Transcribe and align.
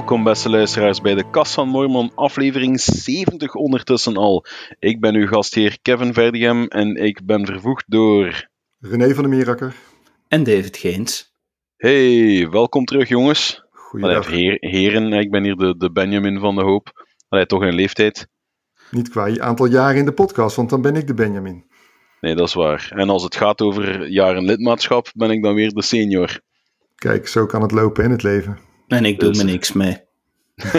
Welkom 0.00 0.24
beste 0.24 0.50
luisteraars 0.50 1.00
bij 1.00 1.14
de 1.14 1.30
Kast 1.30 1.54
van 1.54 1.68
Mormon, 1.68 2.12
aflevering 2.14 2.80
70 2.80 3.54
ondertussen 3.54 4.16
al. 4.16 4.44
Ik 4.78 5.00
ben 5.00 5.14
uw 5.14 5.26
gastheer 5.26 5.78
Kevin 5.82 6.12
Verdigem 6.12 6.66
en 6.66 6.96
ik 6.96 7.24
ben 7.24 7.46
vervoegd 7.46 7.84
door... 7.86 8.48
René 8.78 9.14
van 9.14 9.22
der 9.22 9.32
Mierakker. 9.32 9.74
En 10.28 10.42
David 10.42 10.76
Geens. 10.76 11.34
Hey, 11.76 12.48
welkom 12.50 12.84
terug 12.84 13.08
jongens. 13.08 13.64
Goeiedag. 13.70 14.26
Allee, 14.26 14.40
heer- 14.40 14.56
heren, 14.60 15.12
ik 15.12 15.30
ben 15.30 15.44
hier 15.44 15.56
de, 15.56 15.76
de 15.76 15.92
Benjamin 15.92 16.38
van 16.38 16.54
de 16.54 16.62
hoop. 16.62 17.06
Allee, 17.28 17.46
toch 17.46 17.62
een 17.62 17.74
leeftijd. 17.74 18.28
Niet 18.90 19.08
qua 19.08 19.26
je 19.26 19.40
aantal 19.42 19.66
jaren 19.66 19.98
in 19.98 20.04
de 20.04 20.12
podcast, 20.12 20.56
want 20.56 20.70
dan 20.70 20.82
ben 20.82 20.96
ik 20.96 21.06
de 21.06 21.14
Benjamin. 21.14 21.64
Nee, 22.20 22.34
dat 22.34 22.48
is 22.48 22.54
waar. 22.54 22.92
En 22.94 23.08
als 23.08 23.22
het 23.22 23.36
gaat 23.36 23.60
over 23.60 24.08
jaren 24.08 24.44
lidmaatschap, 24.44 25.10
ben 25.14 25.30
ik 25.30 25.42
dan 25.42 25.54
weer 25.54 25.70
de 25.70 25.82
senior. 25.82 26.40
Kijk, 26.94 27.28
zo 27.28 27.46
kan 27.46 27.62
het 27.62 27.72
lopen 27.72 28.04
in 28.04 28.10
het 28.10 28.22
leven. 28.22 28.68
En 28.90 29.04
ik 29.04 29.20
doe 29.20 29.28
Dus- 29.28 29.38
me 29.44 29.50
niks 29.50 29.72
mee. 29.72 29.96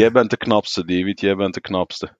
Jij 0.00 0.10
bent 0.12 0.30
de 0.30 0.36
knapste, 0.36 0.84
David. 0.84 1.20
Jij 1.20 1.36
bent 1.36 1.54
de 1.54 1.60
knapste. 1.60 2.16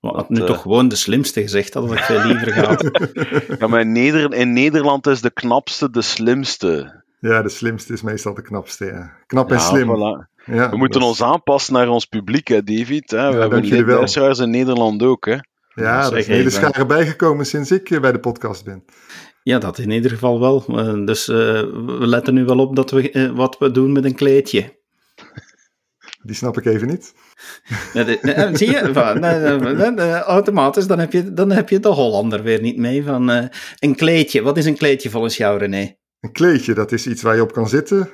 Maar 0.00 0.12
had 0.12 0.20
Dat, 0.20 0.28
nu 0.30 0.40
eh, 0.40 0.46
toch 0.46 0.62
gewoon 0.62 0.88
de 0.88 0.96
slimste 0.96 1.40
gezegd, 1.40 1.72
dat 1.72 1.88
had 1.88 1.98
ik 1.98 2.04
veel 2.04 2.24
liever 2.24 2.52
gehad. 2.52 2.90
Ja, 3.58 3.66
maar 3.66 3.80
in, 3.80 3.92
Neder 3.92 4.34
in 4.34 4.52
Nederland 4.52 5.06
is 5.06 5.20
de 5.20 5.30
knapste 5.30 5.90
de 5.90 6.02
slimste. 6.02 7.02
Ja, 7.20 7.42
de 7.42 7.48
slimste 7.48 7.92
is 7.92 8.02
meestal 8.02 8.34
de 8.34 8.42
knapste. 8.42 8.84
Ja. 8.84 9.12
Knap 9.26 9.50
en 9.50 9.56
Ja, 9.56 9.62
slim. 9.62 9.88
voilà. 9.88 10.30
Ja, 10.44 10.70
We 10.70 10.76
moeten 10.76 11.00
dat- 11.00 11.08
ons 11.08 11.22
aanpassen 11.22 11.72
naar 11.74 11.88
ons 11.88 12.06
publiek, 12.06 12.48
hè, 12.48 12.62
David. 12.62 13.10
Hè? 13.10 13.16
We 13.16 13.22
hebben 13.38 13.50
dank 13.50 13.64
jullie 13.64 13.84
wel. 13.84 13.96
luisteraars 13.96 14.38
in 14.38 14.50
Nederland 14.50 15.02
ook. 15.02 15.24
Hè? 15.26 15.36
Ja, 15.74 16.06
er 16.10 16.16
is 16.16 16.26
een 16.26 16.34
hele 16.34 16.50
schare 16.50 16.86
bijgekomen 16.86 17.46
sinds 17.46 17.70
ik 17.70 17.90
eh, 17.90 18.00
bij 18.00 18.12
de 18.12 18.20
podcast 18.20 18.64
ben. 18.64 18.84
Ja, 19.42 19.58
dat 19.58 19.78
in 19.78 19.90
ieder 19.90 20.10
geval 20.10 20.40
wel. 20.40 20.64
Eh, 20.66 21.04
Dus 21.04 21.28
eh, 21.28 21.36
we 21.86 22.06
letten 22.06 22.34
nu 22.34 22.44
wel 22.44 22.58
op 22.58 22.76
dat 22.76 22.90
we, 22.90 23.10
eh, 23.10 23.30
wat 23.30 23.58
we 23.58 23.70
doen 23.70 23.92
met 23.92 24.04
een 24.04 24.14
kleedje. 24.14 24.80
Die 26.24 26.34
snap 26.34 26.58
ik 26.58 26.64
even 26.64 26.88
niet. 26.88 27.14
Ja, 27.92 28.56
zie 28.56 28.70
je? 28.70 28.90
Van, 28.92 29.98
automatisch, 30.20 30.86
dan 30.86 30.98
heb, 30.98 31.12
je, 31.12 31.32
dan 31.32 31.50
heb 31.50 31.68
je 31.68 31.80
de 31.80 31.88
Hollander 31.88 32.42
weer 32.42 32.60
niet 32.60 32.76
mee. 32.76 33.04
Van, 33.04 33.28
een 33.78 33.94
kleedje, 33.94 34.42
wat 34.42 34.56
is 34.56 34.66
een 34.66 34.76
kleedje 34.76 35.10
volgens 35.10 35.36
jou, 35.36 35.58
René? 35.58 35.94
Een 36.20 36.32
kleedje, 36.32 36.74
dat 36.74 36.92
is 36.92 37.06
iets 37.06 37.22
waar 37.22 37.34
je 37.34 37.42
op 37.42 37.52
kan 37.52 37.68
zitten. 37.68 38.08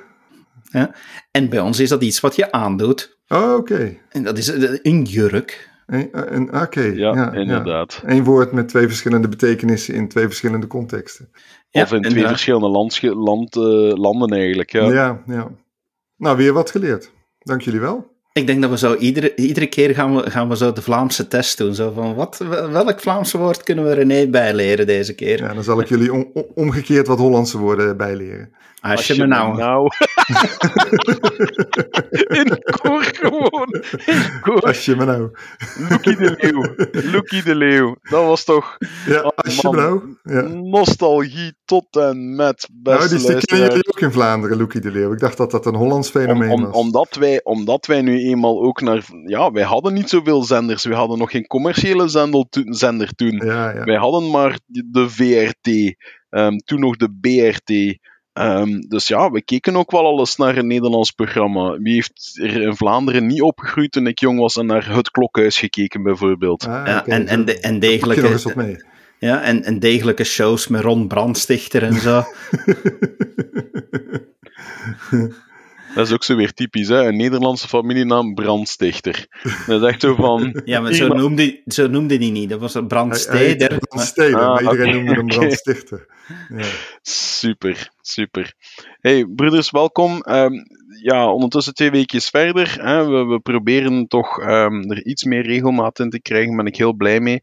En 1.31 1.49
bij 1.49 1.59
ons 1.59 1.79
is 1.79 1.89
dat 1.89 2.03
iets 2.03 2.19
wat 2.19 2.35
je 2.35 2.51
aandoet. 2.51 3.17
Oh, 3.27 3.53
oké. 3.53 3.97
En 4.09 4.23
dat 4.23 4.37
is 4.37 4.47
een 4.81 5.03
jurk. 5.03 5.69
Een- 5.89 6.09
een- 6.35 6.61
Oké, 6.61 6.81
Ja, 6.81 7.13
ja, 7.13 7.31
inderdaad. 7.33 8.01
Eén 8.05 8.23
woord 8.23 8.51
met 8.51 8.67
twee 8.67 8.87
verschillende 8.87 9.27
betekenissen 9.27 9.93
in 9.93 10.07
twee 10.07 10.25
verschillende 10.25 10.67
contexten. 10.67 11.29
Ja, 11.69 11.81
of 11.81 11.93
in 11.93 12.01
twee 12.01 12.27
verschillende 12.27 12.67
land, 13.15 13.55
eh, 13.55 13.61
landen 13.97 14.29
eigenlijk. 14.37 14.71
Ja. 14.71 14.91
Ja. 14.91 15.23
ja, 15.27 15.47
Nou, 16.17 16.37
weer 16.37 16.53
wat 16.53 16.71
geleerd. 16.71 17.11
Dank 17.39 17.61
jullie 17.61 17.79
wel. 17.79 18.17
Ik 18.33 18.47
denk 18.47 18.61
dat 18.61 18.69
we 18.69 18.77
zo 18.77 18.95
iedere, 18.95 19.35
iedere 19.35 19.67
keer 19.67 19.93
gaan 19.95 20.15
we, 20.15 20.29
gaan 20.31 20.49
we 20.49 20.57
zo 20.57 20.73
de 20.73 20.81
Vlaamse 20.81 21.27
test 21.27 21.57
doen. 21.57 21.75
Zo 21.75 21.91
van, 21.91 22.15
wat, 22.15 22.37
welk 22.71 22.99
Vlaamse 22.99 23.37
woord 23.37 23.63
kunnen 23.63 23.85
we 23.85 23.93
René 23.93 24.27
bijleren 24.27 24.87
deze 24.87 25.15
keer? 25.15 25.37
Ja, 25.41 25.53
dan 25.53 25.63
zal 25.63 25.79
ik 25.79 25.87
jullie 25.87 26.13
om- 26.13 26.29
om- 26.33 26.45
omgekeerd 26.55 27.07
wat 27.07 27.17
Hollandse 27.17 27.57
woorden 27.57 27.97
bijleren. 27.97 28.51
Als, 28.81 29.07
je 29.07 29.17
me 29.17 29.25
nou... 29.27 29.57
in 32.39 32.63
koor 32.81 33.08
gewoon. 33.19 33.67
In 34.05 34.39
koor. 34.41 34.61
Als 34.61 34.85
je 34.85 34.95
me 34.95 35.05
nou. 35.05 35.31
Loekie 35.89 36.15
de 36.15 36.35
Leeuw. 36.37 36.75
Loekie 37.11 37.43
de 37.43 37.55
Leeuw. 37.55 37.95
Dat 38.01 38.25
was 38.25 38.43
toch 38.43 38.77
Ja, 39.05 39.21
Oh, 39.21 39.29
als 39.35 39.55
je 39.55 39.67
me 39.71 39.75
nou. 39.77 40.17
Ja. 40.23 40.41
nostalgie 40.41 41.53
tot 41.65 41.95
en 41.95 42.35
met, 42.35 42.69
Nou, 42.83 42.97
beste 42.99 43.15
die, 43.17 43.27
luisteraars. 43.27 43.67
jullie 43.67 43.87
ook 43.87 43.99
in 43.99 44.11
Vlaanderen, 44.11 44.57
Loekie 44.57 44.81
de 44.81 44.91
Leeuw. 44.91 45.13
Ik 45.13 45.19
dacht 45.19 45.37
dat 45.37 45.51
dat 45.51 45.65
een 45.65 45.75
Hollands 45.75 46.11
Om, 46.13 46.21
fenomeen 46.21 46.49
om, 46.51 46.63
was. 46.63 46.75
omdat, 46.75 47.15
wij, 47.19 47.43
omdat 47.43 47.85
wij 47.85 48.01
nu 48.01 48.19
eenmaal 48.19 48.61
ook 48.63 48.81
naar... 48.81 49.03
Ja, 49.25 49.51
wij 49.51 49.63
hadden 49.63 49.93
niet 49.93 50.09
zoveel 50.09 50.43
zenders. 50.43 50.83
We 50.85 50.93
hadden 50.95 51.17
nog 51.17 51.31
geen 51.31 51.47
commerciële 51.47 52.07
zendel 52.07 52.47
to- 52.49 52.63
zender 52.73 53.13
toen. 53.15 53.41
Ja, 53.45 53.69
ja. 53.73 53.83
Wij 53.83 53.95
hadden 53.97 54.29
maar 54.29 54.59
de 54.65 55.09
VRT. 55.09 55.95
ehm, 56.29 56.57
toen 56.57 56.79
nog 56.79 56.95
de 56.95 57.09
BRT. 57.21 57.97
Ehm, 58.39 58.79
dus 58.87 59.07
ja, 59.07 59.31
we 59.31 59.41
keken 59.41 59.75
ook 59.75 59.91
wel 59.91 60.05
alles 60.05 60.35
naar 60.35 60.57
een 60.57 60.67
Nederlands 60.67 61.11
programma. 61.11 61.77
Wie 61.77 61.93
heeft 61.93 62.39
er 62.41 62.61
in 62.61 62.75
Vlaanderen 62.75 63.27
niet 63.27 63.41
opgegroeid 63.41 63.91
toen 63.91 64.07
ik 64.07 64.19
jong 64.19 64.39
was 64.39 64.55
en 64.55 64.65
naar 64.65 64.93
Het 64.95 65.11
Klokhuis 65.11 65.57
gekeken, 65.57 66.03
bijvoorbeeld? 66.03 66.67
Ah, 66.67 66.85
Ja, 66.85 67.05
en, 67.05 67.27
en, 67.27 67.45
de, 67.45 67.59
en, 67.59 67.73
nog 67.73 67.83
eens 67.83 68.01
degelijke, 68.01 68.51
mee. 68.55 68.83
ja, 69.17 69.41
en, 69.41 69.63
en 69.63 69.79
degelijke 69.79 70.23
shows 70.23 70.67
met 70.67 70.81
Ron 70.81 71.07
Brandstichter 71.07 71.83
en 71.83 71.99
zo. 71.99 72.23
Dat 75.95 76.07
is 76.07 76.13
ook 76.13 76.23
zo 76.23 76.35
weer 76.35 76.53
typisch, 76.53 76.87
hè? 76.87 77.07
Een 77.07 77.17
Nederlandse 77.17 77.67
familienaam 77.67 78.33
Brandstichter. 78.33 79.27
Dat 79.67 79.81
is 79.81 79.87
echt 79.87 80.01
zo 80.01 80.15
van... 80.15 80.61
Ja, 80.65 80.79
maar 80.81 80.93
zo 80.93 81.07
noemde, 81.07 81.61
zo 81.65 81.87
noemde 81.87 82.17
die 82.17 82.31
niet. 82.31 82.49
Dat 82.49 82.59
was 82.59 82.73
een 82.73 82.89
Hij- 82.89 83.55
hij 83.57 83.77
brandsteder. 83.79 84.39
Ah, 84.39 84.53
maar 84.53 84.61
iedereen 84.71 84.95
noemde 84.95 85.13
hem 85.13 85.27
brandstichter. 85.37 86.07
Ja. 86.57 86.65
Super, 87.01 87.89
super. 88.01 88.53
Hey, 88.99 89.25
broeders, 89.25 89.71
welkom. 89.71 90.21
Ehm, 90.21 90.53
ja, 91.01 91.31
ondertussen 91.31 91.73
twee 91.73 91.91
weekjes 91.91 92.27
verder. 92.27 92.75
Hè, 92.81 93.05
we, 93.07 93.25
we 93.25 93.39
proberen 93.39 94.07
toch 94.07 94.39
ehm, 94.39 94.91
er 94.91 95.05
iets 95.05 95.23
meer 95.23 95.45
regelmaat 95.45 95.99
in 95.99 96.09
te 96.09 96.21
krijgen. 96.21 96.47
Daar 96.47 96.57
ben 96.63 96.73
ik 96.73 96.77
heel 96.77 96.93
blij 96.93 97.19
mee. 97.19 97.39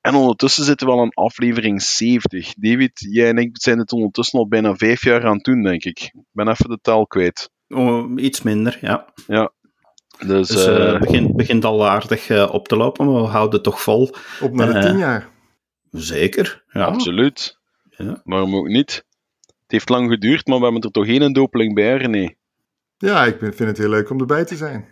En 0.00 0.14
ondertussen 0.14 0.64
zitten 0.64 0.86
we 0.86 0.92
al 0.92 1.00
aan 1.00 1.14
aflevering 1.14 1.82
70. 1.82 2.54
David, 2.54 2.92
jij 2.94 3.28
en 3.28 3.38
ik 3.38 3.50
zijn 3.52 3.78
het 3.78 3.92
ondertussen 3.92 4.38
al 4.38 4.48
bijna 4.48 4.74
vijf 4.74 5.04
jaar 5.04 5.24
aan 5.24 5.34
het 5.34 5.44
doen, 5.44 5.62
denk 5.62 5.84
ik. 5.84 5.98
Ik 6.00 6.12
ben 6.32 6.48
even 6.48 6.68
de 6.68 6.78
tel 6.82 7.06
kwijt. 7.06 7.50
Oh, 7.74 8.10
iets 8.16 8.42
minder, 8.42 8.78
ja. 8.80 9.12
Dus, 10.26 10.48
Dus 10.48 10.66
eh, 10.66 10.92
het 10.92 10.98
begint, 11.00 11.36
begint 11.36 11.64
al 11.64 11.86
aardig 11.88 12.28
eh, 12.28 12.48
op 12.52 12.68
te 12.68 12.76
lopen, 12.76 13.06
maar 13.12 13.22
we 13.22 13.28
houden 13.28 13.54
het 13.54 13.62
toch 13.62 13.82
vol. 13.82 14.14
Op 14.40 14.52
naar 14.52 14.66
de 14.72 14.78
Eh, 14.78 14.84
tien 14.84 14.98
jaar. 14.98 15.28
Zeker, 15.90 16.64
ja. 16.68 16.84
absoluut. 16.84 17.58
Ja. 17.90 18.20
Waarom 18.24 18.56
ook 18.56 18.66
niet? 18.68 19.04
Het 19.46 19.78
heeft 19.78 19.88
lang 19.88 20.10
geduurd, 20.10 20.46
maar 20.46 20.58
we 20.58 20.64
hebben 20.64 20.82
er 20.82 20.90
toch 20.90 21.06
geen 21.06 21.32
dopeling 21.32 21.74
bij, 21.74 21.96
René? 21.96 22.34
Ja, 22.98 23.24
ik 23.24 23.38
ben- 23.38 23.54
vind 23.54 23.68
het 23.68 23.78
heel 23.78 23.88
leuk 23.88 24.10
om 24.10 24.20
erbij 24.20 24.44
te 24.44 24.56
zijn. 24.56 24.88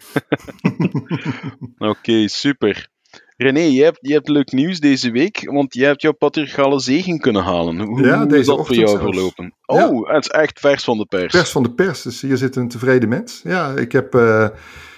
Oké, 1.78 2.28
super. 2.28 2.88
René, 3.36 3.60
jij 3.60 3.84
hebt, 3.84 3.98
jij 4.00 4.14
hebt 4.14 4.28
leuk 4.28 4.52
nieuws 4.52 4.80
deze 4.80 5.10
week, 5.10 5.50
want 5.50 5.74
jij 5.74 5.86
hebt 5.86 6.02
jouw 6.02 6.12
patriarchale 6.12 6.80
zegen 6.80 7.18
kunnen 7.18 7.42
halen. 7.42 7.78
Hoe, 7.80 8.02
Ja, 8.06 8.16
hoe 8.16 8.26
is 8.26 8.32
deze 8.32 8.50
dat 8.56 8.66
voor 8.66 8.74
jou 8.74 8.88
zelfs. 8.88 9.02
verlopen? 9.04 9.54
Ja. 9.74 9.88
Oh, 9.88 10.10
het 10.10 10.24
is 10.24 10.30
echt 10.30 10.60
vers 10.60 10.84
van 10.84 10.98
de 10.98 11.06
pers. 11.06 11.32
Pers 11.32 11.50
van 11.50 11.62
de 11.62 11.72
pers, 11.72 12.02
dus 12.02 12.20
hier 12.20 12.36
zit 12.36 12.56
een 12.56 12.68
tevreden 12.68 13.08
mens. 13.08 13.40
Ja, 13.44 13.70
ik, 13.70 13.92
heb, 13.92 14.14
eh, 14.14 14.48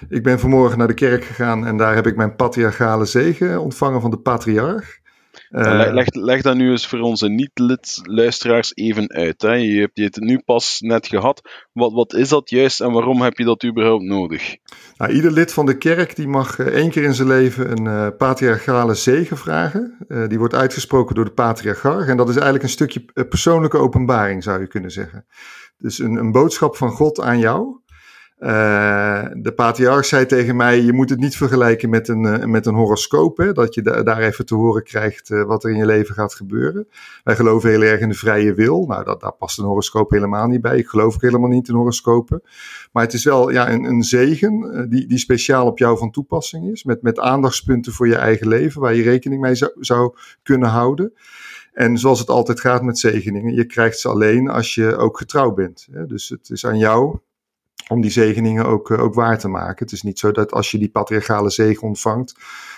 ik 0.08 0.22
ben 0.22 0.41
vanmorgen 0.41 0.78
naar 0.78 0.86
de 0.86 0.94
kerk 0.94 1.25
gegaan 1.25 1.66
en 1.66 1.76
daar 1.76 1.94
heb 1.94 2.06
ik 2.06 2.16
mijn 2.16 2.36
patriarchale 2.36 3.04
zegen 3.04 3.60
ontvangen 3.60 4.00
van 4.00 4.10
de 4.10 4.19
patriarch. 4.19 4.99
Eh, 5.50 5.92
leg, 5.92 6.06
leg, 6.14 6.42
dat 6.42 6.56
nu 6.56 6.70
eens 6.70 6.86
voor 6.86 6.98
onze 6.98 7.28
niet-lid-luisteraars 7.28 8.76
even 8.76 9.08
uit. 9.08 9.42
Hè. 9.42 9.52
Je 9.52 9.80
hebt 9.80 9.98
het 9.98 10.16
nu 10.16 10.38
pas 10.38 10.80
net 10.80 11.06
gehad. 11.06 11.66
Wat, 11.72 11.92
wat 11.92 12.14
is 12.14 12.28
dat 12.28 12.50
juist 12.50 12.80
en 12.80 12.92
waarom 12.92 13.22
heb 13.22 13.38
je 13.38 13.44
dat 13.44 13.64
überhaupt 13.64 14.04
nodig? 14.04 14.56
Nou, 14.96 15.12
ieder 15.12 15.32
lid 15.32 15.52
van 15.52 15.66
de 15.66 15.78
kerk 15.78 16.16
die 16.16 16.28
mag 16.28 16.58
eh, 16.58 16.66
één 16.66 16.90
keer 16.90 17.02
in 17.02 17.14
zijn 17.14 17.28
leven 17.28 17.70
een 17.70 17.86
eh, 17.86 18.16
patriarchale 18.16 18.94
zegen 18.94 19.36
vragen. 19.36 19.96
Die 20.28 20.38
wordt 20.38 20.54
uitgesproken 20.54 21.14
door 21.14 21.24
de 21.24 21.32
patriarch. 21.32 22.08
En 22.08 22.16
dat 22.16 22.28
is 22.28 22.34
eigenlijk 22.34 22.64
een 22.64 22.70
stukje 22.70 23.04
persoonlijke 23.28 23.78
openbaring, 23.78 24.42
zou 24.42 24.60
je 24.60 24.66
kunnen 24.66 24.90
zeggen. 24.90 25.26
Dus 25.76 25.98
een, 25.98 26.16
een 26.16 26.32
boodschap 26.32 26.76
van 26.76 26.90
God 26.90 27.20
aan 27.20 27.38
jou. 27.38 27.80
Eh, 28.40 29.26
de 29.36 29.52
patriarch 29.52 30.04
zei 30.04 30.26
tegen 30.26 30.56
mij: 30.56 30.80
Je 30.80 30.92
moet 30.92 31.10
het 31.10 31.18
niet 31.18 31.36
vergelijken 31.36 31.90
met 31.90 32.08
een, 32.08 32.24
eh, 32.24 32.46
met 32.46 32.66
een 32.66 32.74
horoscoop. 32.74 33.36
Hè, 33.36 33.52
dat 33.52 33.74
je 33.74 33.82
da- 33.82 34.02
daar 34.02 34.20
even 34.20 34.46
te 34.46 34.54
horen 34.54 34.82
krijgt 34.82 35.30
eh, 35.30 35.42
wat 35.42 35.65
er 35.65 35.70
in 35.70 35.76
je 35.76 35.86
leven 35.86 36.15
gaat 36.15 36.34
gebeuren. 36.34 36.88
Wij 37.24 37.36
geloven 37.36 37.70
heel 37.70 37.82
erg 37.82 38.00
in 38.00 38.09
de 38.09 38.15
vrije 38.15 38.54
wil. 38.54 38.86
Nou, 38.86 39.04
dat, 39.04 39.20
daar 39.20 39.32
past 39.32 39.59
een 39.59 39.65
horoscoop 39.65 40.10
helemaal 40.10 40.47
niet 40.47 40.60
bij. 40.60 40.78
Ik 40.78 40.86
geloof 40.86 41.15
ook 41.15 41.22
helemaal 41.22 41.48
niet 41.48 41.68
in 41.68 41.74
horoscopen. 41.74 42.42
Maar 42.92 43.03
het 43.03 43.12
is 43.12 43.24
wel 43.24 43.50
ja, 43.50 43.70
een, 43.70 43.84
een 43.84 44.03
zegen 44.03 44.86
die, 44.91 45.06
die 45.06 45.18
speciaal 45.18 45.66
op 45.66 45.78
jou 45.78 45.98
van 45.98 46.10
toepassing 46.10 46.70
is. 46.70 46.84
Met, 46.84 47.03
met 47.03 47.18
aandachtspunten 47.18 47.92
voor 47.92 48.09
je 48.09 48.16
eigen 48.16 48.48
leven, 48.48 48.80
waar 48.80 48.94
je 48.94 49.03
rekening 49.03 49.41
mee 49.41 49.54
zou, 49.54 49.70
zou 49.80 50.15
kunnen 50.42 50.68
houden. 50.68 51.12
En 51.72 51.98
zoals 51.98 52.18
het 52.18 52.28
altijd 52.28 52.60
gaat 52.60 52.82
met 52.82 52.98
zegeningen, 52.98 53.54
je 53.54 53.65
krijgt 53.65 53.98
ze 53.98 54.09
alleen 54.09 54.48
als 54.48 54.74
je 54.74 54.97
ook 54.97 55.18
getrouw 55.18 55.53
bent. 55.53 55.88
Dus 56.06 56.28
het 56.28 56.50
is 56.50 56.66
aan 56.66 56.78
jou 56.78 57.18
om 57.91 58.01
die 58.01 58.10
zegeningen 58.10 58.65
ook, 58.66 58.91
eh, 58.91 59.03
ook 59.03 59.15
waar 59.15 59.39
te 59.39 59.48
maken. 59.48 59.84
Het 59.84 59.92
is 59.92 60.03
niet 60.03 60.19
zo 60.19 60.33
dat 60.33 60.53
als 60.53 60.71
je 60.71 60.78
die 60.78 60.91
patriarchale 60.91 61.51
zegen 61.51 61.83
ontvangt, 61.83 62.34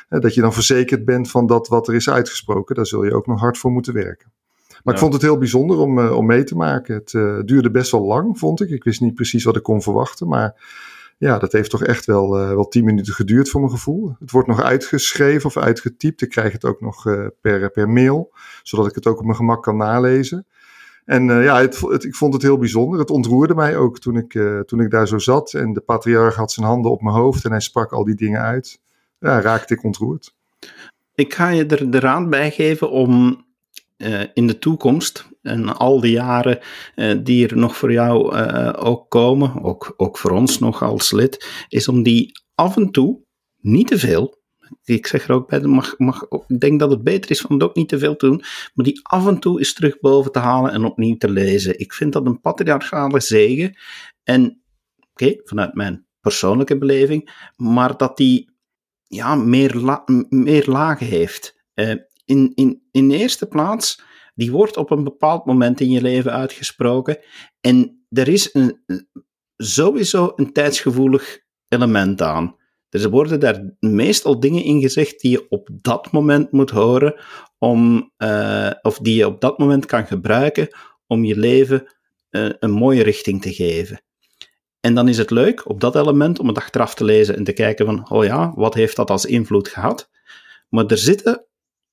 eh, 0.08 0.20
dat 0.20 0.34
je 0.34 0.40
dan 0.40 0.52
verzekerd 0.52 1.04
bent 1.04 1.30
van 1.30 1.46
dat 1.46 1.68
wat 1.68 1.88
er 1.88 1.94
is 1.94 2.10
uitgesproken. 2.10 2.74
Daar 2.74 2.86
zul 2.86 3.04
je 3.04 3.14
ook 3.14 3.26
nog 3.26 3.40
hard 3.40 3.58
voor 3.58 3.70
moeten 3.70 3.94
werken. 3.94 4.32
Maar 4.68 4.80
Ja. 4.84 4.92
ik 4.92 4.98
vond 4.98 5.12
het 5.12 5.22
heel 5.22 5.38
bijzonder 5.38 5.78
om, 5.78 5.98
eh, 5.98 6.16
om 6.16 6.26
mee 6.26 6.44
te 6.44 6.56
maken. 6.56 6.94
Het 6.94 7.10
duurde 7.46 7.70
best 7.70 7.90
wel 7.90 8.04
lang, 8.04 8.38
vond 8.38 8.60
ik. 8.60 8.68
Ik 8.70 8.84
wist 8.84 9.00
niet 9.00 9.14
precies 9.14 9.44
wat 9.44 9.56
ik 9.56 9.62
kon 9.62 9.82
verwachten, 9.82 10.28
maar 10.28 10.64
ja, 11.18 11.38
dat 11.38 11.52
heeft 11.52 11.70
toch 11.70 11.84
echt 11.84 12.04
wel, 12.04 12.30
wel 12.30 12.68
tien 12.68 12.84
minuten 12.84 13.14
geduurd 13.14 13.48
voor 13.48 13.60
mijn 13.60 13.72
gevoel. 13.72 14.16
Het 14.18 14.30
wordt 14.30 14.48
nog 14.48 14.62
uitgeschreven 14.62 15.46
of 15.46 15.56
uitgetypt. 15.56 16.22
Ik 16.22 16.28
krijg 16.28 16.52
het 16.52 16.64
ook 16.64 16.80
nog 16.80 17.02
per, 17.40 17.70
per 17.70 17.88
mail, 17.88 18.32
zodat 18.62 18.86
ik 18.86 18.94
het 18.94 19.06
ook 19.06 19.18
op 19.18 19.24
mijn 19.24 19.36
gemak 19.36 19.62
kan 19.62 19.76
nalezen. 19.76 20.46
En 21.04 21.24
ja, 21.42 21.60
het, 21.60 22.04
ik 22.04 22.14
vond 22.14 22.32
het 22.32 22.42
heel 22.42 22.58
bijzonder. 22.58 22.98
Het 22.98 23.10
ontroerde 23.10 23.54
mij 23.54 23.76
ook 23.76 23.98
toen 23.98 24.16
ik, 24.16 24.40
toen 24.66 24.80
ik 24.80 24.90
daar 24.90 25.08
zo 25.08 25.18
zat. 25.18 25.54
En 25.54 25.72
de 25.72 25.80
patriarch 25.80 26.34
had 26.34 26.52
zijn 26.52 26.66
handen 26.66 26.90
op 26.90 27.02
mijn 27.02 27.16
hoofd 27.16 27.44
en 27.44 27.50
hij 27.50 27.60
sprak 27.60 27.92
al 27.92 28.04
die 28.04 28.14
dingen 28.14 28.40
uit. 28.40 28.80
Ja, 29.18 29.40
raakte 29.40 29.74
ik 29.74 29.84
ontroerd. 29.84 30.34
Ik 31.14 31.34
ga 31.34 31.48
je 31.48 31.66
er 31.66 31.90
de 31.90 32.00
raad 32.00 32.30
bij 32.30 32.50
geven 32.50 32.90
om 32.90 33.44
in 34.34 34.46
de 34.46 34.58
toekomst 34.58 35.28
en 35.42 35.76
al 35.76 36.00
die 36.00 36.12
jaren 36.12 36.58
die 37.22 37.48
er 37.48 37.56
nog 37.56 37.76
voor 37.76 37.92
jou 37.92 38.34
ook 38.76 39.10
komen, 39.10 39.62
ook, 39.62 39.94
ook 39.96 40.18
voor 40.18 40.30
ons 40.30 40.58
nog 40.58 40.82
als 40.82 41.12
lid, 41.12 41.46
is 41.68 41.88
om 41.88 42.02
die 42.02 42.30
af 42.54 42.76
en 42.76 42.90
toe, 42.90 43.20
niet 43.60 43.86
te 43.86 43.98
veel, 43.98 44.41
ik 44.84 45.06
zeg 45.06 45.28
er 45.28 45.34
ook 45.34 45.48
bij, 45.48 45.60
mag, 45.60 45.98
mag, 45.98 46.26
ik 46.46 46.60
denk 46.60 46.80
dat 46.80 46.90
het 46.90 47.02
beter 47.02 47.30
is 47.30 47.46
om 47.46 47.54
het 47.54 47.62
ook 47.62 47.74
niet 47.74 47.88
te 47.88 47.98
veel 47.98 48.16
te 48.16 48.26
doen, 48.26 48.42
maar 48.74 48.84
die 48.84 49.00
af 49.02 49.26
en 49.26 49.38
toe 49.38 49.58
eens 49.58 49.72
terug 49.72 50.00
boven 50.00 50.32
te 50.32 50.38
halen 50.38 50.72
en 50.72 50.84
opnieuw 50.84 51.16
te 51.16 51.30
lezen. 51.30 51.78
Ik 51.78 51.92
vind 51.92 52.12
dat 52.12 52.26
een 52.26 52.40
patriarchale 52.40 53.20
zegen. 53.20 53.76
En 54.22 54.62
oké, 55.10 55.40
vanuit 55.44 55.74
mijn 55.74 56.06
persoonlijke 56.20 56.78
beleving, 56.78 57.50
maar 57.56 57.96
dat 57.96 58.16
die 58.16 58.50
ja, 59.02 59.34
meer, 59.34 60.00
meer 60.28 60.66
lagen 60.66 61.06
heeft. 61.06 61.56
Uh, 61.74 61.94
in, 62.24 62.52
in, 62.54 62.82
in 62.90 63.08
de 63.08 63.16
eerste 63.16 63.46
plaats, 63.46 64.02
die 64.34 64.50
wordt 64.50 64.76
op 64.76 64.90
een 64.90 65.04
bepaald 65.04 65.44
moment 65.44 65.80
in 65.80 65.90
je 65.90 66.02
leven 66.02 66.32
uitgesproken. 66.32 67.18
En 67.60 68.06
er 68.08 68.28
is 68.28 68.54
een, 68.54 68.84
sowieso 69.56 70.32
een 70.36 70.52
tijdsgevoelig 70.52 71.38
element 71.68 72.22
aan. 72.22 72.56
Er 73.00 73.10
worden 73.10 73.40
daar 73.40 73.74
meestal 73.80 74.40
dingen 74.40 74.64
in 74.64 74.80
gezegd 74.80 75.20
die 75.20 75.30
je 75.30 75.46
op 75.48 75.68
dat 75.72 76.12
moment 76.12 76.52
moet 76.52 76.70
horen, 76.70 77.14
om, 77.58 78.12
uh, 78.18 78.70
of 78.82 78.98
die 78.98 79.14
je 79.14 79.26
op 79.26 79.40
dat 79.40 79.58
moment 79.58 79.86
kan 79.86 80.06
gebruiken 80.06 80.68
om 81.06 81.24
je 81.24 81.38
leven 81.38 81.94
uh, 82.30 82.50
een 82.58 82.70
mooie 82.70 83.02
richting 83.02 83.42
te 83.42 83.52
geven. 83.52 84.02
En 84.80 84.94
dan 84.94 85.08
is 85.08 85.18
het 85.18 85.30
leuk 85.30 85.68
op 85.68 85.80
dat 85.80 85.96
element 85.96 86.38
om 86.38 86.48
het 86.48 86.56
achteraf 86.56 86.94
te 86.94 87.04
lezen 87.04 87.36
en 87.36 87.44
te 87.44 87.52
kijken 87.52 87.86
van, 87.86 88.10
oh 88.10 88.24
ja, 88.24 88.52
wat 88.54 88.74
heeft 88.74 88.96
dat 88.96 89.10
als 89.10 89.24
invloed 89.24 89.68
gehad? 89.68 90.10
Maar 90.68 90.86
er 90.86 90.98
zitten, 90.98 91.44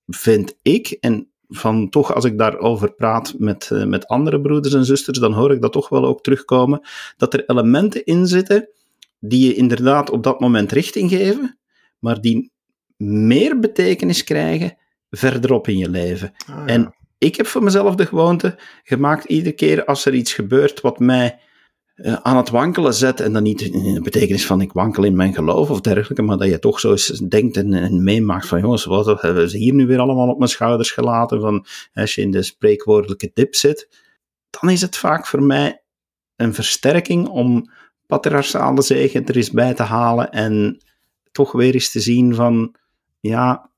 vind 0.05 0.55
ik, 0.61 0.87
en 0.99 1.31
van 1.47 1.89
toch 1.89 2.13
als 2.13 2.25
ik 2.25 2.37
daarover 2.37 2.93
praat 2.93 3.33
met, 3.37 3.69
uh, 3.73 3.83
met 3.83 4.07
andere 4.07 4.41
broeders 4.41 4.73
en 4.73 4.85
zusters, 4.85 5.19
dan 5.19 5.33
hoor 5.33 5.51
ik 5.51 5.61
dat 5.61 5.71
toch 5.71 5.89
wel 5.89 6.05
ook 6.05 6.21
terugkomen, 6.21 6.81
dat 7.17 7.33
er 7.33 7.49
elementen 7.49 8.05
in 8.05 8.27
zitten 8.27 8.69
die 9.19 9.48
je 9.48 9.54
inderdaad 9.54 10.10
op 10.10 10.24
dat 10.24 10.39
moment 10.39 10.71
richting 10.71 11.10
geven, 11.10 11.60
maar 12.00 12.21
die 12.21 12.51
meer 12.98 13.60
betekenis 13.60 14.24
krijgen 14.24 14.77
verderop 15.10 15.68
in 15.68 15.77
je 15.77 15.89
leven. 15.89 16.33
Ah, 16.45 16.63
en 16.66 16.95
ik 17.18 17.36
heb 17.36 17.45
voor 17.45 17.63
mezelf 17.63 17.95
de 17.95 18.06
gewoonte 18.06 18.60
gemaakt, 18.83 19.25
iedere 19.25 19.56
keer 19.56 19.86
als 19.86 20.06
er 20.06 20.13
iets 20.13 20.33
gebeurt 20.33 20.81
wat 20.81 21.00
mij 21.00 21.39
uh, 21.95 22.13
aan 22.13 22.38
het 22.38 22.50
wankelen 22.50 22.94
zet, 22.94 23.19
en 23.19 23.33
dan 23.33 23.44
niet 23.44 23.62
in 23.62 23.94
de 23.94 24.01
betekenis 24.01 24.45
van 24.45 24.62
ik 24.62 24.71
wankel 24.71 25.04
in 25.04 25.16
mijn 25.16 25.33
geloof 25.33 25.69
of 25.69 25.81
dergelijke, 25.81 26.21
maar 26.21 26.38
dat 26.38 26.48
je 26.48 26.60
toch 26.60 26.80
zo 26.80 26.92
eens 26.92 27.07
denkt 27.07 27.57
en, 27.57 27.74
en 27.74 28.04
meemaakt 28.04 28.48
van 28.48 28.60
jongens, 28.60 28.86
wat 28.86 29.21
hebben 29.21 29.50
ze 29.50 29.57
hier 29.57 29.74
nu 29.74 29.88
weer 29.88 30.00
allemaal 30.00 30.30
op 30.30 30.38
mijn 30.38 30.50
schouders 30.50 30.92
gelaten, 30.92 31.42
van 31.42 31.66
als 31.94 32.16
je 32.16 32.21
in 32.21 32.31
de 32.31 32.44
spreekwoordelijke 32.44 33.31
dip 33.33 33.56
zit, 33.56 33.89
dan 34.50 34.69
is 34.69 34.81
het 34.81 34.98
vaak 34.98 35.27
voor 35.27 35.44
mij 35.44 35.83
een 36.36 36.54
versterking 36.54 37.27
om 37.27 37.71
patriarchale 38.09 38.81
zegen 38.81 39.25
er 39.25 39.38
is 39.38 39.51
bij 39.51 39.73
te 39.73 39.83
halen 39.83 40.31
en 40.31 40.77
toch 41.31 41.51
weer 41.51 41.73
eens 41.73 41.91
te 41.91 42.00
zien 42.00 42.35
van, 42.35 42.75
ja, 43.19 43.69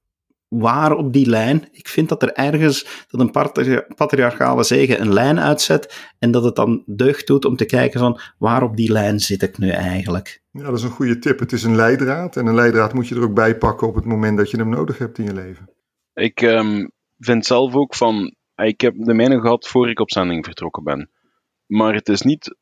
waar 0.48 0.94
op 0.96 1.14
die 1.14 1.30
lijn. 1.30 1.68
Ik 1.72 1.88
vind 1.88 2.10
dat 2.10 2.22
er 2.22 2.34
ergens, 2.34 3.06
dat 3.08 3.22
een 3.22 3.32
patriarchale 3.96 4.64
zegen 4.64 5.02
een 5.02 5.14
lijn 5.14 5.40
uitzet 5.40 6.14
en 6.20 6.32
dat 6.32 6.44
het 6.44 6.56
dan 6.56 6.84
deugd 6.86 7.28
doet 7.28 7.46
om 7.46 7.56
te 7.56 7.66
kijken 7.66 8.00
van, 8.00 8.20
waar 8.38 8.64
op 8.64 8.76
die 8.76 8.92
lijn 8.92 9.20
zit 9.20 9.42
ik 9.42 9.58
nu 9.58 9.70
eigenlijk? 9.70 10.42
Ja, 10.52 10.64
dat 10.64 10.78
is 10.78 10.84
een 10.84 10.90
goede 10.90 11.20
tip. 11.20 11.40
Het 11.40 11.52
is 11.52 11.64
een 11.64 11.76
leidraad 11.76 12.36
en 12.36 12.46
een 12.46 12.56
leidraad 12.56 12.94
moet 12.94 13.08
je 13.08 13.16
er 13.16 13.24
ook 13.24 13.34
bij 13.34 13.58
pakken 13.58 13.88
op 13.88 13.96
het 13.96 14.06
moment 14.06 14.38
dat 14.38 14.52
je 14.52 14.58
hem 14.58 14.70
nodig 14.70 14.98
hebt 14.98 15.18
in 15.18 15.26
je 15.26 15.34
leven. 15.34 15.70
Ik 16.14 16.42
um, 16.42 16.92
vind 17.20 17.46
zelf 17.46 17.76
ook 17.76 17.96
van, 17.96 18.36
ik 18.56 18.82
heb 18.82 18.94
de 18.98 19.14
mijne 19.14 19.40
gehad 19.40 19.68
voor 19.68 19.90
ik 19.90 20.00
op 20.00 20.12
zending 20.12 20.46
vertrokken 20.46 20.84
ben. 20.84 21.10
Maar 21.66 21.94
het 21.94 22.10
is 22.10 22.22
niet, 22.22 22.56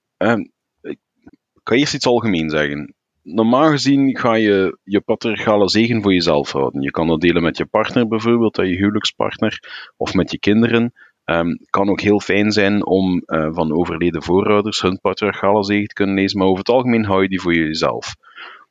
ga 1.70 1.76
eerst 1.76 1.94
iets 1.94 2.08
algemeen 2.08 2.50
zeggen. 2.50 2.94
Normaal 3.24 3.70
gezien 3.70 4.18
ga 4.18 4.34
je 4.34 4.78
je 4.84 5.02
patriarchale 5.02 5.70
zegen 5.70 6.02
voor 6.02 6.14
jezelf 6.14 6.52
houden. 6.52 6.82
Je 6.82 6.92
kan 6.92 7.08
dat 7.08 7.22
delen 7.22 7.44
met 7.44 7.58
je 7.58 7.66
partner 7.66 8.08
bijvoorbeeld, 8.08 8.56
je 8.56 8.64
huwelijkspartner, 8.64 9.60
of 9.98 10.14
met 10.14 10.32
je 10.32 10.40
kinderen. 10.40 10.94
Um, 11.26 11.60
kan 11.70 11.90
ook 11.90 12.02
heel 12.02 12.20
fijn 12.20 12.52
zijn 12.52 12.86
om 12.86 13.24
uh, 13.26 13.48
van 13.52 13.74
overleden 13.74 14.24
voorouders 14.24 14.82
hun 14.82 15.00
patriarchale 15.00 15.64
zegen 15.64 15.88
te 15.88 15.94
kunnen 15.94 16.16
lezen, 16.16 16.38
maar 16.38 16.48
over 16.48 16.60
het 16.60 16.70
algemeen 16.70 17.06
hou 17.06 17.22
je 17.22 17.30
die 17.30 17.42
voor 17.42 17.54
jezelf. 17.54 18.16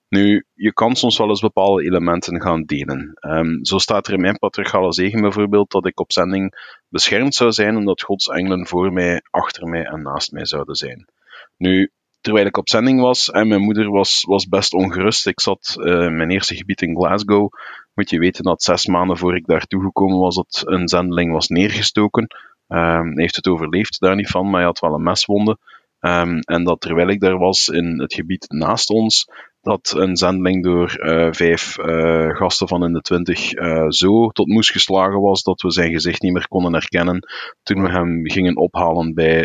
Nu, 0.09 0.45
je 0.55 0.73
kan 0.73 0.97
soms 0.97 1.19
wel 1.19 1.29
eens 1.29 1.41
bepaalde 1.41 1.85
elementen 1.85 2.43
gaan 2.43 2.65
delen. 2.65 3.19
Um, 3.21 3.65
zo 3.65 3.79
staat 3.79 4.07
er 4.07 4.13
in 4.13 4.21
mijn 4.21 4.39
patriarchale 4.39 4.93
zegen 4.93 5.21
bijvoorbeeld 5.21 5.71
dat 5.71 5.87
ik 5.87 6.01
op 6.01 6.13
zending 6.13 6.55
beschermd 6.89 7.35
zou 7.35 7.53
zijn 7.53 7.77
omdat 7.77 8.03
Gods 8.03 8.29
engelen 8.29 8.67
voor 8.67 8.93
mij, 8.93 9.23
achter 9.31 9.69
mij 9.69 9.85
en 9.85 10.03
naast 10.03 10.33
mij 10.33 10.47
zouden 10.47 10.75
zijn. 10.75 11.09
Nu, 11.57 11.91
terwijl 12.21 12.47
ik 12.47 12.57
op 12.57 12.69
zending 12.69 13.01
was. 13.01 13.31
En 13.31 13.49
mijn 13.49 13.63
moeder 13.63 13.91
was, 13.91 14.25
was 14.29 14.49
best 14.49 14.73
ongerust. 14.73 15.27
Ik 15.27 15.41
zat 15.41 15.77
uh, 15.79 15.85
mijn 16.09 16.31
eerste 16.31 16.57
gebied 16.57 16.83
in 16.83 16.97
Glasgow. 16.97 17.49
Moet 17.95 18.11
je 18.11 18.19
weten 18.19 18.45
dat 18.45 18.63
zes 18.63 18.87
maanden 18.87 19.17
voor 19.17 19.37
ik 19.37 19.47
daar 19.47 19.67
toegekomen 19.67 20.19
was, 20.19 20.35
dat 20.35 20.63
een 20.65 20.89
zendeling 20.89 21.33
was 21.33 21.49
neergestoken. 21.49 22.27
Um, 22.69 23.19
heeft 23.19 23.37
het 23.37 23.47
overleefd, 23.47 24.01
daar 24.01 24.17
niet 24.17 24.31
van, 24.31 24.45
maar 24.45 24.55
hij 24.55 24.65
had 24.65 24.79
wel 24.79 24.95
een 24.95 25.03
meswonde. 25.03 25.59
Um, 26.01 26.39
en 26.39 26.65
dat 26.65 26.81
terwijl 26.81 27.09
ik 27.09 27.21
daar 27.21 27.39
was 27.39 27.69
in 27.69 28.01
het 28.01 28.15
gebied 28.15 28.45
naast 28.49 28.91
ons, 28.91 29.29
dat 29.63 29.95
een 29.97 30.17
zendeling 30.17 30.63
door 30.63 30.99
uh, 30.99 31.29
vijf 31.31 31.79
uh, 31.79 32.37
gasten 32.37 32.69
van 32.69 32.85
in 32.85 32.93
de 32.93 33.01
twintig 33.01 33.51
zo 33.89 34.29
tot 34.29 34.47
moes 34.47 34.71
geslagen 34.71 35.21
was 35.21 35.43
dat 35.43 35.63
we 35.63 35.71
zijn 35.71 35.93
gezicht 35.93 36.23
niet 36.23 36.33
meer 36.33 36.49
konden 36.49 36.73
herkennen 36.73 37.29
toen 37.63 37.83
we 37.83 37.91
hem 37.91 38.29
gingen 38.29 38.57
ophalen 38.57 39.15
bij 39.15 39.43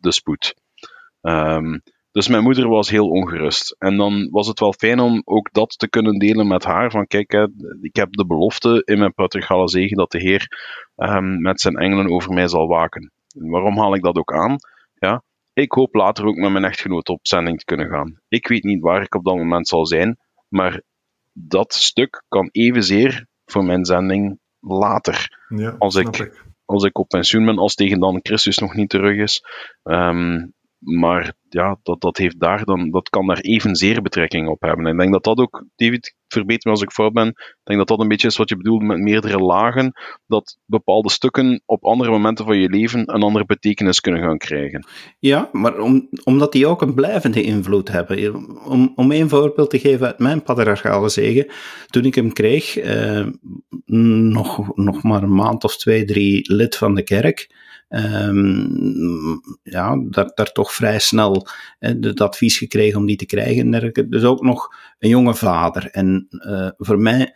de 0.00 0.12
spoed. 0.12 0.54
Um, 1.22 1.82
dus 2.12 2.28
mijn 2.28 2.42
moeder 2.42 2.68
was 2.68 2.90
heel 2.90 3.08
ongerust. 3.08 3.76
En 3.78 3.96
dan 3.96 4.28
was 4.30 4.46
het 4.46 4.60
wel 4.60 4.72
fijn 4.72 5.00
om 5.00 5.22
ook 5.24 5.52
dat 5.52 5.78
te 5.78 5.88
kunnen 5.88 6.18
delen 6.18 6.46
met 6.46 6.64
haar. 6.64 6.90
Van 6.90 7.06
kijk, 7.06 7.32
hè, 7.32 7.46
ik 7.80 7.96
heb 7.96 8.12
de 8.12 8.26
belofte 8.26 8.82
in 8.84 8.98
mijn 8.98 9.14
patriarchale 9.14 9.68
zegen 9.68 9.96
dat 9.96 10.10
de 10.10 10.18
Heer 10.18 10.48
um, 10.96 11.40
met 11.40 11.60
zijn 11.60 11.76
engelen 11.76 12.10
over 12.10 12.32
mij 12.32 12.48
zal 12.48 12.66
waken. 12.66 13.12
En 13.38 13.50
waarom 13.50 13.78
haal 13.78 13.94
ik 13.94 14.02
dat 14.02 14.16
ook 14.16 14.32
aan? 14.32 14.56
Ja, 14.94 15.22
ik 15.52 15.72
hoop 15.72 15.94
later 15.94 16.24
ook 16.24 16.36
met 16.36 16.52
mijn 16.52 16.64
echtgenoot 16.64 17.08
op 17.08 17.20
zending 17.22 17.58
te 17.58 17.64
kunnen 17.64 17.88
gaan. 17.88 18.20
Ik 18.28 18.48
weet 18.48 18.64
niet 18.64 18.80
waar 18.80 19.02
ik 19.02 19.14
op 19.14 19.24
dat 19.24 19.36
moment 19.36 19.68
zal 19.68 19.86
zijn, 19.86 20.18
maar 20.48 20.82
dat 21.32 21.72
stuk 21.74 22.24
kan 22.28 22.48
evenzeer 22.52 23.26
voor 23.44 23.64
mijn 23.64 23.84
zending 23.84 24.38
later. 24.60 25.38
Ja, 25.48 25.74
als, 25.78 25.94
ik, 25.94 26.16
ik, 26.16 26.44
als 26.64 26.84
ik 26.84 26.98
op 26.98 27.08
pensioen 27.08 27.44
ben, 27.44 27.58
als 27.58 27.74
tegen 27.74 28.00
dan 28.00 28.20
Christus 28.22 28.58
nog 28.58 28.74
niet 28.74 28.88
terug 28.88 29.16
is. 29.16 29.44
Um, 29.82 30.52
maar 30.80 31.32
ja, 31.48 31.78
dat, 31.82 32.00
dat, 32.00 32.16
heeft 32.16 32.40
daar 32.40 32.64
dan, 32.64 32.90
dat 32.90 33.08
kan 33.08 33.26
daar 33.26 33.40
evenzeer 33.40 34.02
betrekking 34.02 34.48
op 34.48 34.60
hebben. 34.60 34.86
En 34.86 34.92
ik 34.92 34.98
denk 34.98 35.12
dat 35.12 35.24
dat 35.24 35.38
ook, 35.38 35.64
David, 35.76 36.14
verbeter 36.28 36.60
me 36.64 36.70
als 36.70 36.82
ik 36.82 36.90
fout 36.90 37.12
ben, 37.12 37.28
ik 37.28 37.60
denk 37.64 37.78
dat 37.78 37.88
dat 37.88 38.00
een 38.00 38.08
beetje 38.08 38.26
is 38.26 38.36
wat 38.36 38.48
je 38.48 38.56
bedoelt 38.56 38.82
met 38.82 38.98
meerdere 38.98 39.38
lagen, 39.38 39.92
dat 40.26 40.58
bepaalde 40.64 41.10
stukken 41.10 41.62
op 41.66 41.84
andere 41.84 42.10
momenten 42.10 42.44
van 42.44 42.58
je 42.58 42.68
leven 42.68 43.00
een 43.00 43.22
andere 43.22 43.44
betekenis 43.44 44.00
kunnen 44.00 44.22
gaan 44.22 44.38
krijgen. 44.38 44.86
Ja, 45.18 45.48
maar 45.52 45.78
om, 45.78 46.08
omdat 46.24 46.52
die 46.52 46.66
ook 46.66 46.82
een 46.82 46.94
blijvende 46.94 47.42
invloed 47.42 47.88
hebben. 47.88 48.34
Om, 48.64 48.92
om 48.94 49.12
een 49.12 49.28
voorbeeld 49.28 49.70
te 49.70 49.78
geven 49.78 50.06
uit 50.06 50.18
mijn 50.18 50.42
patriarchale 50.42 51.08
zegen, 51.08 51.46
toen 51.86 52.04
ik 52.04 52.14
hem 52.14 52.32
kreeg, 52.32 52.76
eh, 52.76 53.26
nog, 53.86 54.76
nog 54.76 55.02
maar 55.02 55.22
een 55.22 55.34
maand 55.34 55.64
of 55.64 55.76
twee, 55.76 56.04
drie 56.04 56.52
lid 56.52 56.76
van 56.76 56.94
de 56.94 57.02
kerk, 57.02 57.48
um, 57.90 59.40
ja, 59.62 59.96
daar, 60.08 60.30
daar 60.34 60.52
toch 60.52 60.72
vrij 60.72 60.98
snel 60.98 61.46
het 61.78 62.20
advies 62.20 62.58
gekregen 62.58 62.98
om 62.98 63.06
die 63.06 63.16
te 63.16 63.26
krijgen. 63.26 63.94
Dus 64.10 64.24
ook 64.24 64.42
nog 64.42 64.74
een 64.98 65.08
jonge 65.08 65.34
vader. 65.34 65.90
En 65.90 66.26
uh, 66.30 66.68
voor 66.76 66.98
mij 66.98 67.34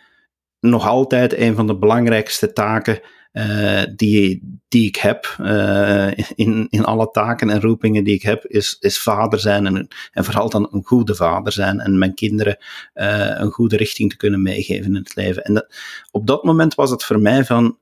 nog 0.61 0.87
altijd 0.87 1.37
een 1.37 1.54
van 1.54 1.66
de 1.66 1.78
belangrijkste 1.78 2.52
taken 2.52 3.00
uh, 3.32 3.82
die, 3.96 4.58
die 4.68 4.87
ik 4.87 4.96
heb, 4.96 5.37
uh, 5.40 6.18
in, 6.34 6.66
in 6.70 6.84
alle 6.84 7.11
taken 7.11 7.50
en 7.50 7.61
roepingen 7.61 8.04
die 8.04 8.14
ik 8.14 8.23
heb, 8.23 8.44
is, 8.46 8.76
is 8.80 9.02
vader 9.02 9.40
zijn 9.40 9.66
en, 9.66 9.88
en 10.12 10.25
vooral 10.25 10.50
dan 10.50 10.68
een 10.70 10.84
goede 10.84 11.14
vader 11.14 11.52
zijn 11.52 11.80
en 11.80 11.99
mijn 11.99 12.14
kinderen 12.14 12.56
een 12.92 13.50
goede 13.50 13.76
richting 13.76 14.11
te 14.11 14.16
kunnen 14.16 14.42
meegeven 14.42 14.84
in 14.84 14.94
het 14.94 15.14
leven. 15.14 15.42
En 15.42 15.54
dat, 15.54 15.75
op 16.11 16.26
dat 16.26 16.44
moment 16.44 16.75
was 16.75 16.90
het 16.90 17.04
voor 17.04 17.20
mij 17.20 17.44
van, 17.44 17.78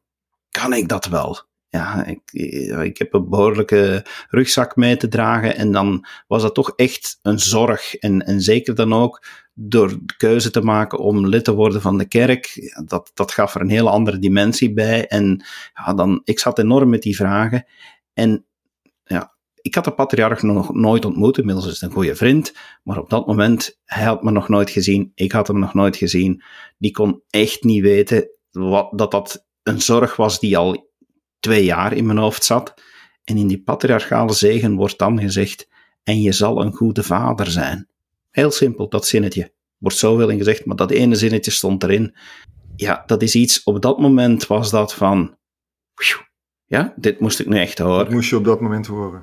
kan 0.50 0.72
ik 0.72 0.88
dat 0.88 1.06
wel? 1.06 1.50
Ja, 1.72 2.04
ik, 2.04 2.32
ik 2.82 2.98
heb 2.98 3.14
een 3.14 3.28
behoorlijke 3.28 4.06
rugzak 4.28 4.76
mee 4.76 4.96
te 4.96 5.08
dragen. 5.08 5.56
En 5.56 5.72
dan 5.72 6.06
was 6.26 6.42
dat 6.42 6.54
toch 6.54 6.72
echt 6.76 7.18
een 7.22 7.38
zorg. 7.38 7.94
En, 7.94 8.20
en 8.20 8.40
zeker 8.40 8.74
dan 8.74 8.92
ook 8.92 9.26
door 9.54 9.88
de 9.88 10.16
keuze 10.16 10.50
te 10.50 10.60
maken 10.60 10.98
om 10.98 11.26
lid 11.26 11.44
te 11.44 11.54
worden 11.54 11.80
van 11.80 11.98
de 11.98 12.08
kerk. 12.08 12.72
Dat, 12.84 13.10
dat 13.14 13.32
gaf 13.32 13.54
er 13.54 13.60
een 13.60 13.70
hele 13.70 13.90
andere 13.90 14.18
dimensie 14.18 14.72
bij. 14.72 15.06
En 15.06 15.44
ja, 15.74 15.94
dan, 15.94 16.20
ik 16.24 16.38
zat 16.38 16.58
enorm 16.58 16.90
met 16.90 17.02
die 17.02 17.16
vragen. 17.16 17.66
En 18.12 18.46
ik 19.62 19.74
had 19.74 19.84
de 19.84 19.94
patriarch 19.94 20.42
nog 20.42 20.74
nooit 20.74 21.04
ontmoet, 21.04 21.38
inmiddels 21.38 21.66
is 21.66 21.72
het 21.72 21.82
een 21.82 21.96
goede 21.96 22.16
vriend, 22.16 22.54
maar 22.82 22.98
op 22.98 23.10
dat 23.10 23.26
moment, 23.26 23.80
hij 23.84 24.04
had 24.04 24.22
me 24.22 24.30
nog 24.30 24.48
nooit 24.48 24.70
gezien, 24.70 25.12
ik 25.14 25.32
had 25.32 25.46
hem 25.46 25.58
nog 25.58 25.74
nooit 25.74 25.96
gezien. 25.96 26.42
Die 26.78 26.90
kon 26.90 27.22
echt 27.30 27.62
niet 27.62 27.82
weten 27.82 28.30
wat, 28.50 28.92
dat 28.98 29.10
dat 29.10 29.46
een 29.62 29.80
zorg 29.80 30.16
was 30.16 30.40
die 30.40 30.58
al 30.58 30.91
twee 31.42 31.64
jaar 31.64 31.92
in 31.92 32.06
mijn 32.06 32.18
hoofd 32.18 32.44
zat. 32.44 32.74
En 33.24 33.36
in 33.36 33.46
die 33.46 33.62
patriarchale 33.62 34.32
zegen 34.32 34.74
wordt 34.74 34.98
dan 34.98 35.20
gezegd, 35.20 35.68
en 36.02 36.20
je 36.22 36.32
zal 36.32 36.62
een 36.62 36.72
goede 36.72 37.02
vader 37.02 37.46
zijn. 37.46 37.88
Heel 38.30 38.50
simpel, 38.50 38.88
dat 38.88 39.06
zinnetje. 39.06 39.52
Wordt 39.78 39.96
zoveel 39.96 40.28
in 40.28 40.38
gezegd, 40.38 40.64
maar 40.64 40.76
dat 40.76 40.90
ene 40.90 41.14
zinnetje 41.14 41.50
stond 41.50 41.82
erin. 41.82 42.16
Ja, 42.76 43.02
dat 43.06 43.22
is 43.22 43.34
iets, 43.34 43.62
op 43.62 43.82
dat 43.82 43.98
moment 43.98 44.46
was 44.46 44.70
dat 44.70 44.94
van, 44.94 45.36
ja, 46.66 46.94
dit 46.96 47.20
moest 47.20 47.40
ik 47.40 47.46
nu 47.46 47.58
echt 47.58 47.78
horen. 47.78 48.04
Dat 48.04 48.14
moest 48.14 48.30
je 48.30 48.36
op 48.36 48.44
dat 48.44 48.60
moment 48.60 48.86
horen, 48.86 49.22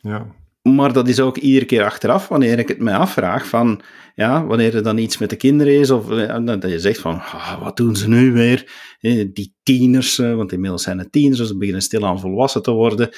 ja. 0.00 0.26
Maar 0.68 0.92
dat 0.92 1.08
is 1.08 1.20
ook 1.20 1.36
iedere 1.36 1.64
keer 1.64 1.84
achteraf, 1.84 2.28
wanneer 2.28 2.58
ik 2.58 2.68
het 2.68 2.78
mij 2.78 2.94
afvraag, 2.94 3.46
van, 3.46 3.80
ja, 4.14 4.46
wanneer 4.46 4.74
er 4.74 4.82
dan 4.82 4.98
iets 4.98 5.18
met 5.18 5.30
de 5.30 5.36
kinderen 5.36 5.80
is, 5.80 5.90
of 5.90 6.06
dat 6.44 6.70
je 6.70 6.80
zegt 6.80 7.00
van, 7.00 7.14
ah, 7.14 7.62
wat 7.62 7.76
doen 7.76 7.96
ze 7.96 8.08
nu 8.08 8.32
weer? 8.32 8.70
Die 9.32 9.54
tieners, 9.62 10.18
eh, 10.18 10.34
want 10.34 10.52
inmiddels 10.52 10.82
zijn 10.82 10.98
het 10.98 11.12
tieners, 11.12 11.38
dus 11.38 11.48
ze 11.48 11.56
beginnen 11.56 11.82
stilaan 11.82 12.20
volwassen 12.20 12.62
te 12.62 12.70
worden. 12.70 13.08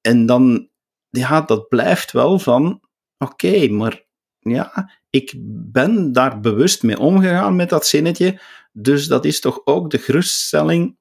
En 0.00 0.26
dan, 0.26 0.68
ja, 1.10 1.40
dat 1.40 1.68
blijft 1.68 2.12
wel 2.12 2.38
van, 2.38 2.80
oké, 3.18 3.68
maar 3.68 4.04
ja, 4.38 4.90
ik 5.10 5.34
ben 5.72 6.12
daar 6.12 6.40
bewust 6.40 6.82
mee 6.82 6.98
omgegaan 6.98 7.56
met 7.56 7.68
dat 7.68 7.86
zinnetje, 7.86 8.40
dus 8.72 9.06
dat 9.06 9.24
is 9.24 9.40
toch 9.40 9.60
ook 9.64 9.90
de 9.90 9.98
geruststelling 9.98 10.98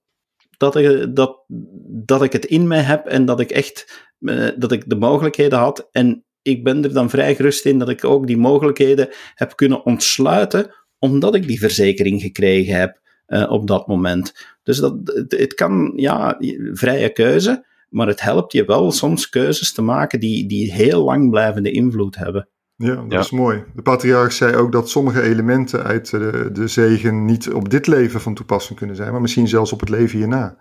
dat 0.57 0.75
ik, 0.75 1.15
dat, 1.15 1.43
dat 1.87 2.23
ik 2.23 2.31
het 2.31 2.45
in 2.45 2.67
mij 2.67 2.81
heb 2.81 3.05
en 3.05 3.25
dat 3.25 3.39
ik 3.39 3.51
echt 3.51 4.03
eh, 4.19 4.47
dat 4.57 4.71
ik 4.71 4.89
de 4.89 4.95
mogelijkheden 4.95 5.59
had. 5.59 5.87
En 5.91 6.25
ik 6.41 6.63
ben 6.63 6.83
er 6.83 6.93
dan 6.93 7.09
vrij 7.09 7.35
gerust 7.35 7.65
in 7.65 7.79
dat 7.79 7.89
ik 7.89 8.03
ook 8.03 8.27
die 8.27 8.37
mogelijkheden 8.37 9.09
heb 9.33 9.55
kunnen 9.55 9.85
ontsluiten, 9.85 10.75
omdat 10.99 11.35
ik 11.35 11.47
die 11.47 11.59
verzekering 11.59 12.21
gekregen 12.21 12.75
heb 12.75 12.99
uh, 13.27 13.51
op 13.51 13.67
dat 13.67 13.87
moment. 13.87 14.33
Dus 14.63 14.77
dat, 14.77 14.95
het, 15.03 15.31
het, 15.31 15.53
kan, 15.53 15.93
ja, 15.95 16.37
vrije 16.71 17.09
keuze, 17.09 17.65
maar 17.89 18.07
het 18.07 18.21
helpt 18.21 18.51
je 18.51 18.65
wel 18.65 18.91
soms 18.91 19.29
keuzes 19.29 19.73
te 19.73 19.81
maken 19.81 20.19
die, 20.19 20.47
die 20.47 20.73
heel 20.73 21.03
lang 21.03 21.29
blijvende 21.29 21.71
invloed 21.71 22.15
hebben. 22.15 22.49
Ja, 22.77 22.95
dat 22.95 23.23
is 23.23 23.31
mooi. 23.31 23.63
De 23.75 23.81
patriarch 23.81 24.31
zei 24.31 24.55
ook 24.55 24.71
dat 24.71 24.89
sommige 24.89 25.21
elementen 25.21 25.83
uit 25.83 26.09
de, 26.09 26.49
de 26.51 26.67
zegen 26.67 27.25
niet 27.25 27.51
op 27.51 27.69
dit 27.69 27.87
leven 27.87 28.21
van 28.21 28.33
toepassing 28.33 28.77
kunnen 28.77 28.95
zijn, 28.95 29.11
maar 29.11 29.21
misschien 29.21 29.47
zelfs 29.47 29.73
op 29.73 29.79
het 29.79 29.89
leven 29.89 30.17
hierna. 30.17 30.57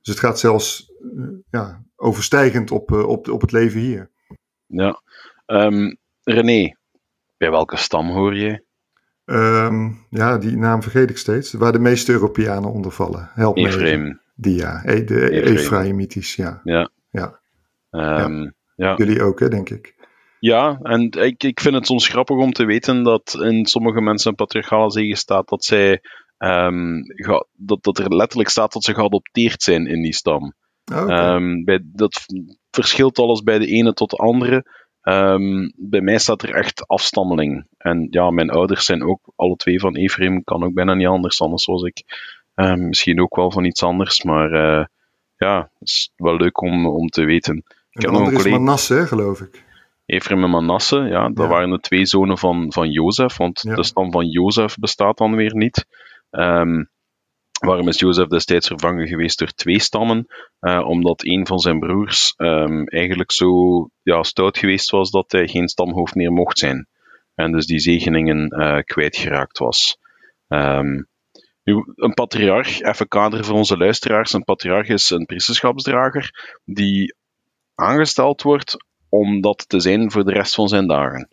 Dus 0.00 0.14
het 0.14 0.18
gaat 0.18 0.38
zelfs 0.38 0.92
eh, 1.16 1.24
ja, 1.50 1.82
overstijgend 1.96 2.70
op, 2.70 2.92
eh, 2.92 3.08
op, 3.08 3.28
op 3.28 3.40
het 3.40 3.52
leven 3.52 3.80
hier. 3.80 4.10
Ja. 4.66 5.00
Um, 5.46 5.96
René, 6.22 6.76
bij 7.36 7.50
welke 7.50 7.76
stam 7.76 8.08
hoor 8.08 8.36
je? 8.36 8.62
Um, 9.24 10.06
ja, 10.10 10.38
die 10.38 10.56
naam 10.56 10.82
vergeet 10.82 11.10
ik 11.10 11.18
steeds. 11.18 11.52
Waar 11.52 11.72
de 11.72 11.78
meeste 11.78 12.12
Europeanen 12.12 12.72
onder 12.72 12.92
vallen. 12.92 13.30
Help 13.34 13.56
me. 13.56 14.18
Die 14.34 14.56
ja, 14.56 14.82
e, 14.84 15.04
de 15.04 15.42
Ephraimitisch, 15.42 16.34
ja. 16.34 16.60
Ja. 16.64 16.90
Ja. 17.10 17.40
Um, 17.90 18.54
ja. 18.76 18.96
Jullie 18.96 19.22
ook, 19.22 19.40
hè, 19.40 19.48
denk 19.48 19.70
ik. 19.70 19.94
Ja, 20.40 20.78
en 20.82 21.10
ik, 21.10 21.42
ik 21.42 21.60
vind 21.60 21.74
het 21.74 21.86
soms 21.86 22.08
grappig 22.08 22.36
om 22.36 22.52
te 22.52 22.64
weten 22.64 23.02
dat 23.02 23.38
in 23.40 23.66
sommige 23.66 24.00
mensen 24.00 24.30
een 24.30 24.36
patriarchale 24.36 24.90
zegen 24.90 25.16
staat 25.16 25.48
dat 25.48 25.64
zij 25.64 26.00
um, 26.38 27.02
dat, 27.52 27.82
dat 27.82 27.98
er 27.98 28.14
letterlijk 28.14 28.48
staat 28.48 28.72
dat 28.72 28.84
ze 28.84 28.94
geadopteerd 28.94 29.62
zijn 29.62 29.86
in 29.86 30.02
die 30.02 30.14
stam. 30.14 30.54
Okay. 30.92 31.34
Um, 31.34 31.64
bij, 31.64 31.80
dat 31.82 32.26
verschilt 32.70 33.18
alles 33.18 33.42
bij 33.42 33.58
de 33.58 33.66
ene 33.66 33.92
tot 33.92 34.10
de 34.10 34.16
andere. 34.16 34.64
Um, 35.02 35.72
bij 35.76 36.00
mij 36.00 36.18
staat 36.18 36.42
er 36.42 36.54
echt 36.54 36.86
afstammeling. 36.86 37.66
En 37.78 38.06
ja, 38.10 38.30
mijn 38.30 38.50
ouders 38.50 38.84
zijn 38.84 39.02
ook 39.02 39.32
alle 39.36 39.56
twee 39.56 39.80
van 39.80 39.96
Ephraim, 39.96 40.44
kan 40.44 40.64
ook 40.64 40.74
bijna 40.74 40.94
niet 40.94 41.06
anders, 41.06 41.40
anders 41.40 41.66
was 41.66 41.82
ik. 41.82 42.02
Misschien 42.74 43.20
ook 43.20 43.36
wel 43.36 43.50
van 43.50 43.64
iets 43.64 43.82
anders, 43.82 44.22
maar 44.22 44.52
uh, 44.52 44.84
ja, 45.36 45.70
het 45.78 45.88
is 45.88 46.12
wel 46.16 46.36
leuk 46.36 46.60
om, 46.60 46.86
om 46.86 47.08
te 47.08 47.24
weten. 47.24 47.56
Ik 47.90 48.02
heb 48.02 48.10
nog 48.10 48.20
een 48.20 48.34
collega... 48.34 48.48
is 48.48 48.52
Manasse, 48.52 49.06
geloof 49.06 49.40
ik. 49.40 49.68
Ephraim 50.10 50.44
en 50.44 50.50
Manasse, 50.50 50.98
ja, 50.98 51.28
dat 51.28 51.44
ja. 51.44 51.50
waren 51.50 51.70
de 51.70 51.80
twee 51.80 52.06
zonen 52.06 52.38
van, 52.38 52.72
van 52.72 52.90
Jozef, 52.90 53.36
want 53.36 53.60
ja. 53.62 53.74
de 53.74 53.82
stam 53.82 54.12
van 54.12 54.26
Jozef 54.26 54.76
bestaat 54.76 55.18
dan 55.18 55.36
weer 55.36 55.56
niet. 55.56 55.86
Um, 56.30 56.90
waarom 57.60 57.88
is 57.88 57.98
Jozef 57.98 58.26
destijds 58.26 58.66
vervangen 58.66 59.08
geweest 59.08 59.38
door 59.38 59.48
twee 59.48 59.80
stammen? 59.80 60.26
Uh, 60.60 60.86
omdat 60.86 61.24
een 61.24 61.46
van 61.46 61.58
zijn 61.58 61.78
broers 61.78 62.34
um, 62.36 62.86
eigenlijk 62.86 63.32
zo 63.32 63.48
ja, 64.02 64.22
stout 64.22 64.58
geweest 64.58 64.90
was 64.90 65.10
dat 65.10 65.32
hij 65.32 65.48
geen 65.48 65.68
stamhoofd 65.68 66.14
meer 66.14 66.32
mocht 66.32 66.58
zijn. 66.58 66.86
En 67.34 67.52
dus 67.52 67.66
die 67.66 67.78
zegeningen 67.78 68.60
uh, 68.60 68.78
kwijtgeraakt 68.78 69.58
was. 69.58 69.98
Um, 70.48 71.08
nu, 71.62 71.84
een 71.94 72.14
patriarch, 72.14 72.80
even 72.80 73.08
kader 73.08 73.44
voor 73.44 73.56
onze 73.56 73.76
luisteraars. 73.76 74.32
Een 74.32 74.44
patriarch 74.44 74.88
is 74.88 75.10
een 75.10 75.26
priesterschapsdrager 75.26 76.58
die 76.64 77.14
aangesteld 77.74 78.42
wordt 78.42 78.76
om 79.10 79.40
dat 79.40 79.68
te 79.68 79.80
zijn 79.80 80.10
voor 80.10 80.24
de 80.24 80.32
rest 80.32 80.54
van 80.54 80.68
zijn 80.68 80.86
dagen. 80.86 81.28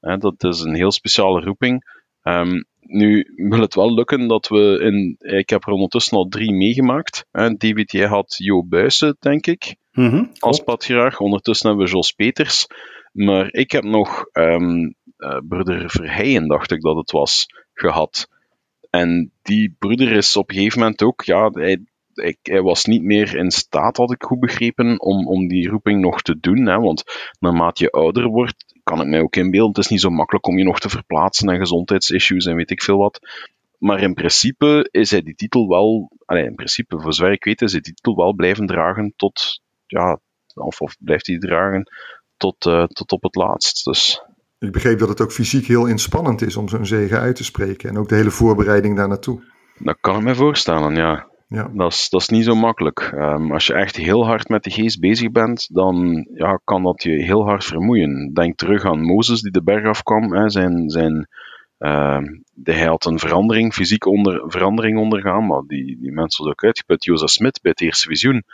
Dat 0.00 0.44
is 0.44 0.60
een 0.60 0.74
heel 0.74 0.92
speciale 0.92 1.40
roeping. 1.40 1.98
Um, 2.22 2.64
nu 2.80 3.32
wil 3.36 3.60
het 3.60 3.74
wel 3.74 3.94
lukken 3.94 4.28
dat 4.28 4.48
we 4.48 4.78
in. 4.82 5.16
Ik 5.38 5.50
heb 5.50 5.66
er 5.66 5.72
ondertussen 5.72 6.16
al 6.16 6.28
drie 6.28 6.52
meegemaakt. 6.52 7.26
David, 7.32 7.92
jij 7.92 8.06
had 8.06 8.34
Jo 8.38 8.64
Buijsen, 8.64 9.16
denk 9.20 9.46
ik, 9.46 9.76
mm 9.92 10.08
-hmm, 10.08 10.30
als 10.38 10.60
patriarch. 10.60 11.20
Ondertussen 11.20 11.68
hebben 11.68 11.86
we 11.86 11.92
Jos 11.92 12.12
Peters. 12.12 12.66
Maar 13.12 13.52
ik 13.52 13.70
heb 13.70 13.84
nog 13.84 14.24
um, 14.32 14.94
uh, 15.18 15.38
broeder 15.48 15.90
Verheijen, 15.90 16.48
dacht 16.48 16.70
ik 16.70 16.80
dat 16.80 16.96
het 16.96 17.10
was, 17.10 17.46
gehad. 17.72 18.28
En 18.90 19.32
die 19.42 19.76
broeder 19.78 20.12
is 20.12 20.36
op 20.36 20.50
een 20.50 20.56
gegeven 20.56 20.78
moment 20.78 21.02
ook, 21.02 21.22
ja, 21.22 21.50
hij, 21.50 21.84
hij, 22.14 22.36
hij, 22.42 22.62
was 22.62 22.84
niet 22.84 23.02
meer 23.02 23.36
in 23.36 23.50
staat, 23.50 23.96
had 23.96 24.12
ik 24.12 24.22
goed 24.22 24.40
begrepen, 24.40 25.00
om, 25.00 25.28
om 25.28 25.48
die 25.48 25.68
roeping 25.68 26.00
nog 26.00 26.22
te 26.22 26.40
doen. 26.40 26.66
Hè, 26.66 26.78
want 26.78 27.04
naarmate 27.38 27.84
je 27.84 27.90
ouder 27.90 28.26
wordt, 28.26 28.64
kan 28.82 29.00
ik 29.00 29.06
mij 29.06 29.20
ook 29.20 29.36
inbeelden. 29.36 29.68
Het 29.68 29.84
is 29.84 29.90
niet 29.90 30.00
zo 30.00 30.10
makkelijk 30.10 30.46
om 30.46 30.58
je 30.58 30.64
nog 30.64 30.80
te 30.80 30.88
verplaatsen 30.88 31.48
en 31.48 31.58
gezondheidsissues 31.58 32.44
en 32.44 32.56
weet 32.56 32.70
ik 32.70 32.82
veel 32.82 32.98
wat. 32.98 33.20
Maar 33.78 34.00
in 34.00 34.14
principe 34.14 34.88
is 34.90 35.10
hij 35.10 35.22
die 35.22 35.34
titel 35.34 35.68
wel, 35.68 36.10
allez, 36.24 36.46
in 36.46 36.54
principe, 36.54 37.00
voor 37.00 37.12
zover 37.12 37.32
ik 37.32 37.44
weet, 37.44 37.62
is 37.62 37.72
hij 37.72 37.80
die 37.80 37.94
titel 37.94 38.16
wel 38.16 38.34
blijven 38.34 38.66
dragen 38.66 39.12
tot, 39.16 39.60
ja, 39.86 40.20
of, 40.54 40.80
of 40.80 40.96
blijft 40.98 41.26
hij 41.26 41.38
dragen 41.38 41.90
tot, 42.36 42.66
uh, 42.66 42.84
tot 42.84 43.12
op 43.12 43.22
het 43.22 43.34
laatst. 43.34 43.84
Dus. 43.84 44.22
Ik 44.58 44.72
begreep 44.72 44.98
dat 44.98 45.08
het 45.08 45.20
ook 45.20 45.32
fysiek 45.32 45.66
heel 45.66 45.86
inspannend 45.86 46.42
is 46.42 46.56
om 46.56 46.68
zo'n 46.68 46.86
zegen 46.86 47.20
uit 47.20 47.36
te 47.36 47.44
spreken 47.44 47.88
en 47.88 47.98
ook 47.98 48.08
de 48.08 48.14
hele 48.14 48.30
voorbereiding 48.30 48.96
daar 48.96 49.08
naartoe. 49.08 49.42
Dat 49.78 49.96
kan 50.00 50.16
ik 50.16 50.22
me 50.22 50.34
voorstellen, 50.34 50.94
ja. 50.94 51.29
Ja. 51.50 51.70
Dat, 51.74 51.92
is, 51.92 52.08
dat 52.08 52.20
is 52.20 52.28
niet 52.28 52.44
zo 52.44 52.54
makkelijk. 52.54 53.12
Um, 53.14 53.52
als 53.52 53.66
je 53.66 53.74
echt 53.74 53.96
heel 53.96 54.26
hard 54.26 54.48
met 54.48 54.64
de 54.64 54.70
geest 54.70 55.00
bezig 55.00 55.30
bent, 55.30 55.74
dan 55.74 56.26
ja, 56.34 56.60
kan 56.64 56.82
dat 56.82 57.02
je 57.02 57.10
heel 57.10 57.44
hard 57.44 57.64
vermoeien. 57.64 58.32
Denk 58.32 58.56
terug 58.56 58.84
aan 58.84 59.04
Mozes 59.04 59.40
die 59.40 59.50
de 59.50 59.62
berg 59.62 59.86
afkwam. 59.86 60.32
Hè, 60.32 60.50
zijn, 60.50 60.90
zijn, 60.90 61.28
uh, 61.78 62.18
de, 62.52 62.72
hij 62.72 62.86
had 62.86 63.04
een 63.04 63.18
verandering, 63.18 63.72
fysiek 63.72 64.06
onder, 64.06 64.42
verandering 64.46 64.98
ondergaan, 64.98 65.46
maar 65.46 65.62
die, 65.66 65.98
die 66.00 66.12
mensen 66.12 66.44
was 66.44 66.52
ook 66.52 66.64
uitgeput. 66.64 67.04
Jozef 67.04 67.28
Smit 67.28 67.58
bij 67.62 67.70
het 67.70 67.80
eerste 67.80 68.08
visioen 68.08 68.44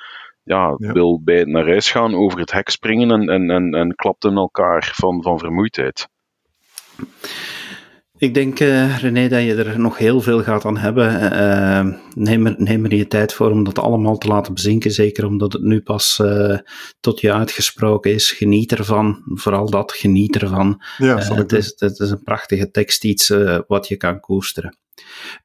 ja, 0.42 0.74
ja, 0.78 0.92
wil 0.92 1.20
bij 1.22 1.44
naar 1.44 1.66
huis 1.66 1.90
gaan, 1.90 2.14
over 2.14 2.38
het 2.38 2.52
hek 2.52 2.68
springen 2.68 3.10
en, 3.10 3.28
en, 3.28 3.50
en, 3.50 3.74
en 3.74 3.94
klapte 3.94 4.28
in 4.28 4.36
elkaar 4.36 4.90
van, 4.94 5.22
van 5.22 5.38
vermoeidheid. 5.38 6.08
Ik 8.18 8.34
denk, 8.34 8.60
uh, 8.60 8.98
René, 8.98 9.28
dat 9.28 9.42
je 9.42 9.54
er 9.54 9.80
nog 9.80 9.98
heel 9.98 10.20
veel 10.20 10.42
gaat 10.42 10.64
aan 10.64 10.76
hebben. 10.76 11.32
Uh, 11.32 11.94
neem, 12.14 12.46
er, 12.46 12.54
neem 12.58 12.84
er 12.84 12.94
je 12.94 13.06
tijd 13.06 13.32
voor 13.32 13.50
om 13.50 13.64
dat 13.64 13.78
allemaal 13.78 14.18
te 14.18 14.28
laten 14.28 14.54
bezinken. 14.54 14.90
Zeker 14.90 15.26
omdat 15.26 15.52
het 15.52 15.62
nu 15.62 15.80
pas 15.80 16.18
uh, 16.22 16.58
tot 17.00 17.20
je 17.20 17.32
uitgesproken 17.32 18.12
is. 18.12 18.32
Geniet 18.32 18.72
ervan. 18.72 19.22
Vooral 19.24 19.70
dat, 19.70 19.92
geniet 19.92 20.36
ervan. 20.36 20.82
Ja, 20.98 21.16
het, 21.18 21.52
is, 21.52 21.72
het 21.76 21.98
is 21.98 22.10
een 22.10 22.22
prachtige 22.22 22.70
tekst, 22.70 23.04
iets 23.04 23.32
wat 23.66 23.88
je 23.88 23.96
kan 23.96 24.20
koesteren. 24.20 24.78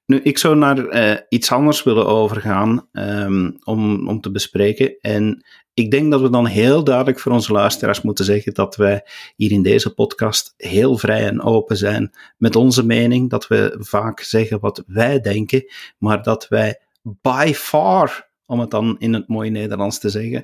Nu, 0.05 0.19
ik 0.23 0.37
zou 0.37 0.55
naar 0.55 1.25
iets 1.29 1.51
anders 1.51 1.83
willen 1.83 2.07
overgaan 2.07 2.87
um, 2.91 3.57
om, 3.63 4.07
om 4.07 4.21
te 4.21 4.31
bespreken. 4.31 4.97
En 5.01 5.45
ik 5.73 5.91
denk 5.91 6.11
dat 6.11 6.21
we 6.21 6.29
dan 6.29 6.45
heel 6.45 6.83
duidelijk 6.83 7.19
voor 7.19 7.31
onze 7.31 7.51
luisteraars 7.51 8.01
moeten 8.01 8.25
zeggen 8.25 8.53
dat 8.53 8.75
wij 8.75 9.05
hier 9.35 9.51
in 9.51 9.63
deze 9.63 9.93
podcast 9.93 10.53
heel 10.57 10.97
vrij 10.97 11.27
en 11.27 11.41
open 11.41 11.77
zijn 11.77 12.11
met 12.37 12.55
onze 12.55 12.85
mening. 12.85 13.29
Dat 13.29 13.47
we 13.47 13.75
vaak 13.79 14.19
zeggen 14.19 14.59
wat 14.59 14.83
wij 14.87 15.19
denken, 15.19 15.65
maar 15.97 16.23
dat 16.23 16.47
wij 16.47 16.79
by 17.01 17.51
far 17.55 18.29
om 18.51 18.59
het 18.59 18.71
dan 18.71 18.95
in 18.99 19.13
het 19.13 19.27
mooie 19.27 19.49
Nederlands 19.49 19.99
te 19.99 20.09
zeggen, 20.09 20.43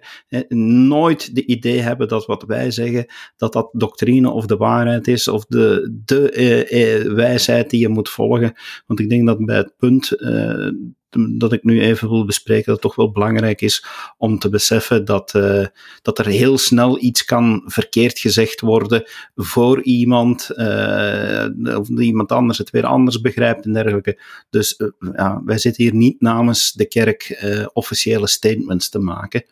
nooit 0.87 1.35
de 1.35 1.45
idee 1.45 1.79
hebben 1.79 2.07
dat 2.07 2.25
wat 2.25 2.43
wij 2.43 2.71
zeggen, 2.71 3.05
dat 3.37 3.53
dat 3.53 3.69
doctrine 3.71 4.29
of 4.29 4.45
de 4.45 4.57
waarheid 4.57 5.07
is, 5.07 5.27
of 5.27 5.45
de, 5.45 5.97
de 6.05 6.31
eh, 6.31 6.95
eh, 6.95 7.13
wijsheid 7.13 7.69
die 7.69 7.79
je 7.79 7.89
moet 7.89 8.09
volgen. 8.09 8.53
Want 8.85 8.99
ik 8.99 9.09
denk 9.09 9.27
dat 9.27 9.45
bij 9.45 9.57
het 9.57 9.73
punt 9.77 10.11
eh, 10.11 10.69
dat 11.09 11.53
ik 11.53 11.63
nu 11.63 11.81
even 11.81 12.09
wil 12.09 12.25
bespreken, 12.25 12.71
dat 12.71 12.81
toch 12.81 12.95
wel 12.95 13.11
belangrijk 13.11 13.61
is 13.61 13.85
om 14.17 14.39
te 14.39 14.49
beseffen 14.49 15.05
dat, 15.05 15.33
uh, 15.33 15.65
dat 16.01 16.19
er 16.19 16.25
heel 16.25 16.57
snel 16.57 16.99
iets 16.99 17.25
kan 17.25 17.61
verkeerd 17.65 18.19
gezegd 18.19 18.61
worden 18.61 19.09
voor 19.35 19.81
iemand, 19.81 20.49
uh, 20.55 21.47
of 21.77 21.89
iemand 21.89 22.31
anders 22.31 22.57
het 22.57 22.69
weer 22.69 22.85
anders 22.85 23.21
begrijpt 23.21 23.65
en 23.65 23.73
dergelijke. 23.73 24.21
Dus 24.49 24.75
uh, 24.77 24.87
ja, 25.15 25.41
wij 25.45 25.57
zitten 25.57 25.83
hier 25.83 25.95
niet 25.95 26.21
namens 26.21 26.73
de 26.73 26.85
kerk 26.85 27.45
officiële 27.73 28.27
statements 28.27 28.89
te 28.89 28.99
maken, 28.99 29.45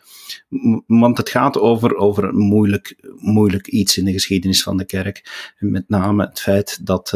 want 0.87 1.17
het 1.17 1.29
gaat 1.29 1.59
over, 1.59 1.95
over 1.95 2.23
een 2.23 2.37
moeilijk, 2.37 2.95
moeilijk 3.15 3.67
iets 3.67 3.97
in 3.97 4.05
de 4.05 4.11
geschiedenis 4.11 4.63
van 4.63 4.77
de 4.77 4.85
kerk. 4.85 5.53
met 5.59 5.89
name 5.89 6.25
het 6.25 6.39
feit 6.39 6.85
dat 6.85 7.13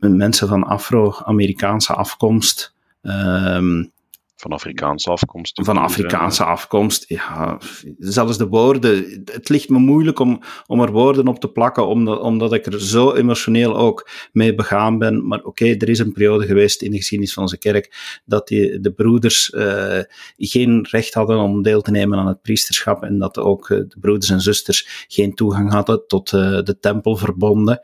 mensen 0.00 0.48
van 0.48 0.64
Afro-Amerikaanse 0.64 1.92
afkomst 1.92 2.75
Um, 3.06 3.94
van 4.36 4.52
Afrikaanse 4.52 5.10
afkomst. 5.10 5.60
Van 5.64 5.76
Afrikaanse 5.76 6.44
afkomst, 6.44 7.08
ja. 7.08 7.58
Zelfs 7.98 8.38
de 8.38 8.46
woorden. 8.46 9.22
Het 9.24 9.48
ligt 9.48 9.68
me 9.68 9.78
moeilijk 9.78 10.18
om, 10.18 10.40
om 10.66 10.80
er 10.80 10.92
woorden 10.92 11.28
op 11.28 11.40
te 11.40 11.48
plakken, 11.48 11.86
omdat, 11.86 12.20
omdat 12.20 12.52
ik 12.52 12.66
er 12.66 12.80
zo 12.80 13.12
emotioneel 13.12 13.76
ook 13.76 14.10
mee 14.32 14.54
begaan 14.54 14.98
ben. 14.98 15.26
Maar 15.26 15.42
oké, 15.42 15.64
er 15.64 15.88
is 15.88 15.98
een 15.98 16.12
periode 16.12 16.46
geweest 16.46 16.82
in 16.82 16.90
de 16.90 16.96
geschiedenis 16.96 17.32
van 17.32 17.42
onze 17.42 17.58
kerk 17.58 18.20
dat 18.24 18.48
die, 18.48 18.80
de 18.80 18.92
broeders 18.92 19.50
uh, 19.50 20.00
geen 20.36 20.86
recht 20.90 21.14
hadden 21.14 21.38
om 21.38 21.62
deel 21.62 21.82
te 21.82 21.90
nemen 21.90 22.18
aan 22.18 22.26
het 22.26 22.42
priesterschap 22.42 23.02
en 23.02 23.18
dat 23.18 23.38
ook 23.38 23.68
uh, 23.68 23.78
de 23.78 23.96
broeders 24.00 24.30
en 24.30 24.40
zusters 24.40 25.06
geen 25.08 25.34
toegang 25.34 25.72
hadden 25.72 26.06
tot 26.06 26.32
uh, 26.32 26.62
de 26.62 26.78
tempelverbonden. 26.80 27.80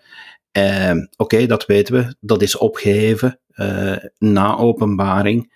Ehm, 0.52 1.06
oké, 1.16 1.46
dat 1.46 1.66
weten 1.66 1.94
we. 1.94 2.14
Dat 2.20 2.42
is 2.42 2.56
opgeheven 2.56 3.40
na 4.18 4.56
openbaring. 4.56 5.52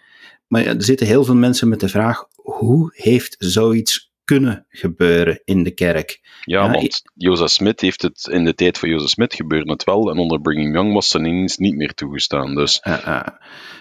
Maar 0.49 0.67
er 0.67 0.83
zitten 0.83 1.07
heel 1.07 1.25
veel 1.25 1.35
mensen 1.35 1.69
met 1.69 1.81
de 1.81 1.89
vraag: 1.89 2.25
hoe 2.35 2.91
heeft 2.95 3.37
zoiets 3.39 4.13
kunnen 4.25 4.67
gebeuren 4.69 5.41
in 5.45 5.63
de 5.63 5.71
kerk? 5.71 6.21
Ja, 6.45 6.71
want 6.71 7.03
Jozef 7.15 7.51
Smith 7.51 7.81
heeft 7.81 8.03
het 8.03 8.29
in 8.31 8.45
de 8.45 8.55
tijd 8.55 8.79
van 8.79 8.89
Jozef 8.89 9.09
Smith 9.09 9.35
gebeurde 9.35 9.73
het 9.73 9.85
wel. 9.85 10.11
En 10.11 10.19
onder 10.19 10.41
Bringing 10.41 10.75
Young 10.75 10.93
was 10.93 11.13
het 11.13 11.23
ineens 11.23 11.57
niet 11.57 11.77
meer 11.77 11.95
toegestaan. 11.95 12.55
Dus. 12.55 12.81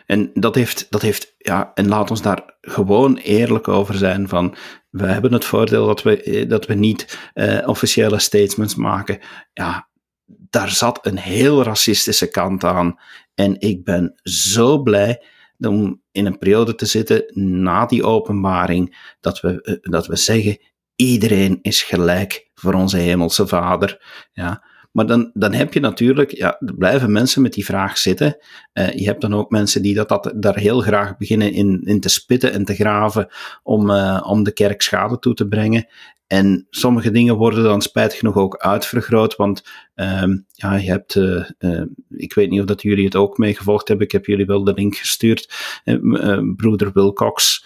en 0.06 0.32
dat 0.34 0.56
heeft, 0.56 0.88
dat 0.90 1.02
heeft, 1.02 1.34
ja, 1.38 1.72
en 1.74 1.88
laat 1.88 2.10
ons 2.10 2.22
daar 2.22 2.58
gewoon 2.62 3.18
eerlijk 3.18 3.68
over 3.68 3.96
zijn: 3.96 4.28
van 4.28 4.56
we 4.90 5.06
hebben 5.06 5.34
het 5.34 5.46
voordeel 5.46 5.86
dat 5.86 6.04
we, 6.04 6.24
eh, 6.24 6.50
dat 6.50 6.66
we 6.66 6.74
niet 6.74 7.30
uh, 7.34 7.68
officiële 7.68 8.20
statements 8.20 8.76
maken. 8.76 9.20
Ja, 9.54 9.88
daar 10.26 10.70
zat 10.70 11.06
een 11.06 11.18
heel 11.18 11.64
racistische 11.64 12.30
kant 12.30 12.64
aan. 12.64 13.00
En 13.34 13.60
ik 13.60 13.84
ben 13.84 14.20
zo 14.24 14.82
blij 14.82 15.22
om 15.60 16.02
in 16.12 16.26
een 16.26 16.38
periode 16.38 16.76
te 16.76 16.86
zitten 16.86 17.24
na 17.60 17.86
die 17.86 18.04
openbaring, 18.04 19.14
dat 19.20 19.42
we, 19.42 19.62
eh, 19.62 19.76
dat 19.82 20.08
we 20.08 20.16
zeggen, 20.16 20.58
iedereen 20.96 21.60
is 21.62 21.84
gelijk 21.84 22.50
voor 22.54 22.74
onze 22.74 22.98
hemelse 22.98 23.48
vader. 23.48 24.28
Ja. 24.34 24.64
Maar 24.96 25.06
dan, 25.06 25.32
dan 25.34 25.54
heb 25.54 25.74
je 25.74 25.80
natuurlijk, 25.80 26.32
ja, 26.32 26.60
er 26.60 26.76
blijven 26.76 27.12
mensen 27.12 27.42
met 27.42 27.54
die 27.54 27.66
vraag 27.66 27.98
zitten. 27.98 28.38
Uh, 28.74 28.94
je 28.94 29.06
hebt 29.06 29.22
dan 29.22 29.34
ook 29.34 29.50
mensen 29.50 29.82
die 29.82 29.96
dat, 29.96 30.10
dat 30.10 30.34
daar 30.36 30.58
heel 30.58 30.82
graag 30.82 31.18
beginnen 31.18 31.52
in, 31.52 31.82
in 31.84 32.00
te 32.00 32.10
spitten 32.10 32.54
en 32.54 32.66
te 32.66 32.76
graven 32.76 33.28
om, 33.64 33.90
uh, 33.90 34.24
om 34.26 34.44
de 34.44 34.52
kerk 34.52 34.82
schade 34.82 35.20
toe 35.20 35.34
te 35.34 35.48
brengen. 35.48 35.88
En 36.28 36.68
sommige 36.70 37.12
dingen 37.12 37.36
worden 37.36 37.64
dan 37.64 37.82
spijtig 37.82 38.20
genoeg 38.20 38.36
ook 38.36 38.58
uitvergroot, 38.58 39.36
want 39.36 39.64
um, 39.96 40.46
ja, 40.52 40.76
je 40.76 40.90
hebt, 40.90 41.16
uh, 41.16 41.50
uh, 41.60 41.82
ik 42.10 42.34
weet 42.34 42.50
niet 42.50 42.60
of 42.60 42.66
dat 42.66 42.82
jullie 42.82 43.06
het 43.06 43.16
ook 43.16 43.38
meegevolgd 43.38 43.88
hebben, 43.88 44.06
ik 44.06 44.12
heb 44.12 44.26
jullie 44.26 44.46
wel 44.46 44.64
de 44.64 44.74
link 44.74 44.96
gestuurd. 44.96 45.54
Uh, 45.84 46.40
broeder 46.56 46.92
Wilcox 46.94 47.66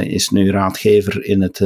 is 0.00 0.28
nu 0.28 0.50
raadgever 0.50 1.24
in 1.24 1.42
het 1.42 1.60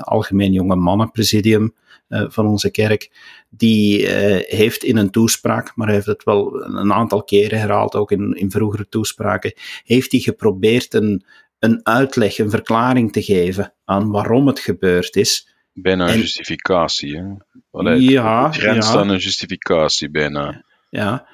Algemeen 0.00 0.52
Jonge 0.52 0.76
Mannenpresidium 0.76 1.74
van 2.08 2.46
onze 2.46 2.70
kerk. 2.70 3.10
Die 3.48 4.08
heeft 4.46 4.84
in 4.84 4.96
een 4.96 5.10
toespraak, 5.10 5.76
maar 5.76 5.86
hij 5.86 5.96
heeft 5.96 6.06
het 6.06 6.24
wel 6.24 6.64
een 6.64 6.92
aantal 6.92 7.24
keren 7.24 7.58
herhaald, 7.58 7.94
ook 7.94 8.10
in, 8.10 8.32
in 8.32 8.50
vroegere 8.50 8.88
toespraken, 8.88 9.52
heeft 9.84 10.12
hij 10.12 10.20
geprobeerd 10.20 10.94
een, 10.94 11.24
een 11.58 11.80
uitleg, 11.82 12.38
een 12.38 12.50
verklaring 12.50 13.12
te 13.12 13.22
geven 13.22 13.74
aan 13.84 14.10
waarom 14.10 14.46
het 14.46 14.58
gebeurd 14.58 15.16
is. 15.16 15.56
Bijna 15.82 16.08
een 16.12 16.18
justificatie, 16.18 17.16
hè? 17.16 17.24
Allee, 17.70 18.00
ja. 18.00 18.52
grenst 18.52 18.92
ja. 18.92 18.98
aan 18.98 19.08
een 19.08 19.18
justificatie, 19.18 20.10
bijna. 20.10 20.64
Ja. 20.90 21.28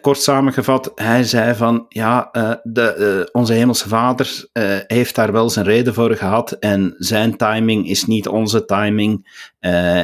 Kort 0.00 0.18
samengevat, 0.18 0.92
hij 0.94 1.24
zei 1.24 1.54
van, 1.54 1.86
ja, 1.88 2.28
uh, 2.32 2.52
de, 2.62 3.16
uh, 3.22 3.28
onze 3.32 3.52
hemelse 3.52 3.88
vader 3.88 4.48
uh, 4.52 4.78
heeft 4.86 5.14
daar 5.14 5.32
wel 5.32 5.50
zijn 5.50 5.66
reden 5.66 5.94
voor 5.94 6.16
gehad 6.16 6.52
en 6.52 6.94
zijn 6.98 7.36
timing 7.36 7.88
is 7.88 8.04
niet 8.04 8.28
onze 8.28 8.64
timing 8.64 9.28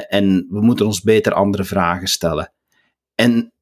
en 0.09 0.46
we 0.48 0.61
moeten 0.61 0.87
ons 0.87 1.02
beter 1.02 1.33
andere 1.33 1.64
vragen 1.64 2.09
stellen. 2.09 2.52
En 3.14 3.52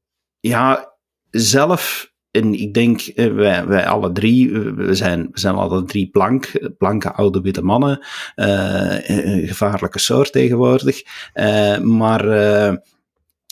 ja, 0.41 0.95
zelf 1.31 2.13
en 2.35 2.55
ik 2.55 2.75
denk, 2.75 3.01
eh, 3.01 3.33
wij, 3.33 3.67
wij 3.67 3.87
alle 3.87 4.13
drie, 4.13 4.51
we 4.59 4.95
zijn, 4.95 5.29
we 5.31 5.41
zijn 5.41 5.55
alle 5.55 5.85
drie 5.85 6.11
blank, 6.11 6.51
blanke 6.79 7.13
oude 7.13 7.41
witte 7.41 7.63
mannen, 7.63 8.07
uh, 8.37 9.09
een 9.09 9.47
gevaarlijke 9.47 9.99
soort 9.99 10.33
tegenwoordig. 10.33 11.03
Uh, 11.35 11.79
maar 11.79 12.27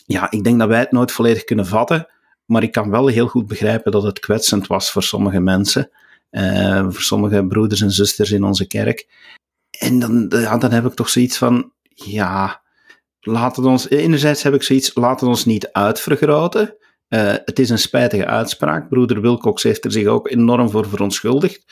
ja, 0.06 0.30
ik 0.30 0.44
denk 0.44 0.58
dat 0.58 0.68
wij 0.68 0.78
het 0.78 0.92
nooit 0.92 1.12
volledig 1.12 1.44
kunnen 1.44 1.66
vatten. 1.66 2.06
Maar 2.44 2.62
ik 2.62 2.72
kan 2.72 2.90
wel 2.90 3.06
heel 3.06 3.26
goed 3.26 3.46
begrijpen 3.46 3.92
dat 3.92 4.02
het 4.02 4.18
kwetsend 4.18 4.66
was 4.66 4.90
voor 4.90 5.02
sommige 5.02 5.40
mensen. 5.40 5.90
voor 6.88 7.02
sommige 7.02 7.46
broeders 7.46 7.80
en 7.80 7.90
zusters 7.90 8.30
in 8.30 8.44
onze 8.44 8.66
kerk. 8.66 9.06
En 9.78 9.98
dan, 9.98 10.26
ja, 10.28 10.56
dan 10.58 10.70
heb 10.70 10.86
ik 10.86 10.94
toch 10.94 11.08
zoiets 11.08 11.38
van, 11.38 11.72
ja, 11.94 12.62
laten 13.20 13.62
we 13.62 13.68
ons, 13.68 13.88
enerzijds 13.88 14.42
heb 14.42 14.54
ik 14.54 14.62
zoiets, 14.62 14.94
laten 14.94 15.24
we 15.24 15.32
ons 15.32 15.44
niet 15.44 15.72
uitvergroten. 15.72 16.76
Uh, 17.14 17.34
het 17.44 17.58
is 17.58 17.70
een 17.70 17.78
spijtige 17.78 18.26
uitspraak. 18.26 18.88
Broeder 18.88 19.20
Wilcox 19.20 19.62
heeft 19.62 19.84
er 19.84 19.92
zich 19.92 20.06
ook 20.06 20.30
enorm 20.30 20.70
voor 20.70 20.88
verontschuldigd. 20.88 21.64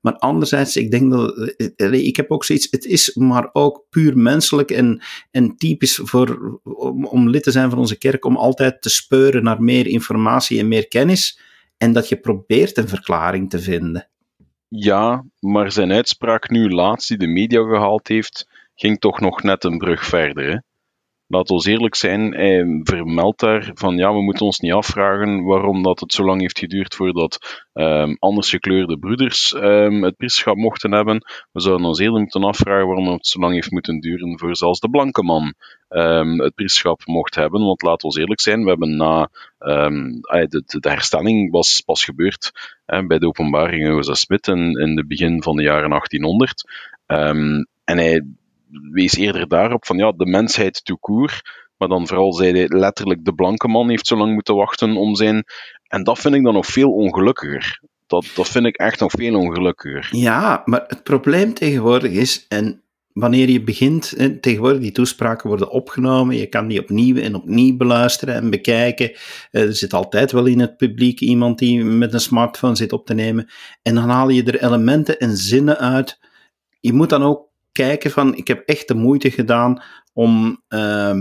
Maar 0.00 0.16
anderzijds, 0.18 0.76
ik 0.76 0.90
denk 0.90 1.12
dat. 1.12 1.36
Eh, 1.76 1.92
ik 1.92 2.16
heb 2.16 2.30
ook 2.30 2.44
zoiets. 2.44 2.68
Het 2.70 2.84
is 2.84 3.14
maar 3.14 3.48
ook 3.52 3.86
puur 3.90 4.18
menselijk 4.18 4.70
en, 4.70 5.02
en 5.30 5.56
typisch 5.56 6.00
voor, 6.02 6.60
om, 6.62 7.06
om 7.06 7.28
lid 7.28 7.42
te 7.42 7.50
zijn 7.50 7.70
van 7.70 7.78
onze 7.78 7.98
kerk. 7.98 8.24
om 8.24 8.36
altijd 8.36 8.82
te 8.82 8.88
speuren 8.88 9.42
naar 9.42 9.62
meer 9.62 9.86
informatie 9.86 10.58
en 10.58 10.68
meer 10.68 10.88
kennis. 10.88 11.40
En 11.76 11.92
dat 11.92 12.08
je 12.08 12.20
probeert 12.20 12.76
een 12.76 12.88
verklaring 12.88 13.50
te 13.50 13.58
vinden. 13.58 14.08
Ja, 14.68 15.24
maar 15.40 15.72
zijn 15.72 15.92
uitspraak 15.92 16.50
nu 16.50 16.70
laatst, 16.70 17.08
die 17.08 17.18
de 17.18 17.26
media 17.26 17.62
gehaald 17.62 18.08
heeft. 18.08 18.48
ging 18.74 18.98
toch 18.98 19.20
nog 19.20 19.42
net 19.42 19.64
een 19.64 19.78
brug 19.78 20.04
verder. 20.04 20.50
Hè? 20.50 20.58
Laat 21.28 21.50
ons 21.50 21.64
eerlijk 21.64 21.94
zijn, 21.94 22.34
hij 22.34 22.80
vermeldt 22.82 23.40
daar 23.40 23.70
van 23.74 23.96
ja, 23.96 24.12
we 24.12 24.22
moeten 24.22 24.44
ons 24.44 24.58
niet 24.58 24.72
afvragen 24.72 25.44
waarom 25.44 25.82
dat 25.82 26.00
het 26.00 26.12
zo 26.12 26.24
lang 26.24 26.40
heeft 26.40 26.58
geduurd 26.58 26.94
voordat 26.94 27.66
um, 27.72 28.16
anders 28.18 28.50
gekleurde 28.50 28.98
broeders 28.98 29.54
um, 29.54 30.02
het 30.02 30.16
priesterschap 30.16 30.56
mochten 30.56 30.92
hebben. 30.92 31.24
We 31.52 31.60
zouden 31.60 31.86
ons 31.86 31.98
eerder 31.98 32.20
moeten 32.20 32.44
afvragen 32.44 32.86
waarom 32.86 33.08
het 33.08 33.26
zo 33.26 33.40
lang 33.40 33.54
heeft 33.54 33.70
moeten 33.70 34.00
duren 34.00 34.38
voor 34.38 34.56
zelfs 34.56 34.80
de 34.80 34.90
blanke 34.90 35.22
man 35.22 35.54
um, 35.88 36.40
het 36.40 36.54
priesterschap 36.54 37.06
mocht 37.06 37.34
hebben. 37.34 37.64
Want 37.64 37.82
laat 37.82 38.04
ons 38.04 38.16
eerlijk 38.16 38.40
zijn, 38.40 38.62
we 38.62 38.68
hebben 38.68 38.96
na 38.96 39.30
de, 39.58 40.62
de, 40.66 40.88
herstelling 40.88 41.50
was 41.50 41.80
pas 41.80 42.04
gebeurd 42.04 42.52
bij 42.84 43.18
de 43.18 43.26
openbaring 43.26 43.86
Jozef 43.86 44.16
Smit 44.16 44.46
in, 44.46 44.72
in 44.72 44.96
het 44.96 45.08
begin 45.08 45.42
van 45.42 45.56
de 45.56 45.62
jaren 45.62 45.90
1800. 45.90 46.64
en 47.84 47.98
hij 47.98 48.22
wees 48.92 49.16
eerder 49.16 49.48
daarop 49.48 49.86
van 49.86 49.96
ja, 49.96 50.12
de 50.12 50.26
mensheid 50.26 50.84
tout. 50.84 51.42
Maar 51.76 51.88
dan 51.88 52.06
vooral 52.06 52.32
zei 52.32 52.52
hij 52.52 52.68
letterlijk 52.68 53.24
de 53.24 53.34
blanke 53.34 53.68
man 53.68 53.88
heeft 53.88 54.06
zo 54.06 54.16
lang 54.16 54.32
moeten 54.32 54.54
wachten 54.54 54.96
om 54.96 55.14
zijn. 55.14 55.44
En 55.86 56.04
dat 56.04 56.18
vind 56.18 56.34
ik 56.34 56.44
dan 56.44 56.54
nog 56.54 56.66
veel 56.66 56.92
ongelukkiger. 56.92 57.80
Dat, 58.06 58.26
dat 58.34 58.48
vind 58.48 58.66
ik 58.66 58.76
echt 58.76 59.00
nog 59.00 59.10
veel 59.10 59.38
ongelukkiger. 59.38 60.08
Ja, 60.10 60.62
maar 60.64 60.84
het 60.86 61.02
probleem 61.02 61.54
tegenwoordig 61.54 62.12
is, 62.12 62.46
en 62.48 62.82
wanneer 63.12 63.48
je 63.50 63.62
begint, 63.62 64.14
tegenwoordig 64.40 64.80
die 64.80 64.92
toespraken 64.92 65.48
worden 65.48 65.70
opgenomen, 65.70 66.36
je 66.36 66.46
kan 66.46 66.68
die 66.68 66.80
opnieuw 66.80 67.16
en 67.16 67.34
opnieuw 67.34 67.76
beluisteren 67.76 68.34
en 68.34 68.50
bekijken. 68.50 69.12
Eh, 69.50 69.62
er 69.62 69.74
zit 69.74 69.92
altijd 69.92 70.32
wel 70.32 70.46
in 70.46 70.60
het 70.60 70.76
publiek 70.76 71.20
iemand 71.20 71.58
die 71.58 71.84
met 71.84 72.12
een 72.12 72.20
smartphone 72.20 72.76
zit 72.76 72.92
op 72.92 73.06
te 73.06 73.14
nemen. 73.14 73.48
En 73.82 73.94
dan 73.94 74.08
haal 74.08 74.28
je 74.28 74.42
er 74.44 74.64
elementen 74.64 75.18
en 75.18 75.36
zinnen 75.36 75.78
uit. 75.78 76.18
Je 76.80 76.92
moet 76.92 77.10
dan 77.10 77.22
ook 77.22 77.45
kijken 77.76 78.10
van, 78.10 78.36
ik 78.36 78.48
heb 78.48 78.62
echt 78.68 78.88
de 78.88 78.94
moeite 78.94 79.30
gedaan 79.30 79.82
om, 80.12 80.62
uh, 80.68 81.16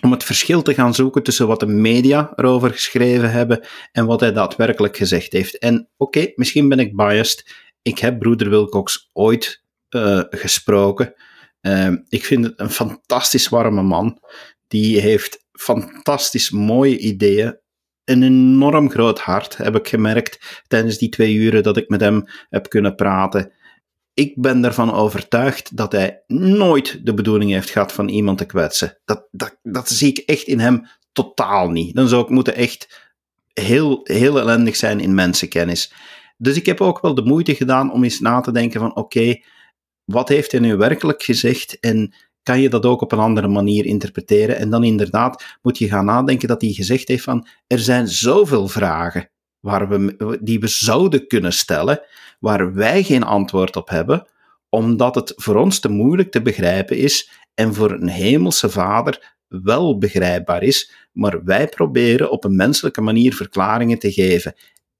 om 0.00 0.10
het 0.10 0.24
verschil 0.24 0.62
te 0.62 0.74
gaan 0.74 0.94
zoeken 0.94 1.22
tussen 1.22 1.46
wat 1.46 1.60
de 1.60 1.66
media 1.66 2.32
erover 2.36 2.70
geschreven 2.70 3.30
hebben 3.30 3.66
en 3.92 4.06
wat 4.06 4.20
hij 4.20 4.32
daadwerkelijk 4.32 4.96
gezegd 4.96 5.32
heeft. 5.32 5.58
En 5.58 5.88
oké, 5.96 6.32
misschien 6.34 6.68
ben 6.68 6.78
ik 6.78 6.96
biased. 6.96 7.54
Ik 7.82 7.98
heb 7.98 8.18
broeder 8.18 8.50
Wilcox 8.50 9.10
ooit 9.12 9.64
uh, 9.90 10.22
gesproken. 10.30 11.14
Uh, 11.60 11.92
ik 12.08 12.24
vind 12.24 12.44
het 12.44 12.60
een 12.60 12.70
fantastisch 12.70 13.48
warme 13.48 13.82
man. 13.82 14.18
Die 14.66 15.00
heeft 15.00 15.46
fantastisch 15.52 16.50
mooie 16.50 16.98
ideeën. 16.98 17.58
een 18.04 18.22
enorm 18.22 18.90
groot 18.90 19.20
hart, 19.20 19.56
heb 19.56 19.76
ik 19.76 19.88
gemerkt 19.88 20.62
tijdens 20.66 20.98
die 20.98 21.08
twee 21.08 21.34
uren 21.34 21.62
dat 21.62 21.76
ik 21.76 21.88
met 21.88 22.00
hem 22.00 22.24
heb 22.48 22.68
kunnen 22.68 22.94
praten. 22.94 23.52
Ik 24.20 24.34
ben 24.36 24.64
ervan 24.64 24.92
overtuigd 24.92 25.76
dat 25.76 25.92
hij 25.92 26.22
nooit 26.26 27.06
de 27.06 27.14
bedoeling 27.14 27.50
heeft 27.50 27.70
gehad 27.70 27.92
van 27.92 28.08
iemand 28.08 28.38
te 28.38 28.44
kwetsen. 28.44 28.98
Dat, 29.04 29.28
dat, 29.30 29.58
dat 29.62 29.88
zie 29.88 30.08
ik 30.08 30.18
echt 30.18 30.46
in 30.46 30.58
hem 30.58 30.86
totaal 31.12 31.70
niet. 31.70 31.94
Dan 31.94 32.08
zou 32.08 32.22
ik 32.22 32.28
moeten 32.28 32.54
echt 32.54 33.10
heel, 33.52 34.00
heel 34.02 34.38
ellendig 34.38 34.76
zijn 34.76 35.00
in 35.00 35.14
mensenkennis. 35.14 35.92
Dus 36.36 36.56
ik 36.56 36.66
heb 36.66 36.80
ook 36.80 37.00
wel 37.00 37.14
de 37.14 37.24
moeite 37.24 37.54
gedaan 37.54 37.92
om 37.92 38.04
eens 38.04 38.20
na 38.20 38.40
te 38.40 38.52
denken 38.52 38.80
van 38.80 38.96
oké, 38.96 39.42
wat 40.04 40.28
heeft 40.28 40.52
hij 40.52 40.60
nu 40.60 40.76
werkelijk 40.76 41.22
gezegd 41.22 41.78
en 41.78 42.14
kan 42.42 42.60
je 42.60 42.68
dat 42.68 42.86
ook 42.86 43.00
op 43.00 43.12
een 43.12 43.18
andere 43.18 43.48
manier 43.48 43.86
interpreteren? 43.86 44.56
En 44.56 44.70
dan 44.70 44.84
inderdaad 44.84 45.58
moet 45.62 45.78
je 45.78 45.88
gaan 45.88 46.04
nadenken 46.04 46.48
dat 46.48 46.60
hij 46.60 46.70
gezegd 46.70 47.08
heeft 47.08 47.24
van 47.24 47.46
er 47.66 47.78
zijn 47.78 48.08
zoveel 48.08 48.68
vragen 48.68 49.30
waar 49.60 49.88
we, 49.88 50.38
die 50.42 50.60
we 50.60 50.66
zouden 50.66 51.26
kunnen 51.26 51.52
stellen, 51.52 52.00
waar 52.38 52.74
wij 52.74 53.02
geen 53.02 53.22
antwoord 53.22 53.76
op 53.76 53.88
hebben, 53.88 54.26
omdat 54.68 55.14
het 55.14 55.32
voor 55.36 55.56
ons 55.56 55.80
te 55.80 55.88
moeilijk 55.88 56.30
te 56.30 56.42
begrijpen 56.42 56.96
is 56.96 57.30
en 57.54 57.74
voor 57.74 57.90
een 57.90 58.08
hemelse 58.08 58.70
vader 58.70 59.36
wel 59.48 59.98
begrijpbaar 59.98 60.62
is, 60.62 60.92
maar 61.12 61.44
wij 61.44 61.68
proberen 61.68 62.30
op 62.30 62.44
een 62.44 62.56
menselijke 62.56 63.00
manier 63.00 63.34
verklaringen 63.34 63.98
te 63.98 64.12
geven. 64.12 64.54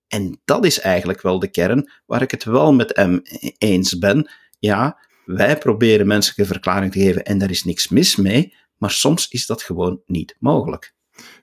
En 0.08 0.40
dat 0.44 0.64
is 0.64 0.80
eigenlijk 0.80 1.22
wel 1.22 1.38
de 1.38 1.50
kern 1.50 1.90
waar 2.06 2.22
ik 2.22 2.30
het 2.30 2.44
wel 2.44 2.72
met 2.72 2.96
hem 2.96 3.22
eens 3.58 3.98
ben. 3.98 4.30
Ja, 4.58 4.98
wij 5.24 5.58
proberen 5.58 6.06
menselijke 6.06 6.52
verklaring 6.52 6.92
te 6.92 7.00
geven 7.00 7.24
en 7.24 7.38
daar 7.38 7.50
is 7.50 7.64
niks 7.64 7.88
mis 7.88 8.16
mee, 8.16 8.54
maar 8.76 8.90
soms 8.90 9.28
is 9.28 9.46
dat 9.46 9.62
gewoon 9.62 10.02
niet 10.06 10.36
mogelijk. 10.38 10.94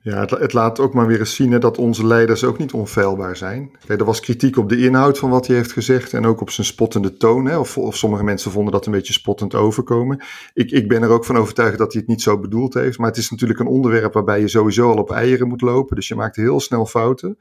Ja, 0.01 0.19
het, 0.19 0.29
het, 0.29 0.53
laat 0.53 0.79
ook 0.79 0.93
maar 0.93 1.07
weer 1.07 1.19
eens 1.19 1.35
zien 1.35 1.59
dat 1.59 1.77
onze 1.77 2.05
leiders 2.07 2.43
ook 2.43 2.57
niet 2.57 2.73
onfeilbaar 2.73 3.35
zijn. 3.35 3.71
Kijk, 3.85 3.99
er 3.99 4.05
was 4.05 4.19
kritiek 4.19 4.57
op 4.57 4.69
de 4.69 4.77
inhoud 4.77 5.17
van 5.17 5.29
wat 5.29 5.47
hij 5.47 5.55
heeft 5.55 5.71
gezegd 5.71 6.13
en 6.13 6.25
ook 6.25 6.41
op 6.41 6.49
zijn 6.49 6.67
spottende 6.67 7.17
toon. 7.17 7.45
Hè, 7.45 7.57
of, 7.57 7.77
of, 7.77 7.97
sommige 7.97 8.23
mensen 8.23 8.51
vonden 8.51 8.73
dat 8.73 8.85
een 8.85 8.91
beetje 8.91 9.13
spottend 9.13 9.55
overkomen. 9.55 10.23
Ik, 10.53 10.71
ik 10.71 10.87
ben 10.87 11.03
er 11.03 11.09
ook 11.09 11.25
van 11.25 11.37
overtuigd 11.37 11.77
dat 11.77 11.91
hij 11.91 12.01
het 12.01 12.09
niet 12.09 12.21
zo 12.21 12.39
bedoeld 12.39 12.73
heeft. 12.73 12.97
Maar 12.97 13.09
het 13.09 13.17
is 13.17 13.29
natuurlijk 13.29 13.59
een 13.59 13.67
onderwerp 13.67 14.13
waarbij 14.13 14.39
je 14.39 14.47
sowieso 14.47 14.89
al 14.89 14.97
op 14.97 15.11
eieren 15.11 15.47
moet 15.47 15.61
lopen. 15.61 15.95
Dus 15.95 16.07
je 16.07 16.15
maakt 16.15 16.35
heel 16.35 16.59
snel 16.59 16.85
fouten. 16.85 17.37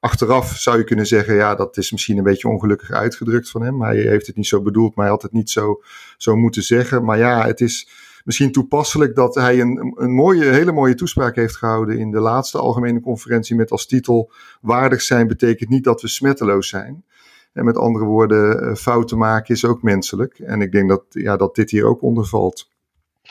Achteraf 0.00 0.56
zou 0.56 0.78
je 0.78 0.84
kunnen 0.84 1.06
zeggen, 1.06 1.34
ja, 1.34 1.54
dat 1.54 1.76
is 1.76 1.92
misschien 1.92 2.18
een 2.18 2.24
beetje 2.24 2.48
ongelukkig 2.48 2.90
uitgedrukt 2.90 3.50
van 3.50 3.62
hem. 3.62 3.82
Hij 3.82 3.96
heeft 3.96 4.26
het 4.26 4.36
niet 4.36 4.46
zo 4.46 4.62
bedoeld, 4.62 4.94
maar 4.94 5.04
hij 5.04 5.14
had 5.14 5.22
het 5.22 5.32
niet 5.32 5.50
zo, 5.50 5.82
zo 6.16 6.36
moeten 6.36 6.62
zeggen. 6.62 7.04
Maar 7.04 7.18
ja, 7.18 7.46
het 7.46 7.60
is 7.60 7.88
misschien 8.26 8.52
toepasselijk 8.52 9.14
dat 9.14 9.34
hij 9.34 9.60
een, 9.60 9.94
een 9.96 10.14
mooie, 10.14 10.44
hele 10.44 10.72
mooie 10.72 10.94
toespraak 10.94 11.36
heeft 11.36 11.56
gehouden 11.56 11.98
in 11.98 12.10
de 12.10 12.20
laatste 12.20 12.58
algemene 12.58 13.00
conferentie 13.00 13.56
met 13.56 13.70
als 13.70 13.86
titel 13.86 14.32
Waardig 14.60 15.02
zijn 15.02 15.26
betekent 15.26 15.70
niet 15.70 15.84
dat 15.84 16.02
we 16.02 16.08
smetteloos 16.08 16.68
zijn. 16.68 17.04
En 17.52 17.64
met 17.64 17.76
andere 17.76 18.04
woorden, 18.04 18.60
eh, 18.60 18.74
fouten 18.74 19.18
maken 19.18 19.54
is 19.54 19.64
ook 19.64 19.82
menselijk. 19.82 20.38
En 20.38 20.60
ik 20.60 20.72
denk 20.72 20.88
dat, 20.88 21.04
ja, 21.08 21.36
dat 21.36 21.54
dit 21.54 21.70
hier 21.70 21.84
ook 21.84 22.02
onder 22.02 22.26
valt. 22.26 22.70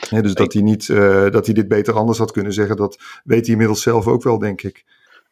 dus 0.09 0.33
dat 0.33 0.53
hij, 0.53 0.61
niet, 0.61 0.87
uh, 0.87 1.29
dat 1.29 1.45
hij 1.45 1.53
dit 1.53 1.67
beter 1.67 1.93
anders 1.93 2.17
had 2.17 2.31
kunnen 2.31 2.53
zeggen, 2.53 2.75
dat 2.75 3.21
weet 3.23 3.41
hij 3.41 3.51
inmiddels 3.51 3.81
zelf 3.81 4.07
ook 4.07 4.23
wel, 4.23 4.39
denk 4.39 4.61
ik. 4.61 4.85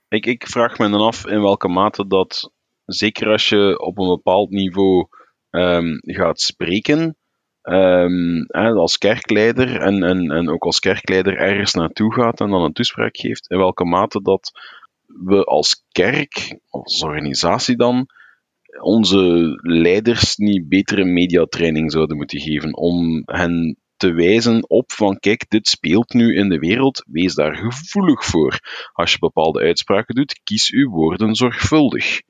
Ik, 0.08 0.26
ik 0.26 0.48
vraag 0.48 0.78
me 0.78 0.90
dan 0.90 1.02
af 1.02 1.28
in 1.28 1.42
welke 1.42 1.68
mate 1.68 2.08
dat, 2.08 2.52
zeker 2.86 3.28
als 3.28 3.50
je 3.50 3.80
op 3.80 3.98
een 3.98 4.08
bepaald 4.08 4.50
niveau 4.50 5.08
um, 5.50 6.00
gaat 6.02 6.42
spreken, 6.42 7.18
um, 7.64 8.46
als 8.52 8.98
kerkleider 8.98 9.80
en, 9.80 10.04
en, 10.04 10.32
en 10.32 10.50
ook 10.50 10.64
als 10.64 10.80
kerkleider 10.80 11.38
ergens 11.38 11.74
naartoe 11.74 12.14
gaat 12.14 12.40
en 12.40 12.50
dan 12.50 12.64
een 12.64 12.74
toespraak 12.74 13.18
geeft, 13.18 13.50
in 13.50 13.58
welke 13.58 13.86
mate 13.86 14.22
dat 14.22 14.52
we 15.06 15.44
als 15.44 15.84
kerk, 15.92 16.60
als 16.70 17.04
organisatie 17.04 17.76
dan, 17.76 18.08
onze 18.82 19.54
leiders 19.62 20.36
niet 20.36 20.70
betere 20.70 21.04
mediatraining 21.04 21.92
zouden 21.92 22.18
moeten 22.18 22.40
geven 22.40 22.76
om 22.76 23.22
hen 23.26 23.78
te 23.98 24.14
wijzen 24.14 24.70
op 24.70 24.92
van 24.92 25.20
kijk, 25.20 25.50
dit 25.50 25.68
speelt 25.68 26.14
nu 26.14 26.36
in 26.36 26.50
de 26.50 26.60
wereld, 26.60 27.04
wees 27.08 27.34
daar 27.34 27.56
gevoelig 27.56 28.26
voor. 28.26 28.60
Als 28.94 29.12
je 29.12 29.20
bepaalde 29.20 29.62
uitspraken 29.62 30.16
doet, 30.16 30.40
kies 30.44 30.72
uw 30.72 30.90
woorden 30.90 31.36
zorgvuldig. 31.36 32.22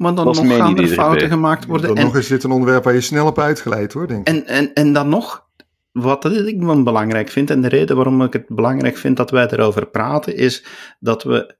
Maar 0.00 0.14
dan 0.14 0.24
nog 0.24 0.56
gaan 0.56 0.78
er 0.78 0.88
fouten 0.88 1.28
gemaakt 1.28 1.66
worden. 1.66 1.86
Dan 1.86 1.96
en, 1.96 2.04
nog 2.04 2.16
is 2.16 2.26
dit 2.26 2.44
een 2.44 2.50
onderwerp 2.50 2.84
waar 2.84 2.94
je 2.94 3.00
snel 3.00 3.26
op 3.26 3.38
uitgeleid 3.38 3.92
hoor, 3.92 4.06
denk 4.06 4.28
ik. 4.28 4.34
En, 4.34 4.46
en, 4.46 4.72
en 4.72 4.92
dan 4.92 5.08
nog, 5.08 5.46
wat 5.92 6.24
ik 6.24 6.60
dan 6.60 6.84
belangrijk 6.84 7.28
vind, 7.28 7.50
en 7.50 7.60
de 7.60 7.68
reden 7.68 7.96
waarom 7.96 8.22
ik 8.22 8.32
het 8.32 8.46
belangrijk 8.48 8.96
vind 8.96 9.16
dat 9.16 9.30
wij 9.30 9.46
erover 9.50 9.86
praten, 9.86 10.36
is 10.36 10.64
dat 11.00 11.22
we 11.22 11.56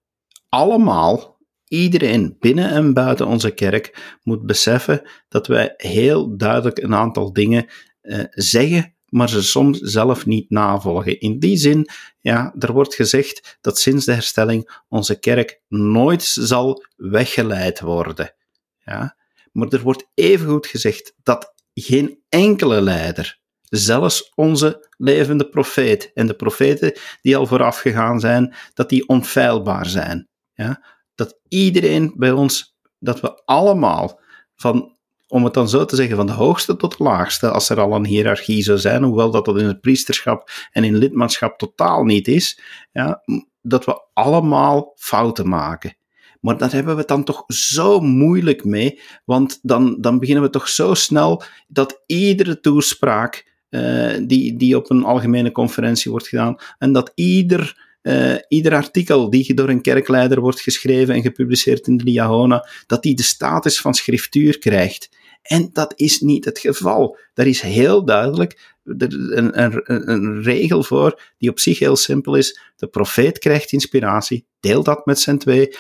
allemaal, 0.49 1.39
iedereen 1.69 2.37
binnen 2.39 2.71
en 2.71 2.95
buiten 2.95 3.27
onze 3.27 3.51
kerk, 3.51 4.17
moet 4.23 4.47
beseffen 4.47 5.03
dat 5.29 5.47
wij 5.47 5.75
heel 5.77 6.37
duidelijk 6.37 6.79
een 6.79 6.95
aantal 6.95 7.33
dingen 7.33 7.67
uh, 8.03 8.25
zeggen 8.31 8.95
maar 9.11 9.29
ze 9.29 9.43
soms 9.43 9.79
zelf 9.79 10.27
niet 10.27 10.51
navolgen. 10.51 11.21
In 11.21 11.39
die 11.39 11.57
zin, 11.57 11.89
ja, 12.21 12.55
er 12.59 12.73
wordt 12.73 12.95
gezegd 12.95 13.59
dat 13.61 13.79
sinds 13.79 14.05
de 14.05 14.13
herstelling 14.13 14.81
onze 14.89 15.19
kerk 15.19 15.61
nooit 15.69 16.23
zal 16.23 16.85
weggeleid 16.97 17.81
worden. 17.81 18.35
Ja? 18.79 19.17
Maar 19.53 19.69
er 19.69 19.83
wordt 19.83 20.07
evengoed 20.15 20.67
gezegd 20.67 21.15
dat 21.23 21.55
geen 21.75 22.23
enkele 22.29 22.81
leider, 22.81 23.39
zelfs 23.63 24.33
onze 24.35 24.89
levende 24.97 25.49
profeet 25.49 26.11
en 26.15 26.27
de 26.27 26.35
profeten 26.35 26.99
die 27.21 27.37
al 27.37 27.47
vooraf 27.47 27.79
gegaan 27.79 28.21
zijn, 28.21 28.55
dat 28.75 28.89
die 28.89 29.09
onfeilbaar 29.09 29.87
zijn. 29.87 30.29
Ja? 30.53 30.85
Dat 31.15 31.39
iedereen 31.49 32.13
bij 32.17 32.31
ons, 32.31 32.77
dat 32.99 33.21
we 33.21 33.45
allemaal 33.45 34.21
van 34.55 34.99
om 35.31 35.45
het 35.45 35.55
dan 35.55 35.69
zo 35.69 35.85
te 35.85 35.97
zeggen, 35.97 36.17
van 36.17 36.27
de 36.27 36.33
hoogste 36.33 36.77
tot 36.77 36.99
de 36.99 37.05
laagste, 37.05 37.51
als 37.51 37.69
er 37.69 37.81
al 37.81 37.95
een 37.95 38.07
hiërarchie 38.07 38.63
zou 38.63 38.79
zijn, 38.79 39.03
hoewel 39.03 39.31
dat 39.31 39.45
dat 39.45 39.59
in 39.59 39.67
het 39.67 39.81
priesterschap 39.81 40.51
en 40.73 40.85
in 40.85 40.97
lidmaatschap 40.97 41.59
totaal 41.59 42.05
niet 42.05 42.29
is, 42.29 42.61
ja, 42.93 43.23
dat 43.63 43.85
we 43.85 44.03
allemaal 44.15 44.93
fouten 44.97 45.49
maken. 45.49 45.95
Maar 46.41 46.59
daar 46.59 46.73
hebben 46.73 46.93
we 46.93 46.99
het 46.99 47.09
dan 47.09 47.25
toch 47.25 47.45
zo 47.47 48.01
moeilijk 48.01 48.65
mee, 48.65 49.01
want 49.25 49.59
dan, 49.63 49.97
dan 50.01 50.19
beginnen 50.19 50.45
we 50.45 50.51
toch 50.51 50.69
zo 50.69 50.95
snel 50.95 51.43
dat 51.69 52.03
iedere 52.07 52.61
toespraak 52.61 53.59
uh, 53.71 54.17
die, 54.23 54.57
die 54.57 54.77
op 54.77 54.91
een 54.91 55.05
algemene 55.05 55.53
conferentie 55.53 56.11
wordt 56.11 56.29
gedaan, 56.29 56.57
en 56.79 56.93
dat 56.93 57.13
ieder 57.15 57.89
uh, 58.03 58.35
ieder 58.49 58.75
artikel 58.75 59.31
die 59.31 59.55
door 59.55 59.69
een 59.69 59.83
kerkleider 59.83 60.41
wordt 60.41 60.61
geschreven 60.61 61.15
en 61.15 61.23
gepubliceerd 61.23 61.87
in 61.87 61.97
de 61.97 62.05
Diahona, 62.05 62.69
dat 62.87 63.03
die 63.03 63.15
de 63.15 63.23
status 63.23 63.81
van 63.81 63.95
schriftuur 63.95 64.59
krijgt. 64.59 65.09
En 65.43 65.71
dat 65.73 65.93
is 65.97 66.21
niet 66.21 66.45
het 66.45 66.59
geval. 66.59 67.19
Daar 67.35 67.47
is 67.47 67.61
heel 67.61 68.05
duidelijk 68.05 68.79
een, 68.85 69.63
een, 69.63 70.11
een, 70.11 70.43
regel 70.43 70.83
voor 70.83 71.21
die 71.39 71.51
op 71.51 71.59
zich 71.59 71.79
heel 71.79 71.97
simpel 71.97 72.35
is. 72.35 72.61
De 72.77 72.87
profeet 72.87 73.39
krijgt 73.39 73.73
inspiratie, 73.73 74.47
deelt 74.61 74.85
dat 74.85 75.07
met 75.07 75.21
zijn 75.21 75.39
twee 75.39 75.69
uh, 75.69 75.77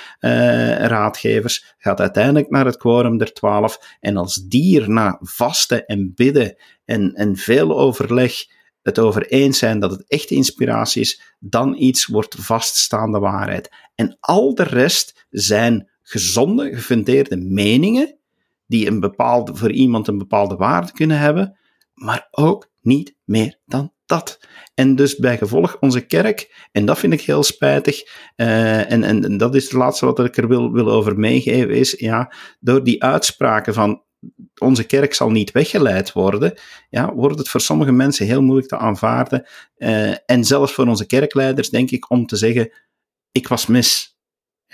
raadgevers, 0.78 1.74
gaat 1.78 2.00
uiteindelijk 2.00 2.50
naar 2.50 2.64
het 2.64 2.76
quorum 2.76 3.18
der 3.18 3.32
twaalf 3.32 3.96
en 4.00 4.16
als 4.16 4.34
die 4.34 4.80
er 4.80 4.90
na 4.90 5.18
vasten 5.20 5.86
en 5.86 6.12
bidden 6.14 6.56
en, 6.84 7.14
en 7.14 7.36
veel 7.36 7.78
overleg 7.78 8.32
het 8.82 8.98
over 8.98 9.26
eens 9.26 9.58
zijn 9.58 9.80
dat 9.80 9.90
het 9.90 10.04
echte 10.08 10.34
inspiratie 10.34 11.00
is, 11.00 11.34
dan 11.38 11.74
iets 11.78 12.06
wordt 12.06 12.34
vaststaande 12.38 13.18
waarheid. 13.18 13.70
En 13.94 14.16
al 14.20 14.54
de 14.54 14.62
rest 14.62 15.26
zijn 15.30 15.90
gezonde, 16.02 16.74
gefundeerde 16.74 17.36
meningen 17.36 18.19
die 18.70 18.86
een 18.86 19.00
bepaalde, 19.00 19.54
voor 19.56 19.72
iemand 19.72 20.08
een 20.08 20.18
bepaalde 20.18 20.56
waarde 20.56 20.92
kunnen 20.92 21.18
hebben, 21.18 21.58
maar 21.94 22.28
ook 22.30 22.70
niet 22.80 23.16
meer 23.24 23.58
dan 23.64 23.92
dat. 24.06 24.40
En 24.74 24.96
dus 24.96 25.16
bij 25.16 25.38
gevolg 25.38 25.76
onze 25.80 26.00
kerk, 26.00 26.68
en 26.72 26.84
dat 26.84 26.98
vind 26.98 27.12
ik 27.12 27.20
heel 27.20 27.42
spijtig, 27.42 28.02
uh, 28.36 28.92
en, 28.92 29.04
en, 29.04 29.36
dat 29.36 29.54
is 29.54 29.64
het 29.64 29.72
laatste 29.72 30.06
wat 30.06 30.18
ik 30.18 30.36
er 30.36 30.48
wil, 30.48 30.72
wil 30.72 30.90
over 30.90 31.18
meegeven, 31.18 31.74
is 31.74 31.90
ja, 31.90 32.32
door 32.60 32.84
die 32.84 33.02
uitspraken 33.02 33.74
van 33.74 34.02
onze 34.58 34.84
kerk 34.86 35.14
zal 35.14 35.30
niet 35.30 35.50
weggeleid 35.50 36.12
worden, 36.12 36.58
ja, 36.88 37.14
wordt 37.14 37.38
het 37.38 37.48
voor 37.48 37.60
sommige 37.60 37.92
mensen 37.92 38.26
heel 38.26 38.42
moeilijk 38.42 38.68
te 38.68 38.78
aanvaarden. 38.78 39.46
Uh, 39.76 40.14
en 40.26 40.44
zelfs 40.44 40.72
voor 40.72 40.86
onze 40.86 41.06
kerkleiders, 41.06 41.70
denk 41.70 41.90
ik, 41.90 42.10
om 42.10 42.26
te 42.26 42.36
zeggen: 42.36 42.72
Ik 43.32 43.48
was 43.48 43.66
mis. 43.66 44.09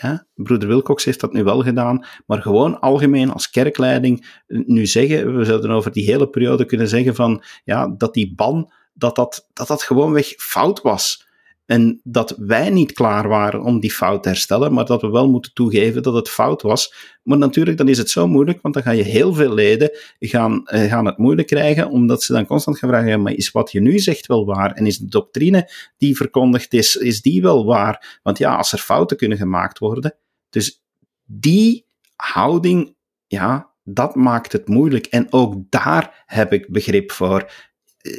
Ja, 0.01 0.27
broeder 0.35 0.69
Wilcox 0.69 1.05
heeft 1.05 1.21
dat 1.21 1.33
nu 1.33 1.45
wel 1.45 1.63
gedaan, 1.63 2.07
maar 2.27 2.43
gewoon 2.43 2.81
algemeen 2.81 3.31
als 3.31 3.51
kerkleiding 3.51 4.43
nu 4.47 4.87
zeggen, 4.87 5.37
we 5.37 5.45
zouden 5.45 5.71
over 5.71 5.93
die 5.93 6.05
hele 6.05 6.29
periode 6.29 6.65
kunnen 6.65 6.89
zeggen 6.89 7.15
van, 7.15 7.43
ja, 7.65 7.95
dat 7.97 8.15
die 8.15 8.35
ban, 8.35 8.73
dat 8.95 9.17
dat, 9.17 9.49
dat, 9.53 9.67
dat 9.67 9.83
gewoonweg 9.83 10.27
fout 10.37 10.81
was. 10.81 11.26
En 11.67 12.01
dat 12.05 12.35
wij 12.39 12.71
niet 12.71 12.93
klaar 12.93 13.29
waren 13.29 13.63
om 13.63 13.81
die 13.81 13.93
fout 13.93 14.23
te 14.23 14.29
herstellen, 14.29 14.73
maar 14.73 14.85
dat 14.85 15.01
we 15.01 15.09
wel 15.09 15.31
moeten 15.31 15.55
toegeven 15.55 16.03
dat 16.03 16.15
het 16.15 16.29
fout 16.29 16.63
was. 16.63 16.95
Maar 17.23 17.39
natuurlijk, 17.39 17.77
dan 17.77 17.89
is 17.89 17.99
het 17.99 18.11
zo 18.11 18.29
moeilijk, 18.29 18.63
want 18.63 18.75
dan 18.75 18.83
ga 18.83 18.91
je 18.91 19.03
heel 19.03 19.35
veel 19.35 19.55
leden 19.55 19.91
gaan, 20.19 20.67
eh, 20.67 20.91
gaan 20.91 21.07
het 21.07 21.19
moeilijk 21.19 21.49
krijgen, 21.49 21.91
omdat 21.91 22.23
ze 22.23 22.33
dan 22.33 22.47
constant 22.47 22.79
gaan 22.79 22.89
vragen, 22.89 23.09
ja, 23.09 23.17
maar 23.17 23.33
is 23.33 23.51
wat 23.51 23.73
je 23.73 23.81
nu 23.81 23.99
zegt 23.99 24.27
wel 24.27 24.47
waar? 24.47 24.73
En 24.73 24.87
is 24.87 24.99
de 24.99 25.09
doctrine 25.09 25.71
die 25.97 26.17
verkondigd 26.17 26.73
is, 26.73 26.97
is 26.97 27.23
die 27.23 27.43
wel 27.43 27.65
waar? 27.65 28.21
Want 28.23 28.39
ja, 28.39 28.57
als 28.57 28.73
er 28.73 28.79
fouten 28.79 29.17
kunnen 29.17 29.39
gemaakt 29.39 29.79
worden. 29.79 30.15
Dus 30.51 30.83
die 31.25 31.87
houding, 32.17 32.95
ja, 33.27 33.71
dat 33.85 34.15
maakt 34.15 34.53
het 34.53 34.69
moeilijk. 34.69 35.07
En 35.07 35.33
ook 35.33 35.55
daar 35.71 36.25
heb 36.27 36.53
ik 36.53 36.69
begrip 36.73 37.13
voor. 37.13 37.51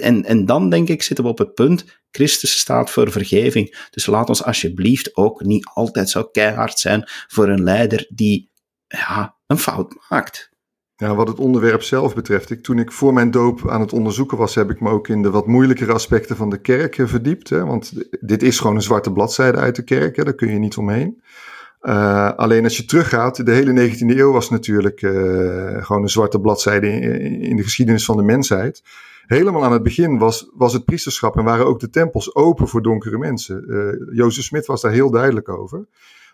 En, 0.02 0.26
en 0.26 0.46
dan 0.46 0.70
denk 0.70 0.88
ik, 0.88 1.02
zitten 1.02 1.26
we 1.26 1.32
op 1.32 1.38
het 1.38 1.54
punt, 1.54 1.97
Christus 2.12 2.60
staat 2.60 2.89
voor 2.89 3.12
vergeving. 3.12 3.88
Dus 3.89 4.06
laat 4.06 4.30
ons 4.30 4.43
alsjeblieft 4.43 5.15
ook 5.15 5.43
niet 5.43 5.70
altijd 5.74 6.10
zo 6.10 6.24
keihard 6.24 6.80
zijn 6.80 7.04
voor 7.28 7.48
een 7.48 7.63
leider 7.63 8.06
die 8.10 8.52
ja, 8.88 9.36
een 9.48 9.58
fout 9.58 9.96
maakt. 10.10 10.50
Ja, 10.96 11.15
wat 11.15 11.28
het 11.28 11.39
onderwerp 11.39 11.82
zelf 11.82 12.15
betreft, 12.15 12.63
toen 12.63 12.80
ik 12.80 12.91
voor 12.91 13.13
mijn 13.13 13.32
doop 13.32 13.70
aan 13.70 13.82
het 13.82 13.93
onderzoeken 13.93 14.38
was, 14.38 14.56
heb 14.56 14.70
ik 14.70 14.82
me 14.82 14.89
ook 14.89 15.08
in 15.08 15.22
de 15.22 15.30
wat 15.30 15.48
moeilijkere 15.48 15.93
aspecten 15.93 16.36
van 16.36 16.50
de 16.50 16.62
kerk 16.62 16.98
eh, 16.98 17.08
verdiept. 17.08 17.50
Hè, 17.50 17.65
want 17.65 17.93
dit 18.22 18.43
is 18.43 18.60
gewoon 18.60 18.76
een 18.76 18.82
zwarte 18.82 19.12
bladzijde 19.12 19.58
uit 19.58 19.76
de 19.76 19.84
kerk, 19.84 20.15
hè, 20.15 20.24
daar 20.24 20.34
kun 20.34 20.52
je 20.52 20.60
niet 20.60 20.78
omheen. 20.78 21.22
Uh, 21.82 22.34
alleen 22.34 22.63
als 22.63 22.78
je 22.78 22.86
teruggaat, 22.86 23.46
de 23.46 23.52
hele 23.52 23.89
19e 23.89 24.17
eeuw 24.17 24.32
was 24.32 24.50
natuurlijk 24.50 25.02
uh, 25.02 25.12
gewoon 25.86 26.02
een 26.02 26.10
zwarte 26.10 26.39
bladzijde 26.39 26.88
in, 26.88 27.41
in, 27.41 27.56
de 27.56 27.63
geschiedenis 27.63 28.06
van 28.06 28.17
de 28.17 28.24
mensheid. 28.24 28.84
Helemaal 29.28 29.63
aan 29.63 29.72
het 29.72 29.84
begin 29.84 30.18
was, 30.18 30.50
was 30.54 30.74
het 30.74 30.86
priesterschap 30.86 31.38
en 31.38 31.44
waren 31.44 31.66
ook 31.66 31.80
de 31.80 31.90
tempels 31.90 32.36
open 32.36 32.68
voor 32.68 32.82
donkere 32.82 33.18
mensen. 33.18 33.63
Uh, 33.68 34.18
Jozef 34.18 34.44
Smith 34.44 34.66
was 34.66 34.82
daar 34.82 34.92
heel 34.92 35.12
duidelijk 35.12 35.50
over. 35.50 35.88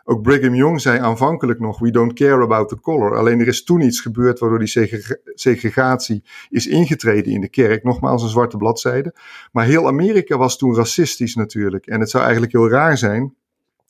Ook 0.03 0.21
Brigham 0.21 0.55
Young 0.55 0.81
zei 0.81 0.99
aanvankelijk 0.99 1.59
nog: 1.59 1.79
We 1.79 1.91
don't 1.91 2.13
care 2.13 2.43
about 2.43 2.69
the 2.69 2.79
color. 2.79 3.17
Alleen 3.17 3.39
er 3.39 3.47
is 3.47 3.63
toen 3.63 3.81
iets 3.81 4.01
gebeurd 4.01 4.39
waardoor 4.39 4.59
die 4.59 5.01
segregatie 5.33 6.23
is 6.49 6.67
ingetreden 6.67 7.33
in 7.33 7.41
de 7.41 7.49
kerk. 7.49 7.83
Nogmaals 7.83 8.23
een 8.23 8.29
zwarte 8.29 8.57
bladzijde. 8.57 9.15
Maar 9.51 9.65
heel 9.65 9.87
Amerika 9.87 10.37
was 10.37 10.57
toen 10.57 10.75
racistisch 10.75 11.35
natuurlijk. 11.35 11.85
En 11.85 11.99
het 11.99 12.09
zou 12.09 12.23
eigenlijk 12.23 12.53
heel 12.53 12.69
raar 12.69 12.97
zijn 12.97 13.35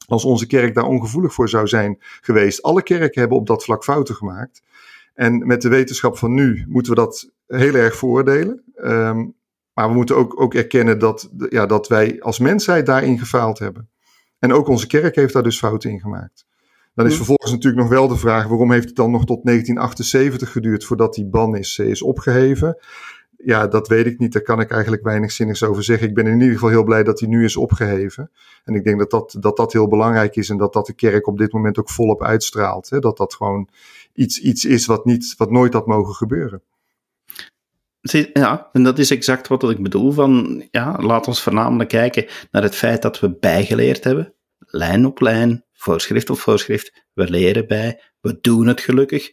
als 0.07 0.25
onze 0.25 0.47
kerk 0.47 0.75
daar 0.75 0.85
ongevoelig 0.85 1.33
voor 1.33 1.49
zou 1.49 1.67
zijn 1.67 1.97
geweest. 2.21 2.61
Alle 2.61 2.83
kerken 2.83 3.19
hebben 3.19 3.37
op 3.37 3.47
dat 3.47 3.63
vlak 3.63 3.83
fouten 3.83 4.15
gemaakt. 4.15 4.61
En 5.13 5.47
met 5.47 5.61
de 5.61 5.69
wetenschap 5.69 6.17
van 6.17 6.33
nu 6.33 6.65
moeten 6.67 6.93
we 6.93 6.99
dat 6.99 7.31
heel 7.59 7.73
erg 7.73 7.95
vooroordelen. 7.95 8.63
Um, 8.75 9.35
maar 9.73 9.87
we 9.87 9.93
moeten 9.93 10.15
ook, 10.15 10.41
ook 10.41 10.53
erkennen 10.53 10.99
dat, 10.99 11.29
ja, 11.49 11.65
dat 11.65 11.87
wij 11.87 12.21
als 12.21 12.39
mensheid 12.39 12.85
daarin 12.85 13.19
gefaald 13.19 13.59
hebben. 13.59 13.89
En 14.39 14.53
ook 14.53 14.67
onze 14.67 14.87
kerk 14.87 15.15
heeft 15.15 15.33
daar 15.33 15.43
dus 15.43 15.57
fouten 15.57 15.89
in 15.89 15.99
gemaakt. 15.99 16.45
Dan 16.95 17.05
is 17.05 17.15
vervolgens 17.15 17.51
natuurlijk 17.51 17.81
nog 17.81 17.91
wel 17.91 18.07
de 18.07 18.17
vraag: 18.17 18.47
waarom 18.47 18.71
heeft 18.71 18.87
het 18.87 18.95
dan 18.95 19.11
nog 19.11 19.25
tot 19.25 19.43
1978 19.43 20.51
geduurd 20.51 20.85
voordat 20.85 21.13
die 21.13 21.25
ban 21.25 21.55
is, 21.55 21.79
is 21.79 22.01
opgeheven? 22.01 22.77
ja, 23.45 23.67
dat 23.67 23.87
weet 23.87 24.05
ik 24.05 24.19
niet. 24.19 24.33
Daar 24.33 24.41
kan 24.41 24.59
ik 24.59 24.71
eigenlijk 24.71 25.03
weinig 25.03 25.31
zinnigs 25.31 25.63
over 25.63 25.83
zeggen. 25.83 26.07
Ik 26.07 26.13
ben 26.13 26.27
in 26.27 26.39
ieder 26.39 26.53
geval 26.53 26.69
heel 26.69 26.83
blij 26.83 27.03
dat 27.03 27.19
hij 27.19 27.29
nu 27.29 27.43
is 27.43 27.57
opgeheven. 27.57 28.31
En 28.63 28.75
ik 28.75 28.83
denk 28.83 28.99
dat 28.99 29.09
dat, 29.09 29.35
dat, 29.39 29.57
dat 29.57 29.73
heel 29.73 29.87
belangrijk 29.87 30.35
is 30.35 30.49
en 30.49 30.57
dat 30.57 30.73
dat 30.73 30.85
de 30.85 30.93
kerk 30.93 31.27
op 31.27 31.37
dit 31.37 31.53
moment 31.53 31.79
ook 31.79 31.89
volop 31.89 32.23
uitstraalt. 32.23 32.89
Hè? 32.89 32.99
Dat 32.99 33.17
dat 33.17 33.33
gewoon 33.33 33.69
iets, 34.13 34.39
iets 34.39 34.65
is 34.65 34.85
wat, 34.85 35.05
niet, 35.05 35.33
wat 35.37 35.51
nooit 35.51 35.73
had 35.73 35.87
mogen 35.87 36.13
gebeuren. 36.13 36.61
Ja, 38.33 38.69
en 38.71 38.83
dat 38.83 38.99
is 38.99 39.11
exact 39.11 39.47
wat 39.47 39.69
ik 39.69 39.83
bedoel. 39.83 40.11
Van, 40.11 40.63
ja, 40.71 40.97
laat 41.01 41.27
ons 41.27 41.41
voornamelijk 41.41 41.89
kijken 41.89 42.25
naar 42.51 42.63
het 42.63 42.75
feit 42.75 43.01
dat 43.01 43.19
we 43.19 43.37
bijgeleerd 43.39 44.03
hebben. 44.03 44.33
Lijn 44.59 45.05
op 45.05 45.21
lijn, 45.21 45.65
voorschrift 45.73 46.29
op 46.29 46.39
voorschrift. 46.39 47.05
We 47.13 47.29
leren 47.29 47.67
bij, 47.67 48.01
we 48.21 48.37
doen 48.41 48.67
het 48.67 48.81
gelukkig 48.81 49.31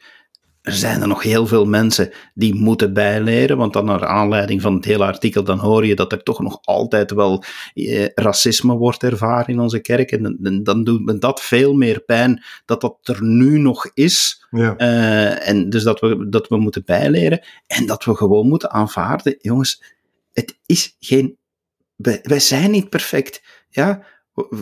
er 0.63 0.73
zijn 0.73 1.01
er 1.01 1.09
nog 1.09 1.23
heel 1.23 1.47
veel 1.47 1.65
mensen 1.65 2.13
die 2.35 2.55
moeten 2.55 2.93
bijleren, 2.93 3.57
want 3.57 3.73
dan 3.73 3.85
naar 3.85 4.07
aanleiding 4.07 4.63
van 4.63 4.75
het 4.75 4.85
hele 4.85 5.05
artikel, 5.05 5.45
dan 5.45 5.59
hoor 5.59 5.87
je 5.87 5.95
dat 5.95 6.13
er 6.13 6.23
toch 6.23 6.41
nog 6.41 6.59
altijd 6.63 7.11
wel 7.11 7.45
eh, 7.75 8.07
racisme 8.15 8.75
wordt 8.75 9.03
ervaren 9.03 9.55
in 9.55 9.61
onze 9.61 9.81
kerk. 9.81 10.13
En, 10.13 10.39
en, 10.43 10.63
dan 10.63 10.85
doet 10.85 11.05
me 11.05 11.19
dat 11.19 11.41
veel 11.41 11.75
meer 11.75 12.01
pijn 12.01 12.43
dat 12.65 12.81
dat 12.81 12.97
er 13.03 13.25
nu 13.25 13.59
nog 13.59 13.91
is. 13.95 14.47
Ja. 14.51 14.75
Uh, 14.79 15.49
en 15.49 15.71
dus 15.71 15.83
dat 15.83 16.01
we, 16.01 16.29
dat 16.29 16.49
we 16.49 16.57
moeten 16.57 16.83
bijleren 16.85 17.41
en 17.67 17.87
dat 17.87 18.05
we 18.05 18.15
gewoon 18.15 18.49
moeten 18.49 18.71
aanvaarden, 18.71 19.37
jongens, 19.39 19.83
het 20.33 20.59
is 20.67 20.97
geen, 20.99 21.37
wij, 21.97 22.19
wij 22.23 22.41
zijn 22.41 22.71
niet 22.71 22.89
perfect. 22.89 23.43
Ja, 23.69 24.05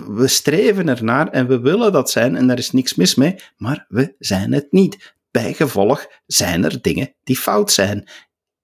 we 0.08 0.26
streven 0.26 0.88
ernaar 0.88 1.28
en 1.28 1.46
we 1.46 1.60
willen 1.60 1.92
dat 1.92 2.10
zijn 2.10 2.36
en 2.36 2.46
daar 2.46 2.58
is 2.58 2.70
niks 2.70 2.94
mis 2.94 3.14
mee, 3.14 3.36
maar 3.56 3.86
we 3.88 4.14
zijn 4.18 4.52
het 4.52 4.66
niet 4.70 5.16
bijgevolg 5.30 6.06
zijn 6.26 6.64
er 6.64 6.82
dingen 6.82 7.14
die 7.22 7.36
fout 7.36 7.72
zijn. 7.72 8.08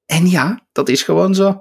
En 0.06 0.26
ja, 0.26 0.66
dat 0.72 0.88
is 0.88 1.02
gewoon 1.02 1.34
zo. 1.34 1.52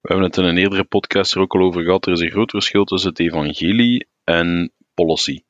We 0.00 0.08
hebben 0.08 0.26
het 0.26 0.36
in 0.36 0.44
een 0.44 0.58
eerdere 0.58 0.84
podcast 0.84 1.34
er 1.34 1.40
ook 1.40 1.54
al 1.54 1.60
over 1.60 1.82
gehad. 1.82 2.06
Er 2.06 2.12
is 2.12 2.20
een 2.20 2.30
groot 2.30 2.50
verschil 2.50 2.84
tussen 2.84 3.10
het 3.10 3.20
evangelie 3.20 4.08
en 4.24 4.72
policy. 4.94 5.42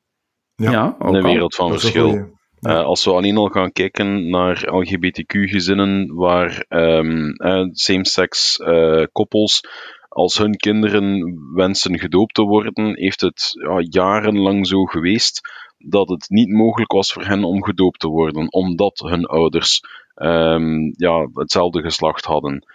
Ja, 0.55 0.71
ja 0.71 0.95
ook 0.99 1.13
een 1.13 1.23
wereld 1.23 1.55
van 1.55 1.71
verschil. 1.71 2.31
Uh, 2.61 2.83
als 2.83 3.05
we 3.05 3.11
alleen 3.11 3.37
al 3.37 3.49
gaan 3.49 3.71
kijken 3.71 4.29
naar 4.29 4.73
LGBTQ-gezinnen 4.73 6.13
waar 6.15 6.65
um, 6.69 7.27
uh, 7.27 7.65
same-sex 7.71 8.59
uh, 8.59 9.03
koppels 9.11 9.61
als 10.09 10.37
hun 10.37 10.55
kinderen 10.55 11.35
wensen 11.53 11.99
gedoopt 11.99 12.33
te 12.33 12.43
worden, 12.43 12.97
heeft 12.97 13.21
het 13.21 13.51
ja, 13.67 13.85
jarenlang 13.89 14.67
zo 14.67 14.83
geweest 14.83 15.41
dat 15.85 16.09
het 16.09 16.29
niet 16.29 16.49
mogelijk 16.49 16.91
was 16.91 17.13
voor 17.13 17.25
hen 17.25 17.43
om 17.43 17.63
gedoopt 17.63 17.99
te 17.99 18.07
worden, 18.07 18.51
omdat 18.51 18.99
hun 18.99 19.25
ouders 19.25 19.81
um, 20.15 20.93
ja, 20.95 21.29
hetzelfde 21.33 21.81
geslacht 21.81 22.25
hadden. 22.25 22.65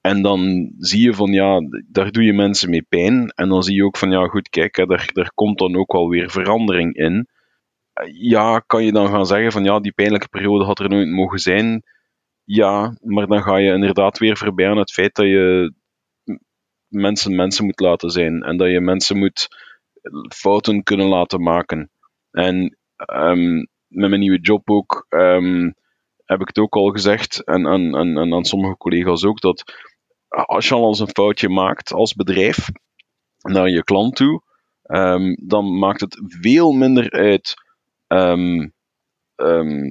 En 0.00 0.22
dan 0.22 0.72
zie 0.78 1.02
je 1.02 1.14
van 1.14 1.32
ja, 1.32 1.60
daar 1.88 2.10
doe 2.10 2.22
je 2.22 2.32
mensen 2.32 2.70
mee 2.70 2.86
pijn. 2.88 3.28
En 3.28 3.48
dan 3.48 3.62
zie 3.62 3.74
je 3.74 3.84
ook 3.84 3.96
van 3.96 4.10
ja, 4.10 4.26
goed, 4.26 4.48
kijk, 4.48 4.74
daar, 4.88 5.10
daar 5.12 5.30
komt 5.34 5.58
dan 5.58 5.76
ook 5.76 5.92
wel 5.92 6.08
weer 6.08 6.30
verandering 6.30 6.94
in. 6.94 7.28
Ja, 8.12 8.58
kan 8.58 8.84
je 8.84 8.92
dan 8.92 9.08
gaan 9.08 9.26
zeggen 9.26 9.52
van 9.52 9.64
ja, 9.64 9.80
die 9.80 9.92
pijnlijke 9.92 10.28
periode 10.28 10.64
had 10.64 10.78
er 10.78 10.88
nooit 10.88 11.08
mogen 11.08 11.38
zijn. 11.38 11.82
Ja, 12.44 12.96
maar 13.00 13.26
dan 13.26 13.42
ga 13.42 13.56
je 13.56 13.72
inderdaad 13.72 14.18
weer 14.18 14.36
voorbij 14.36 14.68
aan 14.68 14.76
het 14.76 14.92
feit 14.92 15.14
dat 15.14 15.26
je 15.26 15.72
mensen 16.88 17.34
mensen 17.34 17.64
moet 17.64 17.80
laten 17.80 18.10
zijn. 18.10 18.42
En 18.42 18.56
dat 18.56 18.70
je 18.70 18.80
mensen 18.80 19.18
moet 19.18 19.48
fouten 20.34 20.82
kunnen 20.82 21.06
laten 21.06 21.42
maken. 21.42 21.90
En 22.36 22.76
um, 23.12 23.68
met 23.86 24.08
mijn 24.08 24.20
nieuwe 24.20 24.40
job 24.40 24.70
ook 24.70 25.06
um, 25.08 25.74
heb 26.24 26.40
ik 26.40 26.46
het 26.46 26.58
ook 26.58 26.74
al 26.74 26.88
gezegd, 26.88 27.44
en, 27.44 27.66
en, 27.66 28.32
aan 28.34 28.44
sommige 28.44 28.76
collega's 28.76 29.24
ook, 29.24 29.40
dat 29.40 29.64
als 30.28 30.68
je 30.68 30.74
al 30.74 30.88
eens 30.88 31.00
een 31.00 31.08
foutje 31.08 31.48
maakt 31.48 31.92
als 31.92 32.14
bedrijf 32.14 32.68
naar 33.36 33.68
je 33.68 33.84
klant 33.84 34.16
toe, 34.16 34.42
um, 34.82 35.36
dan 35.46 35.78
maakt 35.78 36.00
het 36.00 36.22
veel 36.40 36.72
minder 36.72 37.10
uit. 37.10 37.54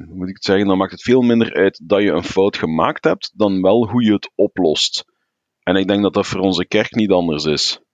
Moet 0.07 0.29
ik 0.29 0.35
het 0.35 0.43
zeggen? 0.43 0.67
Dan 0.67 0.77
maakt 0.77 0.91
het 0.91 1.01
veel 1.01 1.21
minder 1.21 1.53
uit 1.53 1.81
dat 1.83 2.01
je 2.01 2.11
een 2.11 2.23
fout 2.23 2.57
gemaakt 2.57 3.03
hebt, 3.03 3.31
dan 3.35 3.61
wel 3.61 3.89
hoe 3.89 4.03
je 4.03 4.13
het 4.13 4.31
oplost. 4.35 5.05
En 5.63 5.75
ik 5.75 5.87
denk 5.87 6.01
dat 6.01 6.13
dat 6.13 6.27
voor 6.27 6.41
onze 6.41 6.65
kerk 6.65 6.95
niet 6.95 7.11
anders 7.11 7.45
is. 7.45 7.84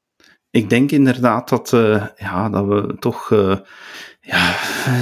Ik 0.51 0.69
denk 0.69 0.91
inderdaad 0.91 1.49
dat, 1.49 1.71
uh, 1.71 2.05
ja, 2.17 2.49
dat 2.49 2.65
we 2.65 2.95
toch. 2.99 3.29
Uh, 3.29 3.57
ja, 4.21 4.55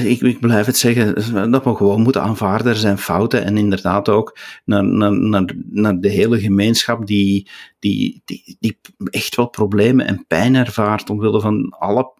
ik, 0.03 0.21
ik 0.21 0.39
blijf 0.39 0.65
het 0.65 0.77
zeggen, 0.77 1.51
dat 1.51 1.63
we 1.63 1.75
gewoon 1.75 2.01
moeten 2.01 2.21
aanvaarden. 2.21 2.71
Er 2.71 2.77
zijn 2.77 2.97
fouten 2.97 3.43
en 3.45 3.57
inderdaad 3.57 4.09
ook 4.09 4.38
naar, 4.65 4.83
naar, 4.83 5.12
naar, 5.12 5.55
naar 5.69 5.99
de 5.99 6.09
hele 6.09 6.39
gemeenschap 6.39 7.05
die, 7.05 7.49
die, 7.79 8.21
die, 8.25 8.57
die 8.59 8.79
echt 9.09 9.35
wel 9.35 9.49
problemen 9.49 10.07
en 10.07 10.25
pijn 10.27 10.55
ervaart 10.55 11.09
omwille 11.09 11.41
van 11.41 11.69
alle 11.69 12.13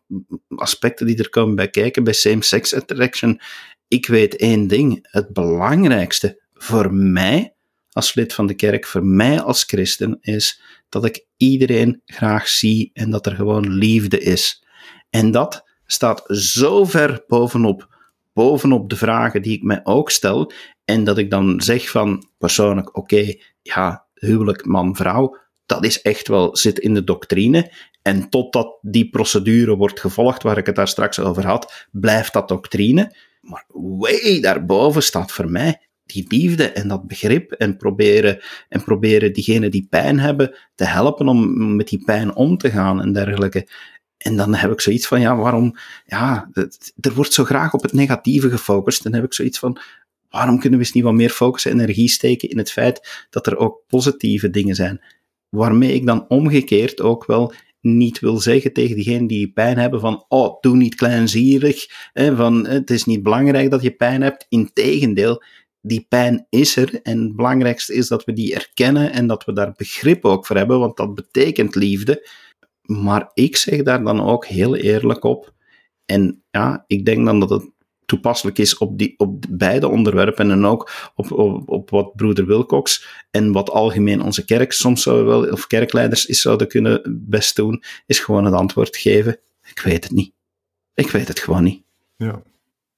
aspecten 0.56 1.06
die 1.06 1.18
er 1.18 1.30
komen 1.30 1.56
bij 1.56 1.70
kijken 1.70 2.04
bij 2.04 2.14
same-sex 2.14 2.76
attraction. 2.76 3.40
Ik 3.88 4.08
weet 4.08 4.36
één 4.36 4.68
ding, 4.68 5.08
het 5.12 5.34
belangrijkste 5.34 6.42
voor 6.54 6.94
mij 6.94 7.54
als 8.00 8.14
lid 8.14 8.34
van 8.34 8.48
de 8.48 8.54
kerk, 8.54 8.86
voor 8.86 9.06
mij 9.06 9.42
als 9.42 9.64
christen, 9.64 10.18
is 10.22 10.62
dat 10.90 11.06
ik 11.06 11.26
iedereen 11.38 12.02
graag 12.06 12.48
zie 12.48 12.90
en 12.94 13.10
dat 13.10 13.26
er 13.26 13.36
gewoon 13.36 13.74
liefde 13.74 14.20
is. 14.20 14.64
En 15.10 15.32
dat 15.32 15.64
staat 15.86 16.24
zo 16.28 16.86
ver 16.86 17.24
bovenop, 17.28 17.98
bovenop 18.34 18.90
de 18.90 18.96
vragen 18.96 19.42
die 19.42 19.56
ik 19.56 19.64
mij 19.64 19.80
ook 19.84 20.12
stel. 20.12 20.52
En 20.86 21.04
dat 21.04 21.18
ik 21.18 21.30
dan 21.30 21.62
zeg 21.62 21.90
van 21.90 22.28
persoonlijk, 22.38 22.98
oké, 22.98 23.34
ja, 23.62 24.06
huwelijk 24.14 24.66
man-vrouw, 24.66 25.38
dat 25.66 25.86
is 25.86 26.02
echt 26.02 26.28
wel, 26.28 26.58
zit 26.58 26.80
in 26.80 26.94
de 26.94 27.04
doctrine. 27.04 27.72
En 28.02 28.30
totdat 28.30 28.78
die 28.82 29.10
procedure 29.10 29.76
wordt 29.76 30.00
gevolgd, 30.00 30.44
waar 30.44 30.58
ik 30.58 30.66
het 30.66 30.76
daar 30.76 30.88
straks 30.88 31.20
over 31.20 31.46
had, 31.46 31.88
blijft 31.92 32.34
dat 32.34 32.48
doctrine. 32.48 33.16
Maar 33.42 33.66
way 33.68 34.40
daarboven 34.42 35.04
staat 35.04 35.32
voor 35.32 35.52
mij 35.52 35.89
die 36.10 36.26
liefde 36.28 36.72
en 36.72 36.88
dat 36.88 37.08
begrip 37.08 37.52
en 37.52 37.78
proberen, 37.78 38.40
en 38.70 38.84
proberen 38.84 39.34
diegenen 39.34 39.72
die 39.72 39.88
pijn 39.90 40.20
hebben 40.20 40.56
te 40.76 40.86
helpen 40.86 41.28
om 41.28 41.76
met 41.76 41.88
die 41.88 42.04
pijn 42.06 42.36
om 42.36 42.58
te 42.58 42.70
gaan 42.70 43.02
en 43.02 43.14
dergelijke. 43.14 43.68
En 44.18 44.36
dan 44.36 44.56
heb 44.56 44.72
ik 44.72 44.82
zoiets 44.82 45.08
van, 45.08 45.22
ja, 45.22 45.36
waarom, 45.36 45.76
ja, 46.06 46.50
er 47.00 47.14
wordt 47.14 47.34
zo 47.34 47.44
graag 47.44 47.74
op 47.74 47.82
het 47.82 47.94
negatieve 47.94 48.50
gefocust. 48.50 49.04
Dan 49.04 49.14
heb 49.14 49.24
ik 49.24 49.34
zoiets 49.34 49.60
van, 49.60 49.80
waarom 50.30 50.60
kunnen 50.60 50.80
we 50.80 50.86
eens 50.86 50.94
niet 50.94 51.04
wat 51.04 51.14
meer 51.14 51.30
focus 51.30 51.66
en 51.66 51.80
energie 51.80 52.10
steken 52.10 52.50
in 52.50 52.58
het 52.58 52.72
feit 52.72 53.28
dat 53.30 53.48
er 53.48 53.58
ook 53.58 53.84
positieve 53.88 54.50
dingen 54.50 54.76
zijn? 54.76 55.02
Waarmee 55.50 55.94
ik 55.94 56.06
dan 56.06 56.28
omgekeerd 56.28 57.02
ook 57.02 57.26
wel 57.26 57.54
niet 57.82 58.20
wil 58.20 58.38
zeggen 58.38 58.74
tegen 58.74 58.96
diegenen 58.96 59.28
die 59.28 59.52
pijn 59.52 59.78
hebben 59.78 60.00
van, 60.00 60.26
oh, 60.28 60.60
doe 60.62 60.76
niet 60.76 60.96
kleinzierig, 60.96 61.86
hè, 62.14 62.36
van, 62.36 62.68
het 62.68 62.90
is 62.90 63.06
niet 63.06 63.24
belangrijk 63.24 63.72
dat 63.72 63.82
je 63.82 63.92
pijn 63.92 64.22
hebt. 64.22 64.46
Integendeel, 64.50 65.44
die 65.82 66.06
pijn 66.10 66.46
is 66.50 66.76
er 66.76 67.02
en 67.02 67.22
het 67.22 67.36
belangrijkste 67.36 67.94
is 67.94 68.08
dat 68.08 68.24
we 68.24 68.34
die 68.34 68.56
erkennen 68.56 69.12
en 69.12 69.28
dat 69.28 69.46
we 69.46 69.54
daar 69.54 69.74
begrip 69.78 70.26
ook 70.26 70.46
voor 70.46 70.56
hebben, 70.56 70.80
want 70.80 70.98
dat 70.98 71.16
betekent 71.16 71.76
liefde. 71.76 72.30
Maar 72.82 73.32
ik 73.34 73.58
zeg 73.58 73.84
daar 73.84 74.04
dan 74.04 74.22
ook 74.22 74.46
heel 74.46 74.76
eerlijk 74.76 75.24
op. 75.24 75.54
En 76.06 76.44
ja, 76.52 76.84
ik 76.88 77.06
denk 77.06 77.26
dan 77.26 77.40
dat 77.40 77.50
het 77.50 77.72
toepasselijk 78.10 78.58
is 78.58 78.78
op, 78.78 78.98
die, 78.98 79.14
op 79.18 79.46
beide 79.50 79.88
onderwerpen 79.88 80.52
en 80.52 80.66
ook 80.66 80.92
op, 81.16 81.32
op, 81.32 81.70
op 81.70 81.90
wat 81.90 82.16
broeder 82.16 82.46
Wilcox 82.46 83.08
en 83.32 83.52
wat 83.52 83.70
algemeen 83.70 84.22
onze 84.22 84.46
kerk 84.46 84.72
soms 84.72 85.04
zou 85.04 85.24
wel, 85.24 85.50
of 85.50 85.68
kerkleiders 85.68 86.26
is 86.26 86.42
zouden 86.42 86.68
kunnen 86.68 87.20
best 87.28 87.56
doen, 87.56 87.84
is 88.06 88.20
gewoon 88.20 88.46
het 88.46 88.54
antwoord 88.54 88.98
geven. 88.98 89.40
Ik 89.70 89.80
weet 89.80 90.04
het 90.04 90.14
niet. 90.14 90.34
Ik 90.94 91.10
weet 91.10 91.28
het 91.28 91.40
gewoon 91.40 91.64
niet. 91.64 91.84
Ja. 92.16 92.42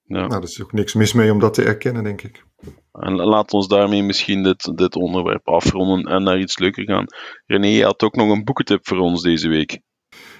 ja. 0.04 0.28
Nou, 0.28 0.34
er 0.34 0.44
is 0.44 0.62
ook 0.62 0.74
niks 0.74 0.94
mis 0.94 1.14
mee 1.14 1.32
om 1.32 1.40
dat 1.40 1.54
te 1.54 1.64
erkennen, 1.64 2.04
denk 2.04 2.22
ik. 2.22 2.46
En 2.92 3.16
laat 3.16 3.54
ons 3.54 3.68
daarmee 3.68 4.04
misschien 4.04 4.44
dit, 4.44 4.78
dit 4.78 4.96
onderwerp 4.96 5.48
afronden 5.48 6.14
en 6.14 6.24
naar 6.24 6.40
iets 6.40 6.60
leuker 6.60 6.84
gaan. 6.84 7.06
René, 7.46 7.68
je 7.68 7.84
had 7.84 8.04
ook 8.04 8.16
nog 8.16 8.30
een 8.30 8.44
boekentip 8.44 8.88
voor 8.88 8.98
ons 8.98 9.22
deze 9.22 9.48
week. 9.48 9.82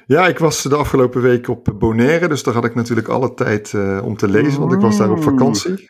Ja, 0.06 0.28
ik 0.28 0.40
was 0.40 0.64
de 0.64 0.76
afgelopen 0.76 1.22
week 1.22 1.48
op 1.48 1.74
Bonaire, 1.80 2.28
dus 2.28 2.44
daar 2.44 2.54
had 2.54 2.66
ik 2.66 2.76
natuurlijk 2.76 3.08
alle 3.08 3.34
tijd 3.34 3.74
uh, 3.74 4.02
om 4.04 4.18
te 4.18 4.28
lezen, 4.28 4.60
want 4.60 4.74
ik 4.74 4.80
was 4.80 4.98
daar 4.98 5.12
op 5.12 5.24
vakantie. 5.24 5.90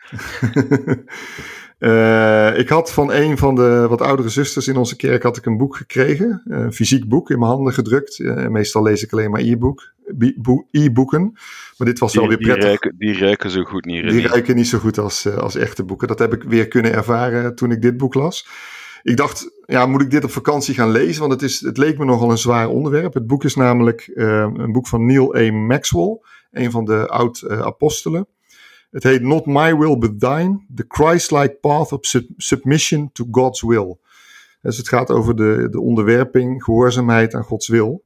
uh, 1.82 2.58
ik 2.58 2.68
had 2.68 2.92
van 2.92 3.12
een 3.12 3.38
van 3.38 3.54
de 3.54 3.86
wat 3.88 4.00
oudere 4.00 4.28
zusters 4.28 4.68
in 4.68 4.76
onze 4.76 4.96
kerk 4.96 5.22
had 5.22 5.36
ik 5.36 5.46
een 5.46 5.56
boek 5.56 5.76
gekregen, 5.76 6.42
een 6.44 6.72
fysiek 6.72 7.08
boek 7.08 7.30
in 7.30 7.38
mijn 7.38 7.50
handen 7.50 7.72
gedrukt. 7.72 8.18
Uh, 8.18 8.46
meestal 8.46 8.82
lees 8.82 9.02
ik 9.02 9.12
alleen 9.12 9.30
maar 9.30 9.40
e-boeken, 10.70 11.32
maar 11.76 11.88
dit 11.88 11.98
was 11.98 12.14
wel 12.14 12.28
weer 12.28 12.38
prettig. 12.38 12.58
Die 12.58 12.68
ruiken, 12.68 12.94
die 12.98 13.18
ruiken 13.18 13.50
zo 13.50 13.62
goed 13.62 13.84
niet. 13.84 14.10
Die 14.10 14.26
ruiken 14.26 14.56
niet 14.56 14.68
zo 14.68 14.78
goed 14.78 14.98
als, 14.98 15.26
als 15.28 15.54
echte 15.54 15.84
boeken. 15.84 16.08
Dat 16.08 16.18
heb 16.18 16.32
ik 16.32 16.42
weer 16.42 16.68
kunnen 16.68 16.92
ervaren 16.92 17.54
toen 17.54 17.70
ik 17.70 17.82
dit 17.82 17.96
boek 17.96 18.14
las 18.14 18.46
ik 19.02 19.16
dacht, 19.16 19.52
ja, 19.66 19.86
moet 19.86 20.02
ik 20.02 20.10
dit 20.10 20.24
op 20.24 20.30
vakantie 20.30 20.74
gaan 20.74 20.90
lezen? 20.90 21.20
Want 21.20 21.32
het, 21.32 21.42
is, 21.42 21.60
het 21.60 21.76
leek 21.76 21.98
me 21.98 22.04
nogal 22.04 22.30
een 22.30 22.38
zwaar 22.38 22.68
onderwerp. 22.68 23.14
Het 23.14 23.26
boek 23.26 23.44
is 23.44 23.54
namelijk 23.54 24.10
uh, 24.14 24.48
een 24.54 24.72
boek 24.72 24.86
van 24.86 25.06
Neil 25.06 25.36
A. 25.36 25.52
Maxwell, 25.52 26.18
een 26.50 26.70
van 26.70 26.84
de 26.84 27.08
oud-apostelen. 27.08 28.26
Het 28.92 29.02
heet 29.02 29.22
Not 29.22 29.46
My 29.46 29.76
Will 29.76 29.98
But 29.98 30.20
Thine, 30.20 30.64
The 30.74 30.84
Christ-like 30.88 31.58
Path 31.60 31.92
of 31.92 32.00
Submission 32.36 33.10
to 33.12 33.26
God's 33.30 33.62
Will. 33.62 33.96
Dus 34.60 34.76
het 34.76 34.88
gaat 34.88 35.10
over 35.10 35.36
de, 35.36 35.68
de 35.70 35.80
onderwerping, 35.80 36.64
gehoorzaamheid 36.64 37.34
aan 37.34 37.42
Gods 37.42 37.68
wil. 37.68 38.04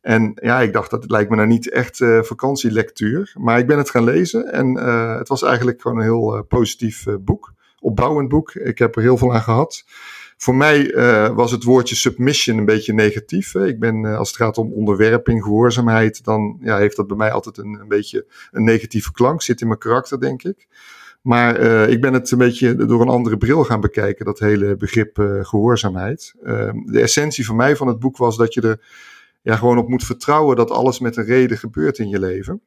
En 0.00 0.32
ja, 0.42 0.60
ik 0.60 0.72
dacht, 0.72 0.90
dat 0.90 1.10
lijkt 1.10 1.30
me 1.30 1.36
nou 1.36 1.48
niet 1.48 1.70
echt 1.70 2.00
uh, 2.00 2.22
vakantielectuur. 2.22 3.34
Maar 3.38 3.58
ik 3.58 3.66
ben 3.66 3.78
het 3.78 3.90
gaan 3.90 4.04
lezen 4.04 4.52
en 4.52 4.76
uh, 4.76 5.16
het 5.16 5.28
was 5.28 5.42
eigenlijk 5.42 5.80
gewoon 5.80 5.96
een 5.96 6.02
heel 6.02 6.36
uh, 6.36 6.42
positief 6.48 7.06
boek. 7.20 7.52
Opbouwend 7.80 8.28
boek. 8.28 8.54
Ik 8.54 8.78
heb 8.78 8.96
er 8.96 9.02
heel 9.02 9.16
veel 9.16 9.34
aan 9.34 9.42
gehad. 9.42 9.84
Voor 10.38 10.54
mij 10.54 10.92
uh, 10.94 11.34
was 11.34 11.50
het 11.50 11.62
woordje 11.62 11.94
submission 11.94 12.58
een 12.58 12.64
beetje 12.64 12.92
negatief. 12.92 13.54
Ik 13.54 13.78
ben, 13.78 14.04
uh, 14.04 14.16
als 14.16 14.28
het 14.28 14.36
gaat 14.36 14.58
om 14.58 14.72
onderwerping, 14.72 15.42
gehoorzaamheid, 15.42 16.24
dan 16.24 16.58
ja, 16.60 16.76
heeft 16.76 16.96
dat 16.96 17.06
bij 17.06 17.16
mij 17.16 17.32
altijd 17.32 17.58
een, 17.58 17.78
een 17.80 17.88
beetje 17.88 18.26
een 18.50 18.64
negatieve 18.64 19.12
klank. 19.12 19.42
Zit 19.42 19.60
in 19.60 19.66
mijn 19.66 19.78
karakter, 19.78 20.20
denk 20.20 20.42
ik. 20.42 20.66
Maar 21.22 21.60
uh, 21.60 21.88
ik 21.88 22.00
ben 22.00 22.12
het 22.12 22.30
een 22.30 22.38
beetje 22.38 22.74
door 22.74 23.00
een 23.00 23.08
andere 23.08 23.36
bril 23.36 23.64
gaan 23.64 23.80
bekijken, 23.80 24.24
dat 24.24 24.38
hele 24.38 24.76
begrip 24.76 25.16
gehoorzaamheid. 25.42 26.34
Ehm, 26.42 26.76
de 26.84 27.00
essentie 27.00 27.46
voor 27.46 27.56
mij 27.56 27.76
van 27.76 27.86
het 27.86 27.98
boek 27.98 28.16
was 28.16 28.36
dat 28.36 28.54
je 28.54 28.60
er 28.60 28.80
ja, 29.42 29.56
gewoon 29.56 29.78
op 29.78 29.88
moet 29.88 30.04
vertrouwen 30.04 30.56
dat 30.56 30.70
alles 30.70 30.98
met 30.98 31.16
een 31.16 31.24
reden 31.24 31.58
gebeurt 31.58 31.98
in 31.98 32.08
je 32.08 32.18
leven. 32.18 32.62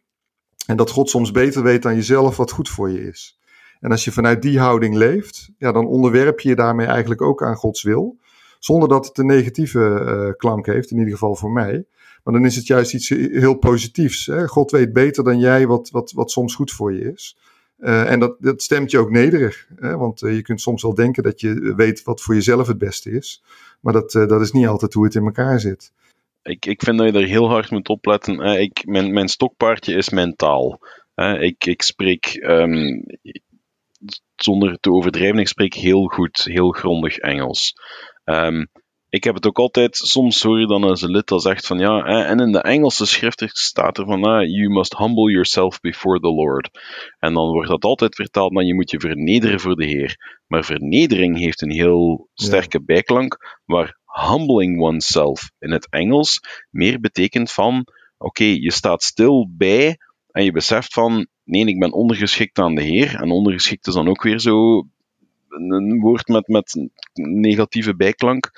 En 0.66 0.78
dat 0.78 0.90
God 0.90 1.10
soms 1.10 1.32
beter 1.32 1.64
weet 1.64 1.82
dan 1.82 1.96
jezelf 1.96 2.38
wat 2.38 2.52
goed 2.52 2.70
voor 2.70 2.90
je 2.90 3.08
is. 3.08 3.40
En 3.82 3.92
als 3.92 4.04
je 4.04 4.12
vanuit 4.12 4.42
die 4.42 4.60
houding 4.60 4.96
leeft, 4.96 5.50
ja, 5.58 5.72
dan 5.72 5.88
onderwerp 5.88 6.40
je 6.40 6.50
je 6.50 6.56
daarmee 6.56 6.88
eigenlijk 6.88 7.22
ook 7.22 7.44
aan 7.44 7.56
Gods 7.56 7.84
wil. 7.84 8.18
Zonder 8.60 8.90
dat 8.90 9.06
het 9.06 9.18
een 9.18 9.26
negatieve 9.26 9.80
uh, 9.80 10.34
klank 10.38 10.66
heeft, 10.66 10.92
in 10.92 10.98
ieder 10.98 11.14
geval 11.14 11.36
voor 11.36 11.52
mij. 11.52 11.86
Maar 12.24 12.34
dan 12.34 12.46
is 12.46 12.56
het 12.56 12.68
juist 12.68 12.94
iets 12.94 13.10
heel 13.10 13.56
positiefs. 13.56 14.26
Hè? 14.26 14.48
God 14.48 14.72
weet 14.72 14.94
beter 14.94 15.24
dan 15.24 15.40
jij 15.40 15.68
wat, 15.68 15.90
wat, 15.90 16.12
wat 16.12 16.32
soms 16.32 16.56
goed 16.56 16.72
voor 16.72 16.94
je 16.94 17.12
is. 17.14 17.38
Uh, 17.80 18.12
en 18.12 18.20
dat, 18.20 18.36
dat 18.40 18.62
stemt 18.62 18.92
je 18.92 18.98
ook 18.98 19.10
nederig. 19.10 19.68
Hè? 19.76 19.98
Want 19.98 20.22
uh, 20.22 20.36
je 20.36 20.42
kunt 20.42 20.62
soms 20.62 20.82
wel 20.82 20.94
denken 20.94 21.24
dat 21.24 21.42
je 21.42 21.74
weet 21.76 22.04
wat 22.04 22.22
voor 22.22 22.36
jezelf 22.36 22.68
het 22.68 22.78
beste 22.78 23.12
is. 23.12 23.44
Maar 23.80 23.94
dat, 23.94 24.12
dat 24.12 24.42
is 24.42 24.52
niet 24.52 24.68
altijd 24.68 24.94
hoe 24.94 25.04
het 25.04 25.16
in 25.16 25.26
elkaar 25.26 25.60
zit. 25.60 25.92
Ik, 26.44 26.66
ik 26.66 26.84
vind 26.84 26.98
dat 26.98 27.14
je 27.14 27.20
er 27.20 27.28
heel 27.28 27.50
hard 27.50 27.72
moet 27.72 27.90
opletten. 27.90 28.40
Ik, 28.62 28.86
mijn, 28.86 29.14
mijn 29.14 29.28
stokpaardje 29.28 29.96
is 29.96 30.10
mentaal. 30.10 30.80
Ik, 31.40 31.66
ik 31.66 31.82
spreek 31.82 32.40
um, 32.44 33.04
zonder 34.36 34.78
te 34.80 34.92
overdrijven, 34.92 35.40
ik 35.40 35.48
spreek 35.48 35.74
heel 35.74 36.06
goed, 36.06 36.44
heel 36.44 36.72
grondig 36.72 37.18
Engels. 37.18 37.74
Um, 38.24 38.70
ik 39.12 39.24
heb 39.24 39.36
het 39.36 39.48
ook 39.48 39.60
altijd, 39.60 39.96
soms 39.98 40.44
hoor 40.44 40.60
je 40.60 40.68
dan 40.68 40.90
eens 40.90 41.02
een 41.02 41.12
lid 41.12 41.28
dat 41.28 41.42
zegt 41.42 41.68
van 41.68 41.80
ja, 41.80 42.04
en 42.04 42.40
in 42.40 42.52
de 42.52 42.62
Engelse 42.62 43.06
schrift 43.06 43.44
staat 43.52 43.98
er 43.98 44.06
van 44.06 44.24
ah, 44.24 44.50
you 44.50 44.70
must 44.70 44.98
humble 44.98 45.32
yourself 45.32 45.80
before 45.80 46.20
the 46.20 46.28
Lord. 46.28 46.70
En 47.20 47.34
dan 47.34 47.52
wordt 47.52 47.70
dat 47.70 47.84
altijd 47.84 48.16
vertaald 48.16 48.54
dat 48.54 48.68
je 48.68 48.76
moet 48.76 48.92
je 48.92 49.00
vernederen 49.00 49.60
voor 49.60 49.76
de 49.76 49.86
Heer. 49.86 50.40
Maar 50.48 50.64
vernedering 50.64 51.38
heeft 51.38 51.62
een 51.62 51.72
heel 51.72 52.30
sterke 52.34 52.78
ja. 52.78 52.84
bijklank, 52.86 53.60
waar 53.66 53.98
humbling 54.30 54.82
oneself 54.82 55.52
in 55.60 55.72
het 55.72 55.90
Engels 55.90 56.40
meer 56.70 57.00
betekent 57.00 57.52
van 57.52 57.76
oké, 57.78 57.86
okay, 58.18 58.54
je 58.54 58.72
staat 58.72 59.04
stil 59.04 59.50
bij 59.58 59.98
en 60.32 60.44
je 60.44 60.52
beseft 60.52 60.94
van 60.94 61.28
nee, 61.52 61.66
ik 61.66 61.80
ben 61.80 61.92
ondergeschikt 61.92 62.60
aan 62.60 62.76
de 62.76 62.82
Heer. 62.82 63.16
En 63.16 63.32
ondergeschikt 63.32 63.88
is 63.88 63.94
dan 63.94 64.08
ook 64.08 64.24
weer 64.24 64.40
zo 64.40 64.88
een 65.50 66.00
woord 66.00 66.28
met, 66.28 66.48
met 66.48 66.88
negatieve 67.14 67.96
bijklank. 67.96 68.52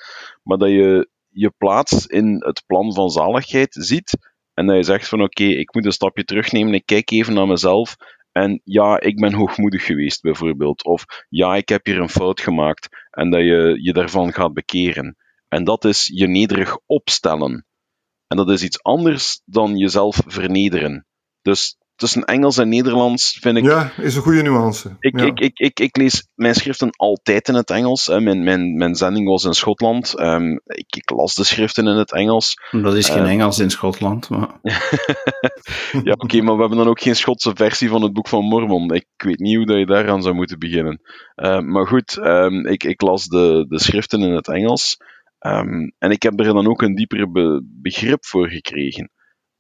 Maar 0.43 0.57
dat 0.57 0.69
je 0.69 1.09
je 1.29 1.53
plaats 1.57 2.07
in 2.07 2.35
het 2.45 2.63
plan 2.67 2.93
van 2.93 3.09
zaligheid 3.09 3.75
ziet. 3.79 4.31
En 4.53 4.65
dat 4.67 4.75
je 4.75 4.83
zegt 4.83 5.07
van 5.07 5.21
oké, 5.21 5.43
ik 5.43 5.73
moet 5.73 5.85
een 5.85 5.91
stapje 5.91 6.23
terugnemen. 6.23 6.73
Ik 6.73 6.85
kijk 6.85 7.11
even 7.11 7.33
naar 7.33 7.47
mezelf. 7.47 7.95
En 8.31 8.61
ja, 8.63 8.99
ik 8.99 9.19
ben 9.19 9.33
hoogmoedig 9.33 9.85
geweest 9.85 10.21
bijvoorbeeld. 10.21 10.83
Of 10.83 11.05
ja, 11.29 11.55
ik 11.55 11.69
heb 11.69 11.85
hier 11.85 11.99
een 11.99 12.09
fout 12.09 12.41
gemaakt. 12.41 13.07
En 13.09 13.29
dat 13.29 13.41
je 13.41 13.77
je 13.81 13.93
daarvan 13.93 14.33
gaat 14.33 14.53
bekeren. 14.53 15.17
En 15.47 15.63
dat 15.63 15.85
is 15.85 16.11
je 16.13 16.27
nederig 16.27 16.77
opstellen. 16.85 17.65
En 18.27 18.37
dat 18.37 18.49
is 18.49 18.63
iets 18.63 18.83
anders 18.83 19.41
dan 19.45 19.77
jezelf 19.77 20.21
vernederen. 20.25 21.05
Dus 21.41 21.77
tussen 22.03 22.23
Engels 22.23 22.57
en 22.57 22.69
Nederlands 22.69 23.37
vind 23.41 23.57
ik. 23.57 23.63
Ja, 23.63 23.91
is 23.97 24.15
een 24.15 24.21
goede 24.21 24.41
nuance. 24.41 24.95
Ik, 24.99 25.19
ja. 25.19 25.25
ik, 25.25 25.39
ik, 25.39 25.59
ik, 25.59 25.79
ik, 25.79 25.97
lees 25.97 26.27
mijn 26.35 26.55
schriften 26.55 26.89
altijd 26.89 27.47
in 27.47 27.53
het 27.53 27.69
Engels. 27.69 28.05
Hè. 28.05 28.21
Mijn, 28.21 28.43
mijn, 28.43 28.77
mijn 28.77 28.95
zending 28.95 29.27
was 29.27 29.43
in 29.43 29.53
Schotland. 29.53 30.19
Um, 30.19 30.61
ik, 30.65 30.95
ik, 30.95 31.09
las 31.09 31.35
de 31.35 31.43
schriften 31.43 31.87
in 31.87 31.95
het 31.95 32.11
Engels. 32.11 32.53
Dat 32.71 32.95
is 32.95 33.09
geen 33.09 33.23
um, 33.23 33.29
Engels 33.29 33.59
in 33.59 33.69
Schotland. 33.69 34.29
Maar... 34.29 34.59
ja, 36.03 36.11
oké, 36.11 36.23
okay, 36.23 36.39
maar 36.39 36.53
we 36.53 36.59
hebben 36.59 36.77
dan 36.77 36.87
ook 36.87 37.01
geen 37.01 37.15
Schotse 37.15 37.51
versie 37.55 37.89
van 37.89 38.01
het 38.01 38.13
Boek 38.13 38.27
van 38.27 38.45
Mormon. 38.45 38.93
Ik 38.93 39.07
weet 39.17 39.39
niet 39.39 39.55
hoe 39.55 39.65
dat 39.65 39.77
je 39.77 39.85
daaraan 39.85 40.21
zou 40.21 40.35
moeten 40.35 40.59
beginnen. 40.59 41.01
Uh, 41.35 41.59
maar 41.59 41.87
goed, 41.87 42.17
um, 42.17 42.67
ik, 42.67 42.83
ik 42.83 43.01
las 43.01 43.27
de, 43.27 43.65
de 43.69 43.79
schriften 43.79 44.21
in 44.21 44.31
het 44.31 44.47
Engels. 44.47 44.97
en 45.97 46.11
ik 46.11 46.23
heb 46.23 46.39
er 46.39 46.53
dan 46.53 46.67
ook 46.67 46.81
een 46.81 46.95
diepere 46.95 47.31
be 47.31 47.63
begrip 47.81 48.25
voor 48.25 48.49
gekregen. 48.49 49.11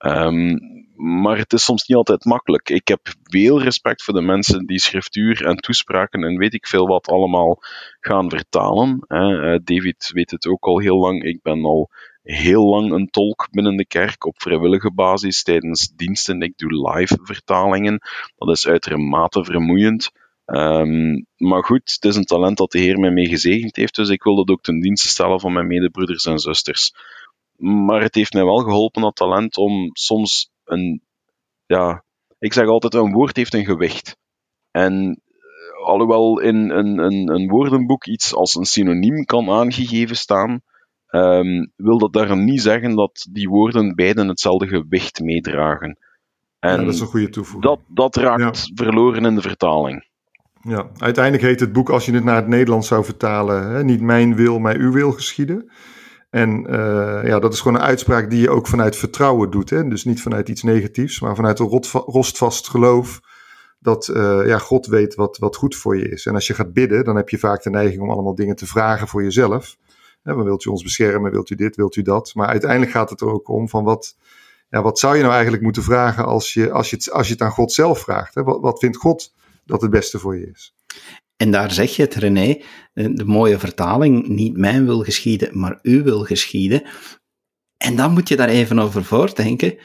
Um, 0.05 0.59
maar 1.03 1.37
het 1.37 1.53
is 1.53 1.63
soms 1.63 1.87
niet 1.87 1.97
altijd 1.97 2.25
makkelijk. 2.25 2.69
Ik 2.69 2.87
heb 2.87 2.99
veel 3.23 3.61
respect 3.61 4.03
voor 4.03 4.13
de 4.13 4.21
mensen 4.21 4.65
die 4.65 4.79
schriftuur 4.79 5.45
en 5.45 5.55
toespraken 5.55 6.23
en 6.23 6.37
weet 6.37 6.53
ik 6.53 6.67
veel 6.67 6.87
wat 6.87 7.07
allemaal 7.07 7.59
gaan 7.99 8.29
vertalen. 8.29 9.03
Hè. 9.07 9.59
David 9.63 10.09
weet 10.13 10.31
het 10.31 10.47
ook 10.47 10.65
al 10.65 10.79
heel 10.79 10.97
lang. 10.97 11.23
Ik 11.23 11.41
ben 11.41 11.63
al 11.63 11.89
heel 12.21 12.65
lang 12.65 12.91
een 12.91 13.09
tolk 13.09 13.47
binnen 13.51 13.75
de 13.77 13.85
kerk 13.85 14.25
op 14.25 14.41
vrijwillige 14.41 14.93
basis 14.93 15.43
tijdens 15.43 15.91
diensten. 15.95 16.41
Ik 16.41 16.57
doe 16.57 16.91
live 16.91 17.19
vertalingen. 17.21 17.99
Dat 18.35 18.49
is 18.49 18.67
uitermate 18.67 19.43
vermoeiend. 19.43 20.11
Um, 20.45 21.25
maar 21.37 21.63
goed, 21.63 21.91
het 21.93 22.05
is 22.05 22.15
een 22.15 22.25
talent 22.25 22.57
dat 22.57 22.71
de 22.71 22.79
Heer 22.79 22.99
mij 22.99 23.11
mee 23.11 23.27
gezegend 23.27 23.75
heeft, 23.75 23.95
dus 23.95 24.09
ik 24.09 24.23
wil 24.23 24.35
dat 24.35 24.49
ook 24.49 24.61
ten 24.61 24.79
dienste 24.79 25.07
stellen 25.07 25.39
van 25.39 25.53
mijn 25.53 25.67
medebroeders 25.67 26.25
en 26.25 26.39
zusters. 26.39 26.91
Maar 27.57 28.01
het 28.01 28.15
heeft 28.15 28.33
mij 28.33 28.43
wel 28.43 28.57
geholpen, 28.57 29.01
dat 29.01 29.15
talent, 29.15 29.57
om 29.57 29.89
soms 29.93 30.51
een, 30.73 31.01
ja, 31.65 32.03
ik 32.39 32.53
zeg 32.53 32.67
altijd, 32.67 32.93
een 32.93 33.13
woord 33.13 33.35
heeft 33.35 33.53
een 33.53 33.65
gewicht. 33.65 34.17
En 34.71 34.93
uh, 35.03 35.85
alhoewel 35.85 36.39
in 36.39 36.69
een, 36.69 36.97
een, 36.97 37.29
een 37.29 37.49
woordenboek 37.49 38.05
iets 38.05 38.35
als 38.35 38.55
een 38.55 38.65
synoniem 38.65 39.25
kan 39.25 39.49
aangegeven 39.49 40.15
staan, 40.15 40.61
ehm, 41.07 41.65
wil 41.75 41.97
dat 41.97 42.13
daarom 42.13 42.43
niet 42.43 42.61
zeggen 42.61 42.95
dat 42.95 43.27
die 43.31 43.49
woorden 43.49 43.95
beiden 43.95 44.27
hetzelfde 44.27 44.67
gewicht 44.67 45.19
meedragen. 45.19 45.97
En 46.59 46.79
ja, 46.79 46.85
dat 46.85 46.93
is 46.93 46.99
een 46.99 47.07
goede 47.07 47.29
toevoeging. 47.29 47.63
dat, 47.63 47.79
dat 47.87 48.15
raakt 48.15 48.71
verloren 48.73 49.25
in 49.25 49.35
de 49.35 49.41
vertaling. 49.41 50.11
Ja, 50.61 50.89
uiteindelijk 50.97 51.43
heet 51.43 51.59
het 51.59 51.73
boek, 51.73 51.89
als 51.89 52.05
je 52.05 52.13
het 52.13 52.23
naar 52.23 52.35
het 52.35 52.47
Nederlands 52.47 52.87
zou 52.87 53.05
vertalen, 53.05 53.69
hè, 53.69 53.83
niet 53.83 54.01
mijn 54.01 54.35
wil, 54.35 54.59
maar 54.59 54.75
uw 54.75 54.91
wil 54.91 55.11
geschieden. 55.11 55.71
En 56.33 56.65
uh, 56.69 57.21
ja, 57.23 57.39
dat 57.39 57.53
is 57.53 57.61
gewoon 57.61 57.77
een 57.77 57.85
uitspraak 57.87 58.29
die 58.29 58.41
je 58.41 58.49
ook 58.49 58.67
vanuit 58.67 58.95
vertrouwen 58.95 59.49
doet. 59.49 59.69
Hè? 59.69 59.87
Dus 59.87 60.03
niet 60.03 60.21
vanuit 60.21 60.49
iets 60.49 60.63
negatiefs, 60.63 61.19
maar 61.19 61.35
vanuit 61.35 61.59
een 61.59 61.81
rostvast 62.05 62.69
geloof 62.69 63.21
dat 63.79 64.07
uh, 64.07 64.45
ja, 64.45 64.57
God 64.57 64.85
weet 64.85 65.15
wat, 65.15 65.37
wat 65.37 65.55
goed 65.55 65.75
voor 65.75 65.97
je 65.97 66.09
is. 66.09 66.25
En 66.25 66.33
als 66.33 66.47
je 66.47 66.53
gaat 66.53 66.73
bidden, 66.73 67.03
dan 67.03 67.15
heb 67.15 67.29
je 67.29 67.37
vaak 67.37 67.63
de 67.63 67.69
neiging 67.69 68.01
om 68.01 68.09
allemaal 68.09 68.35
dingen 68.35 68.55
te 68.55 68.65
vragen 68.65 69.07
voor 69.07 69.23
jezelf. 69.23 69.77
Hè, 70.23 70.43
wilt 70.43 70.65
u 70.65 70.69
ons 70.69 70.83
beschermen? 70.83 71.31
Wilt 71.31 71.49
u 71.49 71.55
dit? 71.55 71.75
Wilt 71.75 71.95
u 71.95 72.01
dat? 72.01 72.31
Maar 72.35 72.47
uiteindelijk 72.47 72.91
gaat 72.91 73.09
het 73.09 73.21
er 73.21 73.31
ook 73.31 73.47
om 73.47 73.69
van 73.69 73.83
wat, 73.83 74.15
ja, 74.69 74.81
wat 74.81 74.99
zou 74.99 75.15
je 75.15 75.21
nou 75.21 75.33
eigenlijk 75.33 75.63
moeten 75.63 75.83
vragen 75.83 76.25
als 76.25 76.53
je, 76.53 76.71
als 76.71 76.89
je, 76.89 76.95
het, 76.95 77.11
als 77.11 77.27
je 77.27 77.33
het 77.33 77.41
aan 77.41 77.51
God 77.51 77.71
zelf 77.71 77.99
vraagt? 77.99 78.35
Hè? 78.35 78.43
Wat, 78.43 78.61
wat 78.61 78.79
vindt 78.79 78.97
God 78.97 79.33
dat 79.65 79.81
het 79.81 79.91
beste 79.91 80.19
voor 80.19 80.37
je 80.37 80.49
is? 80.51 80.75
En 81.37 81.51
daar 81.51 81.71
zeg 81.71 81.95
je 81.95 82.01
het, 82.01 82.15
René, 82.15 82.61
de 82.93 83.25
mooie 83.25 83.59
vertaling, 83.59 84.27
niet 84.27 84.57
mijn 84.57 84.85
wil 84.85 84.99
geschieden, 84.99 85.59
maar 85.59 85.79
uw 85.81 86.03
wil 86.03 86.19
geschieden. 86.23 86.83
En 87.77 87.95
dan 87.95 88.11
moet 88.11 88.27
je 88.27 88.35
daar 88.35 88.49
even 88.49 88.79
over 88.79 89.03
voordenken. 89.03 89.77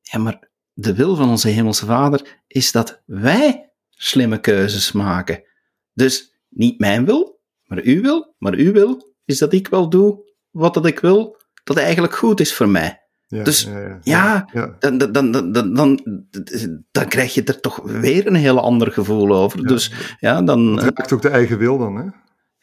Ja, 0.00 0.18
maar 0.18 0.50
de 0.72 0.94
wil 0.94 1.16
van 1.16 1.28
onze 1.28 1.48
Hemelse 1.48 1.86
Vader 1.86 2.42
is 2.46 2.72
dat 2.72 3.02
wij 3.06 3.72
slimme 3.90 4.40
keuzes 4.40 4.92
maken. 4.92 5.44
Dus 5.92 6.38
niet 6.48 6.78
mijn 6.78 7.04
wil, 7.04 7.40
maar 7.64 7.80
uw 7.82 8.02
wil, 8.02 8.34
maar 8.38 8.54
uw 8.54 8.72
wil 8.72 9.14
is 9.24 9.38
dat 9.38 9.52
ik 9.52 9.68
wel 9.68 9.88
doe 9.88 10.32
wat 10.50 10.74
dat 10.74 10.86
ik 10.86 10.98
wil, 10.98 11.36
dat 11.64 11.76
eigenlijk 11.76 12.14
goed 12.14 12.40
is 12.40 12.54
voor 12.54 12.68
mij. 12.68 13.03
Ja, 13.26 13.42
dus 13.42 13.62
ja, 13.62 13.98
ja, 14.02 14.48
ja, 14.52 14.76
Dan, 14.78 14.98
dan, 14.98 15.12
dan, 15.12 15.52
dan, 15.52 15.74
dan, 15.74 16.00
dan 16.90 17.08
krijg 17.08 17.34
je 17.34 17.44
er 17.44 17.60
toch 17.60 17.80
weer 17.84 18.26
een 18.26 18.34
heel 18.34 18.60
ander 18.60 18.92
gevoel 18.92 19.36
over. 19.36 19.66
Dus, 19.66 19.92
ja, 20.20 20.42
dan, 20.42 20.76
het 20.76 20.98
raakt 20.98 21.12
ook 21.12 21.22
de 21.22 21.28
eigen 21.28 21.58
wil 21.58 21.78
dan, 21.78 21.96
hè? 21.96 22.04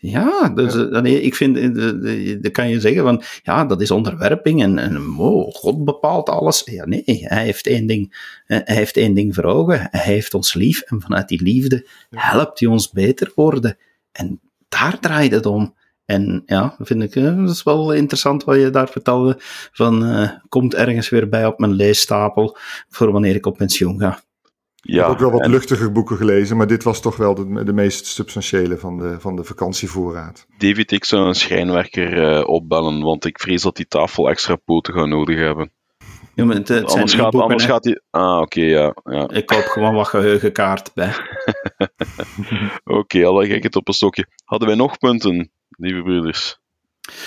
Ja, 0.01 0.49
dus. 0.49 0.89
Eh, 0.89 1.23
ik 1.23 1.35
vind, 1.35 1.57
eh, 1.57 2.41
dan 2.41 2.51
kan 2.51 2.69
je 2.69 2.79
zeggen 2.79 3.03
van, 3.03 3.21
ja, 3.43 3.65
dat 3.65 3.81
is 3.81 3.91
onderwerping 3.91 4.61
en, 4.61 4.79
en 4.79 5.17
oh, 5.17 5.53
God 5.53 5.85
bepaalt 5.85 6.29
alles. 6.29 6.61
Ja, 6.65 6.85
nee, 6.85 7.03
hij 7.05 7.43
heeft 7.43 7.67
één 7.67 7.87
ding, 7.87 8.35
eh, 8.45 8.59
hij 8.63 8.75
heeft 8.75 8.97
één 8.97 9.13
ding 9.13 9.35
voor 9.35 9.43
ogen. 9.43 9.87
Hij 9.91 10.13
heeft 10.13 10.33
ons 10.33 10.53
lief 10.53 10.81
en 10.81 11.01
vanuit 11.01 11.27
die 11.27 11.41
liefde 11.43 11.87
helpt 12.09 12.59
hij 12.59 12.69
ons 12.69 12.91
beter 12.91 13.31
worden. 13.35 13.77
En 14.11 14.39
daar 14.69 14.99
draait 14.99 15.31
het 15.31 15.45
om. 15.45 15.75
En 16.11 16.43
ja, 16.45 16.75
vind 16.79 17.03
ik, 17.03 17.13
dat 17.13 17.49
is 17.49 17.63
wel 17.63 17.93
interessant 17.93 18.43
wat 18.43 18.55
je 18.55 18.69
daar 18.69 18.89
vertelde. 18.89 19.35
Van, 19.71 20.03
uh, 20.03 20.29
komt 20.49 20.75
ergens 20.75 21.09
weer 21.09 21.29
bij 21.29 21.45
op 21.45 21.59
mijn 21.59 21.71
leestapel 21.71 22.57
voor 22.89 23.11
wanneer 23.11 23.35
ik 23.35 23.45
op 23.45 23.57
pensioen 23.57 23.99
ga. 23.99 24.21
Ja, 24.75 25.01
ik 25.01 25.01
heb 25.01 25.09
ook 25.09 25.19
wel 25.19 25.31
wat 25.31 25.47
luchtiger 25.47 25.91
boeken 25.91 26.17
gelezen, 26.17 26.57
maar 26.57 26.67
dit 26.67 26.83
was 26.83 27.01
toch 27.01 27.15
wel 27.17 27.35
de, 27.35 27.63
de 27.63 27.73
meest 27.73 28.05
substantiële 28.05 28.77
van 28.77 28.97
de, 28.97 29.19
van 29.19 29.35
de 29.35 29.43
vakantievoorraad. 29.43 30.45
David, 30.57 30.91
ik 30.91 31.05
zou 31.05 31.27
een 31.27 31.35
schrijnwerker 31.35 32.37
uh, 32.37 32.47
opbellen, 32.47 33.01
want 33.01 33.25
ik 33.25 33.39
vrees 33.39 33.61
dat 33.61 33.75
die 33.75 33.87
tafel 33.87 34.29
extra 34.29 34.55
poten 34.55 34.93
gaat 34.93 35.07
nodig 35.07 35.37
hebben. 35.37 35.71
Ja, 36.35 36.45
maar 36.45 36.55
het, 36.55 36.67
het 36.67 36.85
anders, 36.85 37.13
gaat, 37.13 37.35
anders 37.35 37.65
gaat 37.65 37.83
die... 37.83 38.01
Ah, 38.09 38.31
oké, 38.31 38.41
okay, 38.41 38.63
ja, 38.63 38.95
ja. 39.03 39.29
Ik 39.29 39.45
koop 39.45 39.63
gewoon 39.63 39.95
wat 39.95 40.07
geheugenkaart 40.07 40.91
bij. 40.93 41.13
oké, 42.83 42.99
okay, 42.99 43.23
al 43.23 43.37
leg 43.37 43.49
ik 43.49 43.63
het 43.63 43.75
op 43.75 43.87
een 43.87 43.93
stokje. 43.93 44.27
Hadden 44.45 44.67
wij 44.67 44.77
nog 44.77 44.97
punten, 44.97 45.51
lieve 45.81 46.01
broeders? 46.01 46.59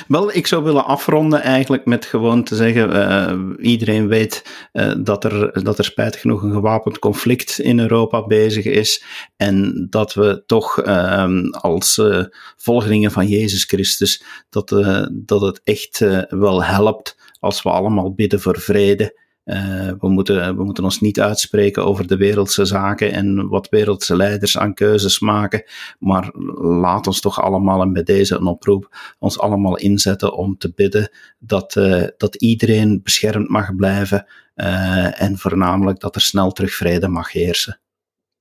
Wel, 0.08 0.34
ik 0.34 0.46
zou 0.46 0.64
willen 0.64 0.84
afronden 0.84 1.42
eigenlijk 1.42 1.84
met 1.84 2.04
gewoon 2.04 2.44
te 2.44 2.56
zeggen: 2.56 2.96
uh, 2.96 3.66
iedereen 3.66 4.08
weet 4.08 4.68
uh, 4.72 4.92
dat, 4.98 5.24
er, 5.24 5.62
dat 5.64 5.78
er 5.78 5.84
spijtig 5.84 6.20
genoeg 6.20 6.42
een 6.42 6.52
gewapend 6.52 6.98
conflict 6.98 7.58
in 7.58 7.78
Europa 7.78 8.26
bezig 8.26 8.64
is. 8.64 9.04
En 9.36 9.86
dat 9.90 10.14
we 10.14 10.42
toch 10.46 10.86
uh, 10.86 11.50
als 11.50 11.98
uh, 11.98 12.24
volgelingen 12.56 13.10
van 13.10 13.26
Jezus 13.26 13.64
Christus, 13.64 14.24
dat, 14.50 14.68
dat 15.12 15.40
het 15.40 15.60
echt 15.64 15.98
wel 16.28 16.64
helpt 16.64 17.16
als 17.40 17.62
we 17.62 17.70
allemaal 17.70 18.14
bidden 18.14 18.40
voor 18.40 18.60
vrede. 18.60 19.22
Uh, 19.44 19.90
we, 20.00 20.08
moeten, 20.08 20.56
we 20.56 20.64
moeten 20.64 20.84
ons 20.84 21.00
niet 21.00 21.20
uitspreken 21.20 21.84
over 21.84 22.06
de 22.06 22.16
wereldse 22.16 22.64
zaken 22.64 23.12
en 23.12 23.48
wat 23.48 23.68
wereldse 23.68 24.16
leiders 24.16 24.58
aan 24.58 24.74
keuzes 24.74 25.20
maken, 25.20 25.64
maar 25.98 26.30
laat 26.60 27.06
ons 27.06 27.20
toch 27.20 27.40
allemaal, 27.40 27.82
en 27.82 27.92
bij 27.92 28.02
deze 28.02 28.34
een 28.34 28.46
oproep, 28.46 28.96
ons 29.18 29.38
allemaal 29.38 29.76
inzetten 29.76 30.34
om 30.34 30.56
te 30.58 30.72
bidden 30.74 31.10
dat, 31.38 31.76
uh, 31.76 32.04
dat 32.16 32.34
iedereen 32.34 33.00
beschermd 33.02 33.48
mag 33.48 33.76
blijven 33.76 34.26
uh, 34.56 35.22
en 35.22 35.38
voornamelijk 35.38 36.00
dat 36.00 36.14
er 36.14 36.20
snel 36.20 36.52
terug 36.52 36.74
vrede 36.74 37.08
mag 37.08 37.32
heersen. 37.32 37.80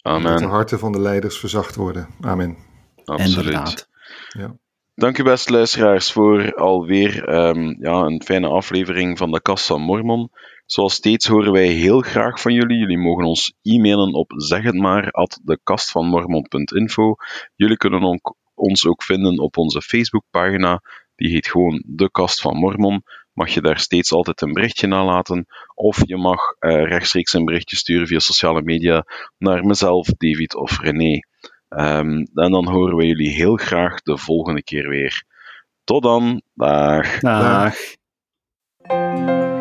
Amen. 0.01 0.31
Dat 0.31 0.39
de 0.39 0.45
harten 0.45 0.79
van 0.79 0.91
de 0.91 0.99
leiders 0.99 1.37
verzacht 1.37 1.75
worden. 1.75 2.07
Amen. 2.21 2.57
Absoluut. 3.05 3.37
Inderdaad. 3.37 3.89
Ja. 4.27 4.55
Dank 4.95 5.17
u 5.17 5.23
best 5.23 5.49
luisteraars 5.49 6.11
voor 6.11 6.55
alweer 6.55 7.29
um, 7.29 7.77
ja, 7.79 8.01
een 8.01 8.21
fijne 8.25 8.47
aflevering 8.47 9.17
van 9.17 9.31
de 9.31 9.41
Kast 9.41 9.65
van 9.65 9.81
Mormon. 9.81 10.31
Zoals 10.65 10.93
steeds 10.93 11.27
horen 11.27 11.51
wij 11.51 11.67
heel 11.67 11.99
graag 11.99 12.41
van 12.41 12.53
jullie. 12.53 12.77
Jullie 12.77 12.97
mogen 12.97 13.25
ons 13.25 13.53
e-mailen 13.61 14.13
op 14.13 14.33
zeghetmaar@dekastvanmormon.info. 14.35 17.15
Jullie 17.55 17.77
kunnen 17.77 18.21
ons 18.53 18.87
ook 18.87 19.03
vinden 19.03 19.39
op 19.39 19.57
onze 19.57 19.81
Facebookpagina. 19.81 20.81
Die 21.15 21.29
heet 21.29 21.47
gewoon 21.47 21.83
De 21.87 22.11
Kast 22.11 22.41
van 22.41 22.57
Mormon. 22.57 23.03
Mag 23.33 23.49
je 23.49 23.61
daar 23.61 23.79
steeds 23.79 24.11
altijd 24.11 24.41
een 24.41 24.53
berichtje 24.53 24.87
nalaten. 24.87 25.45
Of 25.75 26.07
je 26.07 26.17
mag 26.17 26.39
uh, 26.59 26.83
rechtstreeks 26.83 27.33
een 27.33 27.45
berichtje 27.45 27.75
sturen 27.75 28.07
via 28.07 28.19
sociale 28.19 28.61
media 28.61 29.05
naar 29.37 29.65
mezelf, 29.65 30.07
David 30.07 30.55
of 30.55 30.79
René. 30.79 31.19
Um, 31.69 32.27
en 32.33 32.51
dan 32.51 32.67
horen 32.67 32.95
we 32.95 33.05
jullie 33.05 33.29
heel 33.29 33.55
graag 33.55 34.01
de 34.01 34.17
volgende 34.17 34.63
keer 34.63 34.89
weer. 34.89 35.23
Tot 35.83 36.03
dan. 36.03 36.41
Dag. 36.53 37.19
Dag. 37.19 37.75
Dag. 38.77 39.52